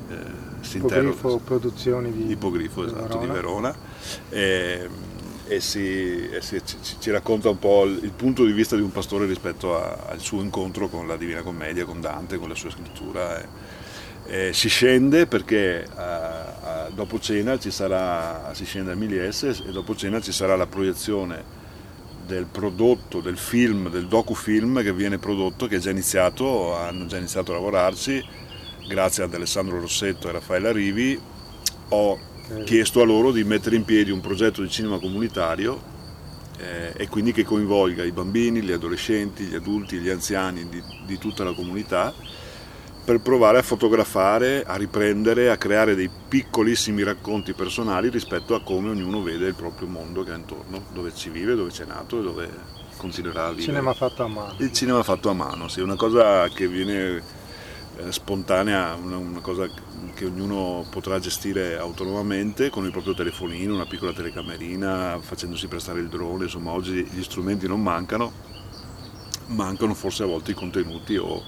si 0.61 0.77
interroga. 0.77 1.09
Ipogrifo 1.09 1.37
Produzioni 1.39 2.11
di 2.11 2.31
Ipogrifo, 2.31 2.85
di 2.85 2.91
esatto, 2.91 3.19
Verona. 3.19 3.25
di 3.25 3.31
Verona. 3.31 3.75
E, 4.29 4.89
e, 5.47 5.59
si, 5.59 6.29
e 6.29 6.41
si, 6.41 6.61
ci, 6.65 6.95
ci, 6.99 7.11
racconta 7.11 7.49
un 7.49 7.59
po' 7.59 7.85
il, 7.85 7.99
il, 8.03 8.11
punto 8.11 8.45
di 8.45 8.51
vista 8.51 8.75
di 8.75 8.81
un 8.81 8.91
pastore 8.91 9.25
rispetto 9.25 9.77
a, 9.77 10.05
al 10.07 10.19
suo 10.19 10.41
incontro 10.41 10.87
con 10.87 11.07
la 11.07 11.17
Divina 11.17 11.41
Commedia, 11.41 11.85
con 11.85 12.01
Dante, 12.01 12.37
con 12.37 12.49
la 12.49 12.55
sua 12.55 12.69
scrittura. 12.69 13.41
E, 13.41 13.47
e 14.27 14.53
si 14.53 14.69
scende 14.69 15.27
perché 15.27 15.85
a, 15.95 16.85
a, 16.85 16.89
dopo 16.89 17.19
cena 17.19 17.59
ci 17.59 17.69
sarà, 17.69 18.51
si 18.53 18.65
scende 18.65 18.91
a 18.91 18.95
Miliesse 18.95 19.49
e 19.49 19.71
dopo 19.71 19.95
cena 19.95 20.19
ci 20.19 20.31
sarà 20.31 20.55
la 20.55 20.67
proiezione 20.67 21.63
del 22.25 22.45
prodotto, 22.45 23.21
del 23.21 23.37
film, 23.37 23.89
del 23.89 24.07
docufilm 24.07 24.81
che 24.81 24.93
viene 24.93 25.19
prodotto, 25.19 25.67
che 25.67 25.75
è 25.75 25.79
già 25.79 25.91
iniziato, 25.91 26.75
hanno 26.75 27.05
già 27.05 27.17
iniziato 27.17 27.51
a 27.51 27.55
lavorarci, 27.55 28.23
grazie 28.87 29.23
ad 29.23 29.33
Alessandro 29.33 29.79
Rossetto 29.79 30.27
e 30.27 30.31
Raffaella 30.31 30.71
Rivi, 30.71 31.19
ho 31.89 32.19
chiesto 32.63 33.01
a 33.01 33.05
loro 33.05 33.31
di 33.31 33.43
mettere 33.43 33.75
in 33.75 33.85
piedi 33.85 34.11
un 34.11 34.21
progetto 34.21 34.61
di 34.61 34.69
cinema 34.69 34.99
comunitario 34.99 35.93
eh, 36.57 36.93
e 36.95 37.07
quindi 37.07 37.31
che 37.31 37.43
coinvolga 37.43 38.03
i 38.03 38.11
bambini, 38.11 38.61
gli 38.61 38.71
adolescenti, 38.71 39.45
gli 39.45 39.55
adulti, 39.55 39.97
gli 39.97 40.09
anziani 40.09 40.67
di, 40.69 40.81
di 41.05 41.17
tutta 41.17 41.43
la 41.43 41.53
comunità 41.53 42.13
per 43.05 43.19
provare 43.19 43.59
a 43.59 43.61
fotografare, 43.61 44.63
a 44.65 44.75
riprendere, 44.75 45.51
a 45.51 45.57
creare 45.57 45.93
dei 45.93 46.09
piccolissimi 46.27 47.03
racconti 47.03 47.53
personali 47.53 48.09
rispetto 48.09 48.55
a 48.55 48.63
come 48.63 48.89
ognuno 48.89 49.21
vede 49.21 49.45
il 49.47 49.53
proprio 49.53 49.87
mondo 49.87 50.23
che 50.23 50.33
è 50.33 50.35
intorno, 50.35 50.85
dove 50.91 51.13
ci 51.13 51.29
vive, 51.29 51.53
dove 51.53 51.69
c'è 51.69 51.85
nato 51.85 52.19
e 52.19 52.23
dove 52.23 52.49
continuerà 52.97 53.45
a 53.45 53.49
vivere. 53.49 53.61
Il 53.61 53.67
cinema 53.67 53.93
fatto 53.93 54.23
a 54.23 54.27
mano. 54.27 54.55
Il 54.57 54.71
cinema 54.71 55.03
fatto 55.03 55.29
a 55.29 55.33
mano, 55.33 55.67
sì, 55.67 55.81
una 55.81 55.95
cosa 55.95 56.47
che 56.47 56.67
viene 56.67 56.93
eh, 56.95 57.21
spontanea, 58.09 58.95
una, 58.95 59.17
una, 59.17 59.39
cosa 59.39 59.67
che 60.13 60.25
ognuno 60.25 60.85
potrà 60.89 61.19
gestire 61.19 61.77
autonomamente 61.77 62.69
con 62.69 62.85
il 62.85 62.91
proprio 62.91 63.13
telefonino, 63.13 63.73
una 63.73 63.85
piccola 63.85 64.13
telecamerina, 64.13 65.19
facendosi 65.19 65.67
prestare 65.67 65.99
il 65.99 66.09
drone, 66.09 66.45
insomma 66.45 66.71
oggi 66.71 67.03
gli 67.03 67.23
strumenti 67.23 67.67
non 67.67 67.81
mancano, 67.81 68.31
mancano 69.47 69.93
forse 69.93 70.23
a 70.23 70.27
volte 70.27 70.51
i 70.51 70.55
contenuti 70.55 71.15
o 71.17 71.41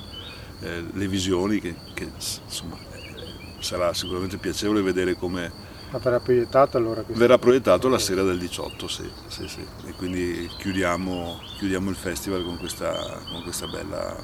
eh, 0.62 0.84
le 0.92 1.08
visioni 1.08 1.60
che, 1.60 1.76
che 1.94 2.10
insomma, 2.14 2.76
eh, 2.92 3.60
sarà 3.60 3.94
sicuramente 3.94 4.38
piacevole 4.38 4.82
vedere 4.82 5.16
come 5.16 5.66
ma 5.90 6.00
verrà 6.00 6.20
proiettato 6.20 6.78
allora? 6.78 7.02
Verrà 7.08 7.38
proiettato 7.38 7.88
la 7.88 7.98
sera 7.98 8.22
del 8.22 8.38
18, 8.38 8.88
sì, 8.90 9.10
sì, 9.28 9.48
sì. 9.48 9.66
E 9.86 9.94
quindi 9.94 10.50
chiudiamo, 10.58 11.40
chiudiamo, 11.58 11.90
il 11.90 11.96
festival 11.96 12.44
con 12.44 12.58
questa, 12.58 13.22
con 13.32 13.42
questa 13.44 13.68
bella 13.68 14.18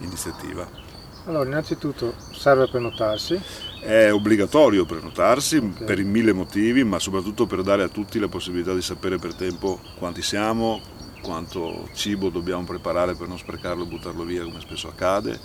iniziativa. 0.00 0.83
Allora, 1.26 1.48
innanzitutto 1.48 2.14
serve 2.32 2.68
prenotarsi. 2.68 3.40
È 3.80 4.12
obbligatorio 4.12 4.84
prenotarsi 4.84 5.56
okay. 5.56 5.84
per 5.84 6.04
mille 6.04 6.34
motivi, 6.34 6.84
ma 6.84 6.98
soprattutto 6.98 7.46
per 7.46 7.62
dare 7.62 7.82
a 7.82 7.88
tutti 7.88 8.18
la 8.18 8.28
possibilità 8.28 8.74
di 8.74 8.82
sapere 8.82 9.16
per 9.18 9.34
tempo 9.34 9.80
quanti 9.98 10.20
siamo, 10.20 10.80
quanto 11.22 11.88
cibo 11.94 12.28
dobbiamo 12.28 12.64
preparare 12.64 13.14
per 13.14 13.26
non 13.28 13.38
sprecarlo 13.38 13.84
e 13.84 13.86
buttarlo 13.86 14.24
via 14.24 14.44
come 14.44 14.60
spesso 14.60 14.88
accade 14.88 15.40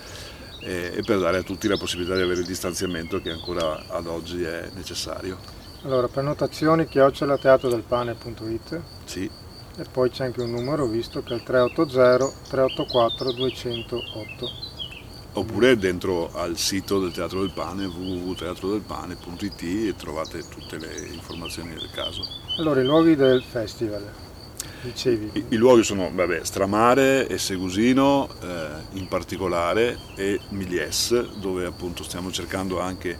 e 0.61 1.01
per 1.05 1.19
dare 1.19 1.37
a 1.37 1.43
tutti 1.43 1.69
la 1.69 1.77
possibilità 1.77 2.15
di 2.15 2.21
avere 2.21 2.41
il 2.41 2.45
distanziamento 2.45 3.21
che 3.21 3.29
ancora 3.29 3.85
ad 3.87 4.07
oggi 4.07 4.43
è 4.43 4.69
necessario. 4.75 5.37
Allora, 5.83 6.09
prenotazioni 6.09 6.85
chiocciolateatrodelpane.it 6.85 8.81
Sì. 9.05 9.31
E 9.77 9.85
poi 9.89 10.09
c'è 10.09 10.25
anche 10.25 10.41
un 10.41 10.51
numero 10.51 10.85
visto 10.87 11.23
che 11.23 11.31
è 11.31 11.37
il 11.37 11.43
380 11.43 12.49
384 12.49 13.31
208 13.31 14.68
oppure 15.33 15.77
dentro 15.77 16.31
al 16.33 16.57
sito 16.57 16.99
del 16.99 17.11
Teatro 17.11 17.41
del 17.41 17.51
Pane 17.51 17.85
www.teatrodelpane.it 17.85 19.61
e 19.61 19.95
trovate 19.95 20.43
tutte 20.47 20.77
le 20.77 21.07
informazioni 21.11 21.73
del 21.73 21.89
caso. 21.91 22.23
Allora, 22.57 22.81
i 22.81 22.85
luoghi 22.85 23.15
del 23.15 23.43
festival, 23.43 24.05
dicevi? 24.81 25.29
I, 25.33 25.45
i 25.49 25.55
luoghi 25.55 25.83
sono 25.83 26.09
vabbè, 26.13 26.43
Stramare 26.43 27.27
e 27.27 27.37
Segusino 27.37 28.27
eh, 28.41 28.67
in 28.93 29.07
particolare 29.07 29.97
e 30.15 30.39
Milies 30.49 31.37
dove 31.39 31.65
appunto 31.65 32.03
stiamo 32.03 32.31
cercando 32.31 32.79
anche 32.79 33.17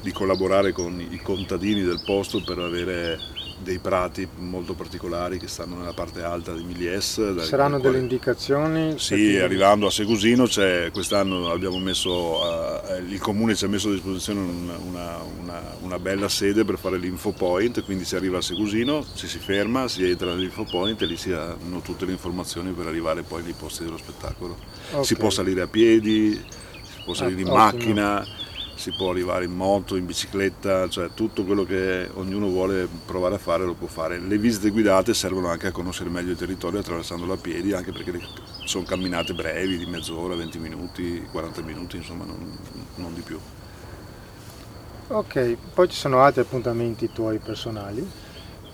di 0.00 0.10
collaborare 0.10 0.72
con 0.72 1.00
i 1.00 1.20
contadini 1.22 1.82
del 1.82 2.02
posto 2.04 2.42
per 2.42 2.58
avere 2.58 3.18
dei 3.62 3.78
prati 3.78 4.28
molto 4.36 4.74
particolari 4.74 5.38
che 5.38 5.48
stanno 5.48 5.76
nella 5.76 5.92
parte 5.92 6.22
alta 6.22 6.52
di 6.52 6.62
Milies. 6.62 7.42
Saranno 7.42 7.78
delle 7.78 7.98
indicazioni? 7.98 8.98
Sì, 8.98 9.38
arrivando 9.38 9.86
a 9.86 9.90
Segusino 9.90 10.46
quest'anno 10.92 11.50
abbiamo 11.50 11.78
messo, 11.78 12.40
uh, 12.40 13.02
il 13.06 13.18
comune 13.20 13.54
ci 13.54 13.64
ha 13.64 13.68
messo 13.68 13.88
a 13.88 13.92
disposizione 13.92 14.40
una, 14.40 15.18
una, 15.40 15.60
una, 15.80 15.98
bella 15.98 16.28
sede 16.28 16.64
per 16.64 16.78
fare 16.78 16.98
l'info 16.98 17.32
point, 17.32 17.82
quindi 17.84 18.04
si 18.04 18.16
arriva 18.16 18.38
a 18.38 18.42
Segusino, 18.42 19.04
ci 19.14 19.26
si 19.26 19.38
ferma, 19.38 19.88
si 19.88 20.08
entra 20.08 20.34
nell'info 20.34 20.64
point 20.64 21.00
e 21.00 21.06
lì 21.06 21.16
si 21.16 21.32
hanno 21.32 21.80
tutte 21.80 22.04
le 22.04 22.12
informazioni 22.12 22.72
per 22.72 22.86
arrivare 22.86 23.22
poi 23.22 23.42
nei 23.42 23.54
posti 23.56 23.84
dello 23.84 23.98
spettacolo. 23.98 24.56
Okay. 24.90 25.04
Si 25.04 25.16
può 25.16 25.30
salire 25.30 25.62
a 25.62 25.66
piedi, 25.66 26.32
si 26.34 27.02
può 27.04 27.14
salire 27.14 27.42
ah, 27.42 27.44
in 27.44 27.50
ottimo. 27.50 27.62
macchina 27.62 28.40
si 28.74 28.90
può 28.92 29.10
arrivare 29.10 29.44
in 29.44 29.52
moto, 29.52 29.96
in 29.96 30.06
bicicletta, 30.06 30.88
cioè 30.88 31.10
tutto 31.14 31.44
quello 31.44 31.64
che 31.64 32.08
ognuno 32.14 32.48
vuole 32.48 32.88
provare 33.06 33.36
a 33.36 33.38
fare 33.38 33.64
lo 33.64 33.74
può 33.74 33.86
fare. 33.86 34.18
Le 34.18 34.38
visite 34.38 34.70
guidate 34.70 35.14
servono 35.14 35.48
anche 35.48 35.68
a 35.68 35.72
conoscere 35.72 36.10
meglio 36.10 36.32
il 36.32 36.36
territorio 36.36 36.80
attraversandolo 36.80 37.34
a 37.34 37.36
piedi, 37.36 37.72
anche 37.72 37.92
perché 37.92 38.18
sono 38.64 38.84
camminate 38.84 39.34
brevi 39.34 39.78
di 39.78 39.86
mezz'ora, 39.86 40.34
20 40.34 40.58
minuti, 40.58 41.26
40 41.30 41.62
minuti, 41.62 41.96
insomma 41.96 42.24
non, 42.24 42.58
non 42.96 43.14
di 43.14 43.20
più. 43.20 43.38
Ok, 45.08 45.56
poi 45.74 45.88
ci 45.88 45.96
sono 45.96 46.20
altri 46.20 46.40
appuntamenti 46.40 47.12
tuoi 47.12 47.38
personali? 47.38 48.08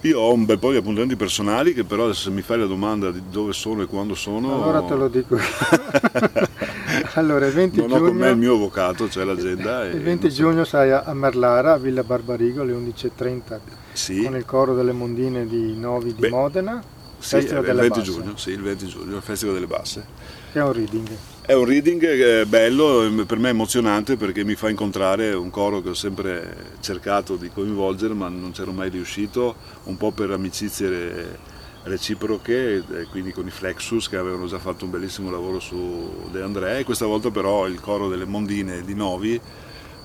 Io 0.03 0.20
ho 0.20 0.32
un 0.32 0.44
bel 0.44 0.61
po' 0.61 0.70
di 0.70 0.76
appuntamenti 0.76 1.16
personali 1.16 1.74
che 1.74 1.82
però 1.82 2.12
se 2.12 2.30
mi 2.30 2.40
fai 2.40 2.59
la 2.59 2.66
domanda 2.66 3.11
di 3.11 3.20
dove 3.30 3.53
sono 3.53 3.82
e 3.82 3.86
quando 3.86 4.14
sono... 4.14 4.62
Allora 4.62 4.82
te 4.82 4.94
lo 4.94 5.09
dico. 5.09 5.36
allora, 7.14 7.46
il 7.46 7.53
20 7.53 7.78
non 7.78 7.88
giugno... 7.88 8.01
ho 8.01 8.07
con 8.07 8.16
me 8.16 8.30
il 8.30 8.36
mio 8.36 8.55
avvocato, 8.55 9.09
cioè 9.09 9.24
l'agenda. 9.24 9.86
Il 9.86 10.01
20 10.01 10.30
giugno 10.30 10.64
sai 10.64 10.92
a 10.92 11.12
Merlara, 11.14 11.72
a 11.72 11.78
Villa 11.78 12.05
Barbarigo 12.05 12.62
alle 12.62 12.74
11.30 12.74 13.59
sì. 13.92 14.22
con 14.22 14.36
il 14.36 14.44
coro 14.44 14.74
delle 14.74 14.92
Mondine 14.92 15.46
di 15.46 15.76
Novi 15.76 16.14
di 16.14 16.20
Beh, 16.20 16.28
Modena. 16.28 16.80
Sì, 17.18 17.38
il 17.38 17.61
20 17.61 18.03
giugno, 18.03 18.36
sì, 18.36 18.51
il 18.51 18.62
20 18.62 18.86
giugno, 18.86 19.16
il 19.16 19.22
Festival 19.22 19.55
delle 19.55 19.66
Basse. 19.66 20.07
Che 20.53 20.61
è 20.61 20.62
un 20.62 20.72
reading. 20.72 21.09
È 21.49 21.55
un 21.55 21.64
reading 21.64 22.44
bello, 22.44 23.24
per 23.24 23.38
me 23.38 23.49
emozionante 23.49 24.18
perché 24.18 24.44
mi 24.44 24.55
fa 24.55 24.68
incontrare 24.68 25.32
un 25.32 25.49
coro 25.49 25.80
che 25.80 25.88
ho 25.88 25.94
sempre 25.94 26.74
cercato 26.80 27.36
di 27.36 27.49
coinvolgere 27.49 28.12
ma 28.12 28.28
non 28.28 28.51
c'ero 28.51 28.70
mai 28.70 28.90
riuscito, 28.90 29.57
un 29.84 29.96
po' 29.96 30.11
per 30.11 30.30
amicizie 30.30 31.38
reciproche, 31.84 32.84
quindi 33.11 33.32
con 33.32 33.46
i 33.46 33.51
Flexus 33.51 34.11
che 34.11 34.18
avevano 34.18 34.46
già 34.46 34.59
fatto 34.59 34.84
un 34.84 34.90
bellissimo 34.90 35.30
lavoro 35.30 35.59
su 35.59 36.28
De 36.30 36.42
André, 36.42 36.84
questa 36.84 37.07
volta 37.07 37.30
però 37.30 37.66
il 37.66 37.80
coro 37.80 38.11
delle 38.11 38.26
Mondine 38.26 38.82
di 38.82 38.94
Novi, 38.94 39.40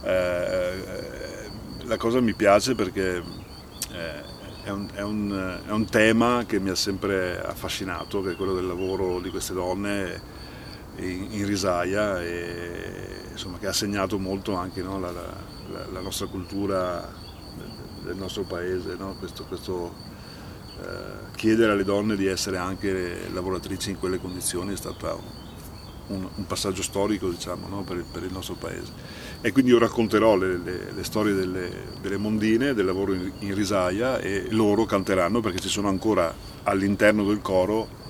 eh, 0.06 0.72
la 1.82 1.98
cosa 1.98 2.22
mi 2.22 2.36
piace 2.36 2.74
perché 2.74 3.22
eh, 3.92 4.64
è 4.64 4.70
un, 4.70 4.88
è, 4.94 5.02
un, 5.02 5.60
è 5.68 5.72
un, 5.72 5.90
tema 5.90 6.46
che 6.48 6.62
mi 6.62 6.70
ha 6.70 6.76
sempre 6.76 7.38
affascinato, 7.44 8.22
che 8.22 8.32
è 8.32 8.36
quello 8.38 8.54
del 8.54 8.66
lavoro 8.66 9.20
di 9.20 9.30
queste 9.30 9.54
donne 9.54 10.43
in, 10.98 11.46
risaia 11.46 12.22
e 12.22 13.22
insomma, 13.32 13.58
che 13.58 13.68
ha 13.68 13.74
segnato 13.74 14.20
molto 14.20 14.56
anche 14.56 14.82
no, 14.82 15.00
la, 15.00 15.12
la, 15.12 15.88
la, 15.92 16.00
nostra 16.00 16.28
cultura 16.28 17.12
del 18.04 18.16
nostro 18.16 18.44
paese, 18.44 18.96
no? 18.96 19.16
questo, 19.18 19.46
questo 19.46 19.94
eh, 20.82 21.36
chiedere 21.36 21.72
alle 21.72 21.84
donne 21.84 22.16
di 22.16 22.28
essere 22.28 22.58
anche 22.58 23.30
lavoratrici 23.32 23.92
in 23.92 24.00
quelle 24.00 24.20
condizioni 24.20 24.74
è 24.74 24.78
stato 24.78 25.42
un, 26.08 26.28
un 26.36 26.46
passaggio 26.46 26.82
storico 26.82 27.30
diciamo, 27.30 27.68
no? 27.68 27.84
per, 27.84 28.04
per, 28.12 28.24
il, 28.24 28.32
nostro 28.32 28.56
paese. 28.56 28.92
E 29.42 29.52
quindi 29.52 29.72
io 29.72 29.80
racconterò 29.80 30.36
le, 30.36 30.58
le, 30.58 30.92
le 30.94 31.04
storie 31.04 31.34
delle, 31.34 31.70
delle, 32.02 32.18
mondine, 32.18 32.74
del 32.74 32.86
lavoro 32.86 33.14
in, 33.14 33.32
in 33.40 33.56
risaia 33.56 34.20
e 34.20 34.48
loro 34.50 34.86
canteranno 34.86 35.40
perché 35.40 35.60
ci 35.60 35.70
sono 35.70 35.88
ancora 35.88 36.34
all'interno 36.64 37.24
del 37.24 37.42
coro 37.42 38.02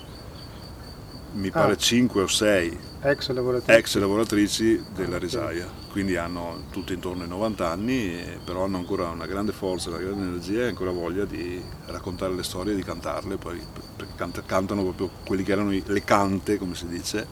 mi 1.34 1.50
pare 1.52 1.74
ah. 1.74 1.78
5 1.78 2.22
o 2.22 2.28
6 2.28 2.80
ex 3.04 3.30
lavoratrici. 3.32 3.80
ex 3.80 3.98
lavoratrici, 3.98 4.84
della 4.94 5.18
risaia, 5.18 5.68
quindi 5.92 6.16
hanno 6.16 6.64
tutte 6.72 6.94
intorno 6.94 7.24
ai 7.24 7.30
90 7.30 7.70
anni, 7.70 8.40
però 8.46 8.64
hanno 8.64 8.78
ancora 8.78 9.10
una 9.10 9.26
grande 9.26 9.52
forza, 9.52 9.90
una 9.90 9.98
grande 9.98 10.24
energia 10.24 10.62
e 10.62 10.68
ancora 10.68 10.92
voglia 10.92 11.26
di 11.26 11.62
raccontare 11.88 12.34
le 12.34 12.44
storie 12.44 12.74
e 12.74 12.76
di 12.76 12.84
cantarle, 12.84 13.36
poi 13.38 13.62
cantano 14.46 14.84
proprio 14.84 15.10
quelli 15.26 15.44
che 15.44 15.52
erano 15.52 15.72
le 15.72 16.04
cante, 16.04 16.58
come 16.58 16.76
si 16.76 16.88
dice, 16.88 17.28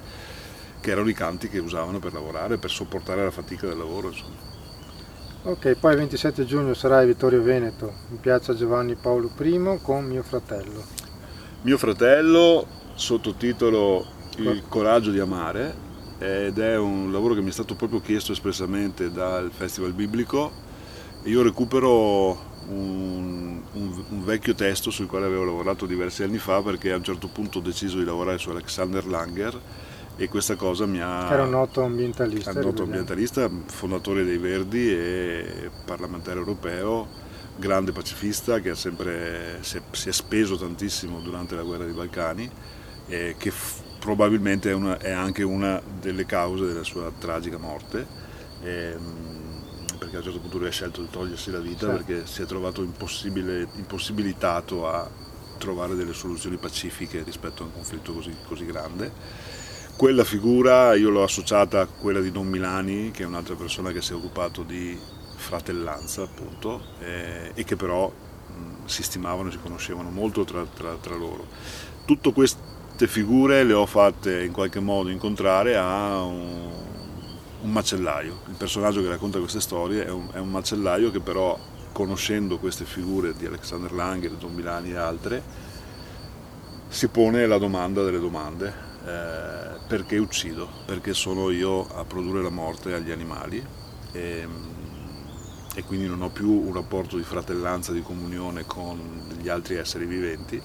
che 0.82 0.92
erano 0.92 1.10
i 1.10 1.14
canti 1.14 1.48
che 1.48 1.60
usavano 1.60 2.00
per 2.00 2.12
lavorare, 2.12 2.58
per 2.58 2.70
sopportare 2.70 3.24
la 3.24 3.32
fatica 3.32 3.68
del 3.68 3.78
lavoro. 3.78 4.10
Insomma. 4.10 4.50
Ok, 5.44 5.76
poi 5.76 5.92
il 5.94 5.98
27 6.00 6.46
giugno 6.46 6.74
sarai 6.74 7.04
a 7.04 7.08
Vittorio 7.08 7.42
Veneto, 7.42 7.94
in 8.10 8.20
piazza 8.20 8.54
Giovanni 8.54 8.96
Paolo 8.96 9.32
I 9.40 9.80
con 9.82 10.06
mio 10.06 10.22
fratello. 10.22 10.84
Mio 11.62 11.78
fratello 11.78 12.68
sottotitolo 13.02 14.06
Il 14.38 14.64
coraggio 14.70 15.12
di 15.12 15.20
amare 15.20 15.90
ed 16.20 16.60
è 16.60 16.78
un 16.78 17.12
lavoro 17.12 17.34
che 17.34 17.42
mi 17.42 17.50
è 17.50 17.52
stato 17.52 17.74
proprio 17.74 18.00
chiesto 18.00 18.32
espressamente 18.32 19.12
dal 19.12 19.52
Festival 19.52 19.92
Biblico. 19.94 20.52
Io 21.24 21.42
recupero 21.42 22.50
un, 22.70 23.60
un, 23.74 24.04
un, 24.10 24.24
vecchio 24.24 24.54
testo 24.54 24.92
sul 24.92 25.08
quale 25.08 25.26
avevo 25.26 25.44
lavorato 25.44 25.88
diversi 25.88 26.22
anni 26.22 26.38
fa 26.38 26.62
perché 26.62 26.92
a 26.92 26.96
un 26.96 27.04
certo 27.04 27.28
punto 27.28 27.58
ho 27.58 27.62
deciso 27.62 27.98
di 27.98 28.06
lavorare 28.06 28.38
su 28.38 28.52
Alexander 28.52 29.06
Langer 29.06 29.60
e 30.16 30.30
questa 30.30 30.56
cosa 30.56 30.86
mi 30.86 31.02
ha... 31.02 31.28
Era 31.32 31.44
un 31.44 31.50
noto 31.50 31.82
ambientalista. 31.82 32.52
un 32.52 32.60
noto 32.60 32.84
ambientalista, 32.84 33.50
fondatore 33.66 34.24
dei 34.24 34.38
Verdi 34.38 34.92
e 34.92 35.72
parlamentare 35.86 36.38
europeo, 36.38 37.08
grande 37.58 37.92
pacifista 37.92 38.60
che 38.60 38.76
sempre, 38.76 39.58
si, 39.62 39.78
è, 39.78 39.82
si 39.92 40.10
è 40.10 40.12
speso 40.12 40.56
tantissimo 40.56 41.20
durante 41.20 41.56
la 41.56 41.64
guerra 41.64 41.86
dei 41.86 41.94
Balcani 41.94 42.52
eh, 43.12 43.36
che 43.38 43.52
f- 43.52 43.82
probabilmente 44.00 44.72
è, 44.72 44.74
una, 44.74 44.98
è, 44.98 45.12
anche 45.12 45.44
una 45.44 45.82
delle 46.00 46.26
cause 46.26 46.66
della 46.66 46.84
sua 46.84 47.12
tragica 47.18 47.58
morte, 47.58 48.08
ehm, 48.64 49.30
perché 50.00 50.16
a 50.16 50.20
un 50.20 50.24
certo 50.24 50.40
punto 50.40 50.58
lui 50.58 50.68
ha 50.68 50.72
scelto 50.72 51.02
di 51.02 51.10
togliersi 51.10 51.52
la 51.52 51.60
vita 51.60 51.88
sì. 51.88 52.04
perché 52.04 52.26
si 52.26 52.42
è 52.42 52.46
trovato 52.46 52.82
impossibilitato 52.82 54.88
a 54.88 55.10
trovare 55.58 55.96
delle 55.96 56.14
soluzioni 56.14 56.58
pacifiche 56.58 57.22
rispetto 57.24 57.62
a 57.62 57.68
un 57.68 57.74
conflitto 57.74 58.14
così, 58.14 58.36
così 58.48 58.66
grande. 58.66 59.12
Quella 59.96 60.24
figura 60.24 60.96
io 60.96 61.10
l'ho 61.10 61.22
associata 61.22 61.82
a 61.82 61.86
quella 61.86 62.22
di 62.22 62.32
Don 62.32 62.48
Milani, 62.48 63.12
che 63.12 63.24
è 63.24 63.26
un'altra 63.26 63.56
persona 63.56 63.92
che 63.92 64.02
si 64.02 64.14
è 64.14 64.16
occupato 64.16 64.64
di 64.64 64.98
fratellanza 65.36 66.24
appunto, 66.24 66.82
eh, 67.00 67.52
e 67.54 67.64
che 67.64 67.76
però 67.76 68.10
mh, 68.10 68.86
si 68.86 69.04
stimavano 69.04 69.50
e 69.50 69.52
si 69.52 69.60
conoscevano 69.62 70.10
molto 70.10 70.44
tra, 70.44 70.66
tra, 70.66 70.96
tra 70.96 71.16
loro. 71.16 71.46
Tutto 72.06 72.32
questo 72.32 72.72
queste 73.02 73.20
figure 73.20 73.64
le 73.64 73.74
ho 73.74 73.88
fatte 73.88 74.44
in 74.44 74.52
qualche 74.52 74.80
modo 74.80 75.10
incontrare 75.10 75.76
a 75.76 76.22
un, 76.22 76.70
un 77.62 77.72
macellaio. 77.72 78.42
Il 78.48 78.56
personaggio 78.56 79.02
che 79.02 79.08
racconta 79.08 79.40
queste 79.40 79.60
storie 79.60 80.06
è 80.06 80.12
un, 80.12 80.30
è 80.32 80.38
un, 80.38 80.52
macellaio 80.52 81.10
che 81.10 81.20
però, 81.20 81.58
conoscendo 81.92 82.60
queste 82.60 82.86
figure 82.86 83.34
di 83.34 83.48
Alexander 83.48 83.92
Langer, 83.92 84.34
Don 84.34 84.54
Milani 84.54 84.92
e 84.92 84.98
altre, 84.98 85.42
si 86.90 87.08
pone 87.08 87.48
la 87.48 87.58
domanda 87.58 88.04
delle 88.04 88.20
domande. 88.20 88.72
Eh, 89.04 89.80
perché 89.88 90.20
uccido? 90.20 90.70
Perché 90.86 91.16
sono 91.16 91.50
io 91.50 91.88
a 91.96 92.06
produrre 92.06 92.44
la 92.44 92.52
morte 92.52 92.94
agli 92.94 93.10
animali? 93.10 93.66
E, 94.12 94.48
e 95.74 95.84
quindi 95.86 96.06
non 96.06 96.22
ho 96.22 96.30
più 96.30 96.52
un 96.52 96.72
rapporto 96.72 97.18
di 97.18 97.24
fratellanza, 97.24 97.94
di 97.94 98.04
comunione 98.04 98.66
con 98.68 99.00
gli 99.40 99.50
altri 99.50 99.78
esseri 99.78 100.06
viventi, 100.06 100.62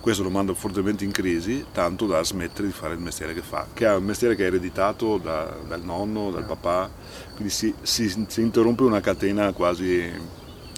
questo 0.00 0.22
lo 0.22 0.30
manda 0.30 0.54
fortemente 0.54 1.04
in 1.04 1.10
crisi, 1.10 1.66
tanto 1.72 2.06
da 2.06 2.22
smettere 2.22 2.66
di 2.68 2.72
fare 2.72 2.94
il 2.94 3.00
mestiere 3.00 3.34
che 3.34 3.42
fa, 3.42 3.66
che 3.72 3.86
è 3.86 3.94
un 3.94 4.04
mestiere 4.04 4.34
che 4.34 4.44
è 4.44 4.46
ereditato 4.46 5.18
da, 5.18 5.56
dal 5.66 5.82
nonno, 5.82 6.30
dal 6.30 6.46
papà, 6.46 6.90
quindi 7.34 7.52
si, 7.52 7.74
si, 7.82 8.08
si 8.26 8.40
interrompe 8.40 8.82
una 8.82 9.00
catena 9.00 9.52
quasi, 9.52 10.10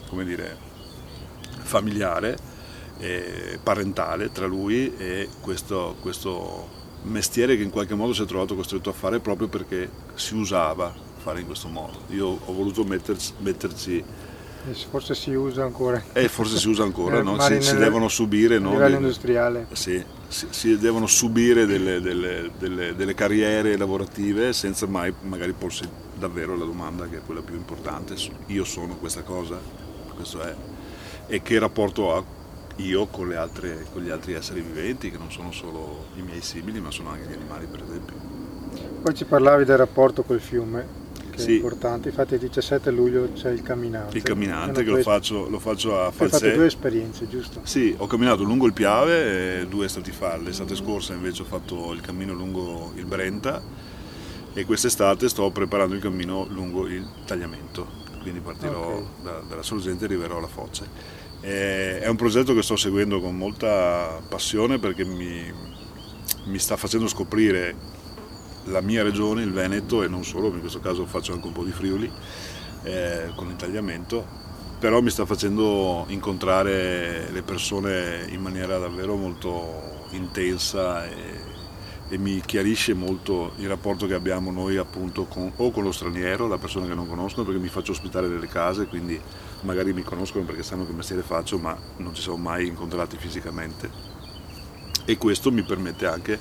come 0.08 0.24
dire, 0.24 0.56
familiare, 1.62 2.36
parentale 3.62 4.30
tra 4.30 4.46
lui 4.46 4.94
e 4.96 5.28
questo, 5.40 5.96
questo 6.00 6.68
mestiere 7.04 7.56
che 7.56 7.62
in 7.62 7.70
qualche 7.70 7.94
modo 7.94 8.12
si 8.12 8.22
è 8.22 8.26
trovato 8.26 8.54
costretto 8.54 8.90
a 8.90 8.92
fare 8.92 9.20
proprio 9.20 9.48
perché 9.48 9.90
si 10.14 10.34
usava 10.34 10.92
fare 11.16 11.40
in 11.40 11.46
questo 11.46 11.68
modo. 11.68 12.02
Io 12.08 12.26
ho 12.26 12.52
voluto 12.52 12.84
metterci, 12.84 13.32
metterci 13.38 14.04
Forse 14.90 15.14
si 15.14 15.32
usa 15.32 15.64
ancora. 15.64 16.02
Eh, 16.12 16.28
forse 16.28 16.58
si 16.58 16.68
usa 16.68 16.82
ancora, 16.82 17.22
no? 17.22 17.40
si, 17.40 17.62
si, 17.62 17.76
devono 17.76 18.08
subire. 18.08 18.56
A 18.56 18.60
no? 18.60 18.72
livello 18.72 18.96
industriale. 18.96 19.66
Sì, 19.72 20.02
si, 20.28 20.46
si, 20.50 20.78
devono 20.78 21.06
subire 21.06 21.64
delle, 21.64 22.00
delle, 22.00 22.50
delle, 22.58 22.94
delle, 22.94 23.14
carriere 23.14 23.76
lavorative 23.78 24.52
senza 24.52 24.86
mai 24.86 25.12
magari 25.22 25.52
porsi 25.52 25.88
davvero 26.14 26.56
la 26.56 26.66
domanda 26.66 27.08
che 27.08 27.18
è 27.18 27.20
quella 27.24 27.40
più 27.40 27.56
importante. 27.56 28.14
Io 28.46 28.64
sono 28.64 28.96
questa 28.96 29.22
cosa? 29.22 29.58
Questo 30.14 30.42
è. 30.42 30.54
E 31.26 31.40
che 31.40 31.58
rapporto 31.58 32.02
ho 32.02 32.24
io 32.76 33.06
con, 33.06 33.32
altre, 33.32 33.86
con 33.92 34.02
gli 34.02 34.10
altri 34.10 34.34
esseri 34.34 34.60
viventi, 34.60 35.10
che 35.10 35.18
non 35.18 35.30
sono 35.32 35.52
solo 35.52 36.06
i 36.16 36.22
miei 36.22 36.42
simili, 36.42 36.80
ma 36.80 36.90
sono 36.90 37.10
anche 37.10 37.28
gli 37.28 37.34
animali, 37.34 37.66
per 37.66 37.82
esempio. 37.82 38.14
Poi 39.02 39.14
ci 39.14 39.24
parlavi 39.24 39.64
del 39.64 39.78
rapporto 39.78 40.22
col 40.22 40.40
fiume 40.40 40.99
sì. 41.40 41.54
importante. 41.56 42.08
Infatti 42.08 42.34
il 42.34 42.40
17 42.40 42.90
luglio 42.90 43.32
c'è 43.32 43.50
il 43.50 43.62
camminante. 43.62 44.16
Il 44.16 44.22
camminante 44.22 44.84
che 44.84 44.90
lo 44.90 45.02
faccio, 45.02 45.48
lo 45.48 45.58
faccio, 45.58 46.00
a 46.00 46.10
Falsè. 46.10 46.34
Hai 46.34 46.40
fatto 46.40 46.54
due 46.56 46.66
esperienze, 46.66 47.28
giusto? 47.28 47.60
Sì, 47.64 47.94
ho 47.96 48.06
camminato 48.06 48.42
lungo 48.42 48.66
il 48.66 48.72
Piave, 48.72 49.66
due 49.68 49.86
estati 49.86 50.10
fa. 50.10 50.36
L'estate 50.36 50.74
scorsa 50.74 51.14
invece 51.14 51.42
ho 51.42 51.46
fatto 51.46 51.92
il 51.92 52.00
cammino 52.00 52.32
lungo 52.32 52.92
il 52.94 53.04
Brenta 53.04 53.62
e 54.52 54.64
quest'estate 54.64 55.28
sto 55.28 55.50
preparando 55.50 55.94
il 55.94 56.00
cammino 56.00 56.46
lungo 56.48 56.86
il 56.86 57.06
Tagliamento. 57.24 57.98
Quindi 58.20 58.40
partirò 58.40 58.96
okay. 58.96 59.04
da, 59.22 59.42
dalla 59.48 59.62
Sorgente 59.62 60.04
e 60.04 60.06
arriverò 60.06 60.38
alla 60.38 60.46
Foce. 60.46 61.18
È 61.40 62.06
un 62.06 62.16
progetto 62.16 62.52
che 62.52 62.62
sto 62.62 62.76
seguendo 62.76 63.20
con 63.20 63.34
molta 63.34 64.20
passione 64.28 64.78
perché 64.78 65.04
mi, 65.06 65.50
mi 66.44 66.58
sta 66.58 66.76
facendo 66.76 67.08
scoprire 67.08 67.74
la 68.64 68.80
mia 68.80 69.02
regione, 69.02 69.42
il 69.42 69.52
Veneto, 69.52 70.02
e 70.02 70.08
non 70.08 70.24
solo, 70.24 70.48
in 70.48 70.60
questo 70.60 70.80
caso 70.80 71.06
faccio 71.06 71.32
anche 71.32 71.46
un 71.46 71.52
po' 71.52 71.64
di 71.64 71.72
Friuli 71.72 72.10
eh, 72.82 73.32
con 73.34 73.48
l'intagliamento, 73.48 74.26
però 74.78 75.00
mi 75.00 75.10
sta 75.10 75.26
facendo 75.26 76.04
incontrare 76.08 77.30
le 77.30 77.42
persone 77.42 78.26
in 78.30 78.40
maniera 78.40 78.78
davvero 78.78 79.16
molto 79.16 80.06
intensa 80.10 81.06
e, 81.06 81.48
e 82.08 82.18
mi 82.18 82.40
chiarisce 82.40 82.94
molto 82.94 83.52
il 83.58 83.68
rapporto 83.68 84.06
che 84.06 84.14
abbiamo 84.14 84.50
noi 84.50 84.76
appunto 84.76 85.24
con, 85.24 85.52
o 85.56 85.70
con 85.70 85.84
lo 85.84 85.92
straniero, 85.92 86.48
la 86.48 86.58
persona 86.58 86.86
che 86.86 86.94
non 86.94 87.06
conoscono, 87.06 87.44
perché 87.44 87.60
mi 87.60 87.68
faccio 87.68 87.92
ospitare 87.92 88.26
nelle 88.26 88.48
case, 88.48 88.86
quindi 88.86 89.20
magari 89.62 89.92
mi 89.92 90.02
conoscono 90.02 90.44
perché 90.44 90.62
sanno 90.62 90.86
che 90.86 90.92
mestiere 90.92 91.22
faccio, 91.22 91.58
ma 91.58 91.76
non 91.98 92.14
ci 92.14 92.22
siamo 92.22 92.38
mai 92.38 92.66
incontrati 92.66 93.16
fisicamente. 93.16 94.08
E 95.04 95.18
questo 95.18 95.50
mi 95.50 95.62
permette 95.62 96.06
anche 96.06 96.38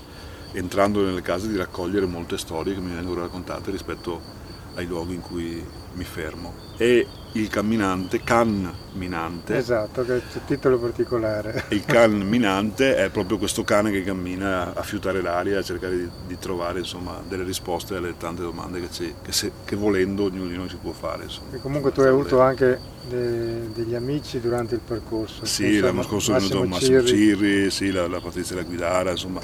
entrando 0.53 1.03
nelle 1.03 1.21
case 1.21 1.47
di 1.47 1.55
raccogliere 1.55 2.05
molte 2.05 2.37
storie 2.37 2.73
che 2.73 2.79
mi 2.79 2.93
vengono 2.93 3.21
raccontate 3.21 3.71
rispetto 3.71 4.37
ai 4.75 4.85
luoghi 4.85 5.13
in 5.13 5.21
cui 5.21 5.63
mi 5.93 6.03
fermo. 6.03 6.53
E 6.77 7.05
il 7.33 7.47
camminante, 7.49 8.23
can 8.23 8.73
minante. 8.93 9.57
Esatto, 9.57 10.03
che 10.05 10.13
è 10.13 10.15
il 10.15 10.41
titolo 10.45 10.79
particolare. 10.79 11.65
Il 11.69 11.83
can 11.85 12.21
minante 12.21 12.95
è 12.95 13.09
proprio 13.09 13.37
questo 13.37 13.63
cane 13.63 13.91
che 13.91 14.03
cammina 14.03 14.73
a 14.73 14.81
fiutare 14.81 15.21
l'aria, 15.21 15.59
a 15.59 15.61
cercare 15.61 15.97
di, 15.97 16.09
di 16.25 16.37
trovare 16.39 16.79
insomma, 16.79 17.21
delle 17.27 17.43
risposte 17.43 17.95
alle 17.95 18.15
tante 18.17 18.41
domande 18.41 18.79
che, 18.79 19.13
che, 19.21 19.31
se, 19.31 19.51
che, 19.65 19.75
volendo 19.75 20.23
ognuno 20.23 20.47
di 20.47 20.55
noi 20.55 20.69
si 20.69 20.77
può 20.77 20.91
fare. 20.91 21.23
Insomma. 21.23 21.55
E 21.55 21.59
comunque 21.59 21.91
tu 21.91 22.01
hai 22.01 22.07
avuto 22.07 22.39
anche 22.39 22.79
de, 23.07 23.71
degli 23.73 23.93
amici 23.93 24.39
durante 24.39 24.75
il 24.75 24.81
percorso. 24.81 25.45
Sì, 25.45 25.79
l'anno 25.79 26.03
scorso 26.03 26.33
è 26.33 26.39
venuto 26.39 26.63
Massimo 26.63 27.03
Cirri, 27.03 27.69
sì, 27.69 27.91
la, 27.91 28.07
la 28.07 28.21
Patrizia 28.21 28.55
La 28.55 28.63
Guidara, 28.63 29.11
insomma 29.11 29.41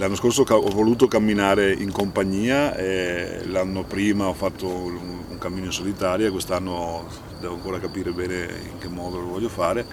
L'anno 0.00 0.14
scorso 0.14 0.46
ho 0.48 0.70
voluto 0.70 1.08
camminare 1.08 1.74
in 1.74 1.92
compagnia, 1.92 2.74
l'anno 3.48 3.84
prima 3.84 4.28
ho 4.28 4.32
fatto 4.32 4.66
un 4.66 5.36
cammino 5.38 5.66
in 5.66 5.72
solitaria, 5.72 6.30
quest'anno 6.30 7.06
devo 7.38 7.52
ancora 7.52 7.78
capire 7.78 8.10
bene 8.10 8.48
in 8.72 8.78
che 8.78 8.88
modo 8.88 9.20
lo 9.20 9.26
voglio 9.26 9.50
fare, 9.50 9.84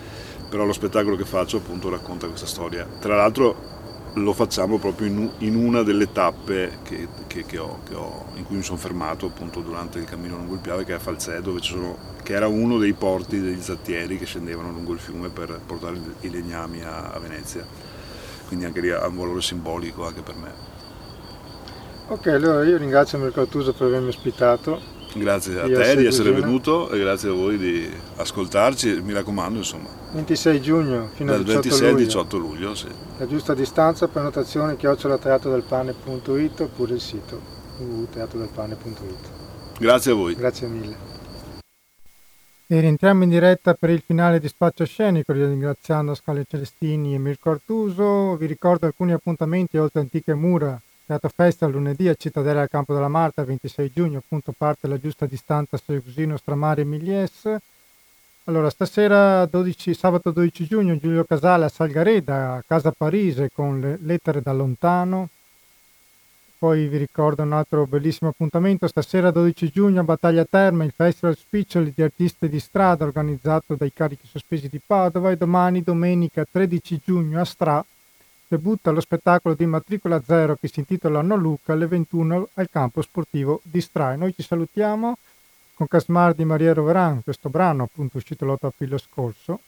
però 0.49 0.63
lo 0.63 0.71
spettacolo 0.71 1.17
che 1.17 1.25
faccio 1.25 1.57
appunto 1.57 1.89
racconta 1.89 2.25
questa 2.27 2.45
storia. 2.45 2.87
Tra 3.01 3.17
l'altro 3.17 4.13
lo 4.13 4.31
facciamo 4.31 4.77
proprio 4.77 5.07
in, 5.39 5.55
una 5.55 5.83
delle 5.83 6.09
tappe 6.13 6.77
che, 6.83 7.09
che, 7.27 7.43
che, 7.45 7.57
ho, 7.57 7.77
ho, 7.91 8.25
in 8.35 8.45
cui 8.45 8.55
mi 8.55 8.63
sono 8.63 8.77
fermato 8.77 9.25
appunto 9.25 9.59
durante 9.59 9.99
il 9.99 10.05
cammino 10.05 10.37
lungo 10.37 10.53
il 10.53 10.61
Piave 10.61 10.85
che 10.85 10.93
è 10.93 10.95
a 10.95 10.99
Falzè, 10.99 11.41
sono, 11.59 11.97
che 12.23 12.31
era 12.31 12.47
uno 12.47 12.77
dei 12.77 12.93
porti 12.93 13.41
degli 13.41 13.61
zattieri 13.61 14.17
che 14.17 14.25
scendevano 14.25 14.71
lungo 14.71 14.93
il 14.93 14.99
fiume 14.99 15.27
per 15.27 15.59
portare 15.65 15.99
i 16.21 16.29
legnami 16.29 16.81
a, 16.81 17.11
a 17.11 17.19
Venezia 17.19 17.86
quindi 18.47 18.65
anche 18.65 18.81
lì 18.81 18.89
ha 18.89 19.05
un 19.05 19.17
valore 19.17 19.41
simbolico 19.41 20.05
anche 20.05 20.21
per 20.21 20.35
me. 20.35 20.51
Ok, 22.07 22.27
allora 22.27 22.63
io 22.63 22.77
ringrazio 22.77 23.17
Mercatuso 23.17 23.73
per 23.73 23.87
avermi 23.87 24.07
ospitato. 24.07 24.95
Grazie 25.13 25.59
a 25.59 25.65
te 25.65 25.95
di 25.95 26.05
essere 26.05 26.31
venuto 26.31 26.89
e 26.89 26.99
grazie 26.99 27.29
a 27.29 27.33
voi 27.33 27.57
di 27.57 27.89
ascoltarci, 28.17 29.01
mi 29.01 29.13
raccomando 29.13 29.57
insomma. 29.57 29.89
26 30.13 30.61
giugno 30.61 31.09
fino 31.13 31.33
al 31.33 31.43
18 31.43 31.61
26 31.61 31.91
luglio. 31.91 32.05
18 32.05 32.37
luglio, 32.37 32.75
sì. 32.75 32.87
La 33.17 33.27
giusta 33.27 33.53
distanza, 33.53 34.07
prenotazione 34.07 34.77
chiocciolateatrodelpane.it 34.77 36.59
oppure 36.61 36.93
il 36.93 37.01
sito 37.01 37.41
www.teatrodelpane.it. 37.77 39.29
Grazie 39.79 40.11
a 40.11 40.15
voi. 40.15 40.35
Grazie 40.35 40.67
mille. 40.67 40.95
E 42.69 42.81
rientriamo 42.81 43.23
in 43.23 43.29
diretta 43.29 43.75
per 43.75 43.91
il 43.91 44.03
finale 44.05 44.41
di 44.41 44.49
Spazio 44.49 44.83
Scenico, 44.83 45.31
ringraziando 45.31 46.13
Scale 46.13 46.43
Celestini 46.45 47.15
e 47.15 47.17
Mirko 47.17 47.51
Artuso. 47.51 48.35
Vi 48.35 48.45
ricordo 48.45 48.85
alcuni 48.85 49.13
appuntamenti 49.13 49.77
oltre 49.77 50.01
antiche 50.01 50.33
mura. 50.33 50.77
Teatro 51.05 51.31
Festa 51.33 51.65
lunedì 51.65 52.09
a 52.09 52.15
Cittadella 52.15 52.59
al 52.59 52.69
Campo 52.69 52.93
della 52.93 53.07
Marta, 53.07 53.45
26 53.45 53.91
giugno, 53.95 54.17
appunto 54.17 54.51
parte 54.51 54.89
la 54.89 54.99
giusta 54.99 55.25
distanza 55.25 55.77
Segusino, 55.77 56.35
Stramari 56.35 56.81
e 56.81 56.83
Milies. 56.83 57.49
Allora, 58.43 58.69
stasera 58.69 59.45
12, 59.45 59.93
sabato 59.93 60.31
12 60.31 60.65
giugno 60.65 60.97
Giulio 60.97 61.23
Casale 61.23 61.63
a 61.63 61.69
Salgareda, 61.69 62.61
Casa 62.67 62.91
Parise 62.91 63.49
con 63.49 63.79
le 63.79 63.97
lettere 64.01 64.41
da 64.41 64.51
lontano. 64.51 65.29
Poi 66.59 66.87
vi 66.87 66.97
ricordo 66.97 67.43
un 67.43 67.53
altro 67.53 67.85
bellissimo 67.85 68.31
appuntamento, 68.31 68.87
stasera 68.87 69.29
12 69.29 69.69
giugno 69.69 69.99
a 69.99 70.03
Battaglia 70.03 70.43
Terme, 70.43 70.85
il 70.85 70.91
Festival 70.91 71.37
Spiccioli 71.37 71.93
di 71.95 72.01
Artisti 72.01 72.49
di 72.49 72.59
Strada 72.59 73.05
organizzato 73.05 73.75
dai 73.75 73.93
Carichi 73.93 74.25
Sospesi 74.25 74.67
di 74.67 74.81
Padova 74.83 75.29
e 75.29 75.37
domani 75.37 75.83
domenica 75.83 76.45
13 76.49 77.01
giugno 77.05 77.39
a 77.39 77.45
Stra 77.45 77.85
debutta 78.47 78.91
lo 78.91 79.01
spettacolo 79.01 79.53
di 79.53 79.67
matricola 79.67 80.21
zero 80.25 80.55
che 80.55 80.67
si 80.67 80.79
intitola 80.79 81.21
No 81.21 81.35
Luca 81.35 81.73
alle 81.73 81.85
21 81.85 82.49
al 82.55 82.69
campo 82.71 83.03
sportivo 83.03 83.61
di 83.63 83.79
Stra. 83.79 84.13
E 84.13 84.15
noi 84.15 84.33
ci 84.33 84.41
salutiamo 84.41 85.17
con 85.75 85.87
Casmar 85.87 86.33
di 86.33 86.43
Maria 86.43 86.73
Roveran, 86.73 87.21
questo 87.23 87.49
brano 87.49 87.83
appunto 87.83 88.17
uscito 88.17 88.45
l'8 88.45 88.65
aprile 88.65 88.97
scorso, 88.97 89.59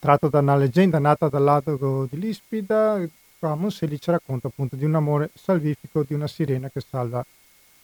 tratto 0.00 0.28
da 0.28 0.40
una 0.40 0.56
leggenda 0.56 0.98
nata 0.98 1.28
dal 1.28 1.44
lago 1.44 2.08
di 2.10 2.18
Lispida, 2.18 3.00
Monselli 3.40 4.00
ci 4.00 4.10
racconta 4.10 4.48
appunto 4.48 4.76
di 4.76 4.84
un 4.84 4.94
amore 4.94 5.30
salvifico 5.34 6.04
di 6.06 6.14
una 6.14 6.26
sirena 6.26 6.68
che 6.68 6.80
salva 6.80 7.24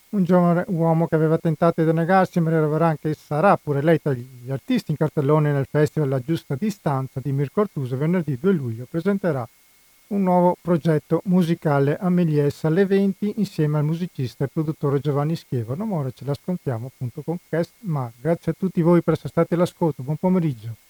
un 0.08 0.22
giovane 0.22 0.64
uomo 0.68 1.08
che 1.08 1.16
aveva 1.16 1.36
tentato 1.36 1.80
di 1.80 1.86
denegarsi, 1.86 2.40
Maria 2.40 2.60
Ravaran, 2.60 2.96
che 2.98 3.12
sarà 3.14 3.56
pure 3.56 3.82
lei 3.82 4.00
tra 4.00 4.12
gli 4.12 4.50
artisti 4.50 4.92
in 4.92 4.96
cartellone 4.96 5.52
nel 5.52 5.66
festival 5.68 6.08
La 6.08 6.20
Giusta 6.20 6.54
Distanza 6.54 7.20
di 7.20 7.32
Mirko 7.32 7.62
Artuso, 7.62 7.96
venerdì 7.96 8.38
2 8.38 8.52
luglio 8.52 8.86
presenterà 8.88 9.46
un 10.08 10.22
nuovo 10.22 10.56
progetto 10.60 11.20
musicale 11.24 11.98
a 11.98 12.08
Melies 12.08 12.62
alle 12.64 12.86
20 12.86 13.34
insieme 13.38 13.78
al 13.78 13.84
musicista 13.84 14.44
e 14.44 14.48
produttore 14.48 15.00
Giovanni 15.00 15.34
Schievano. 15.34 15.84
Ma 15.84 15.96
ora 15.96 16.12
ce 16.12 16.24
l'ascoltiamo 16.24 16.86
appunto 16.86 17.22
con 17.22 17.38
Cast 17.48 17.72
Ma. 17.80 18.10
Grazie 18.20 18.52
a 18.52 18.54
tutti 18.56 18.80
voi 18.82 19.02
per 19.02 19.14
essere 19.14 19.30
stati 19.30 19.54
all'ascolto, 19.54 20.04
buon 20.04 20.16
pomeriggio. 20.16 20.85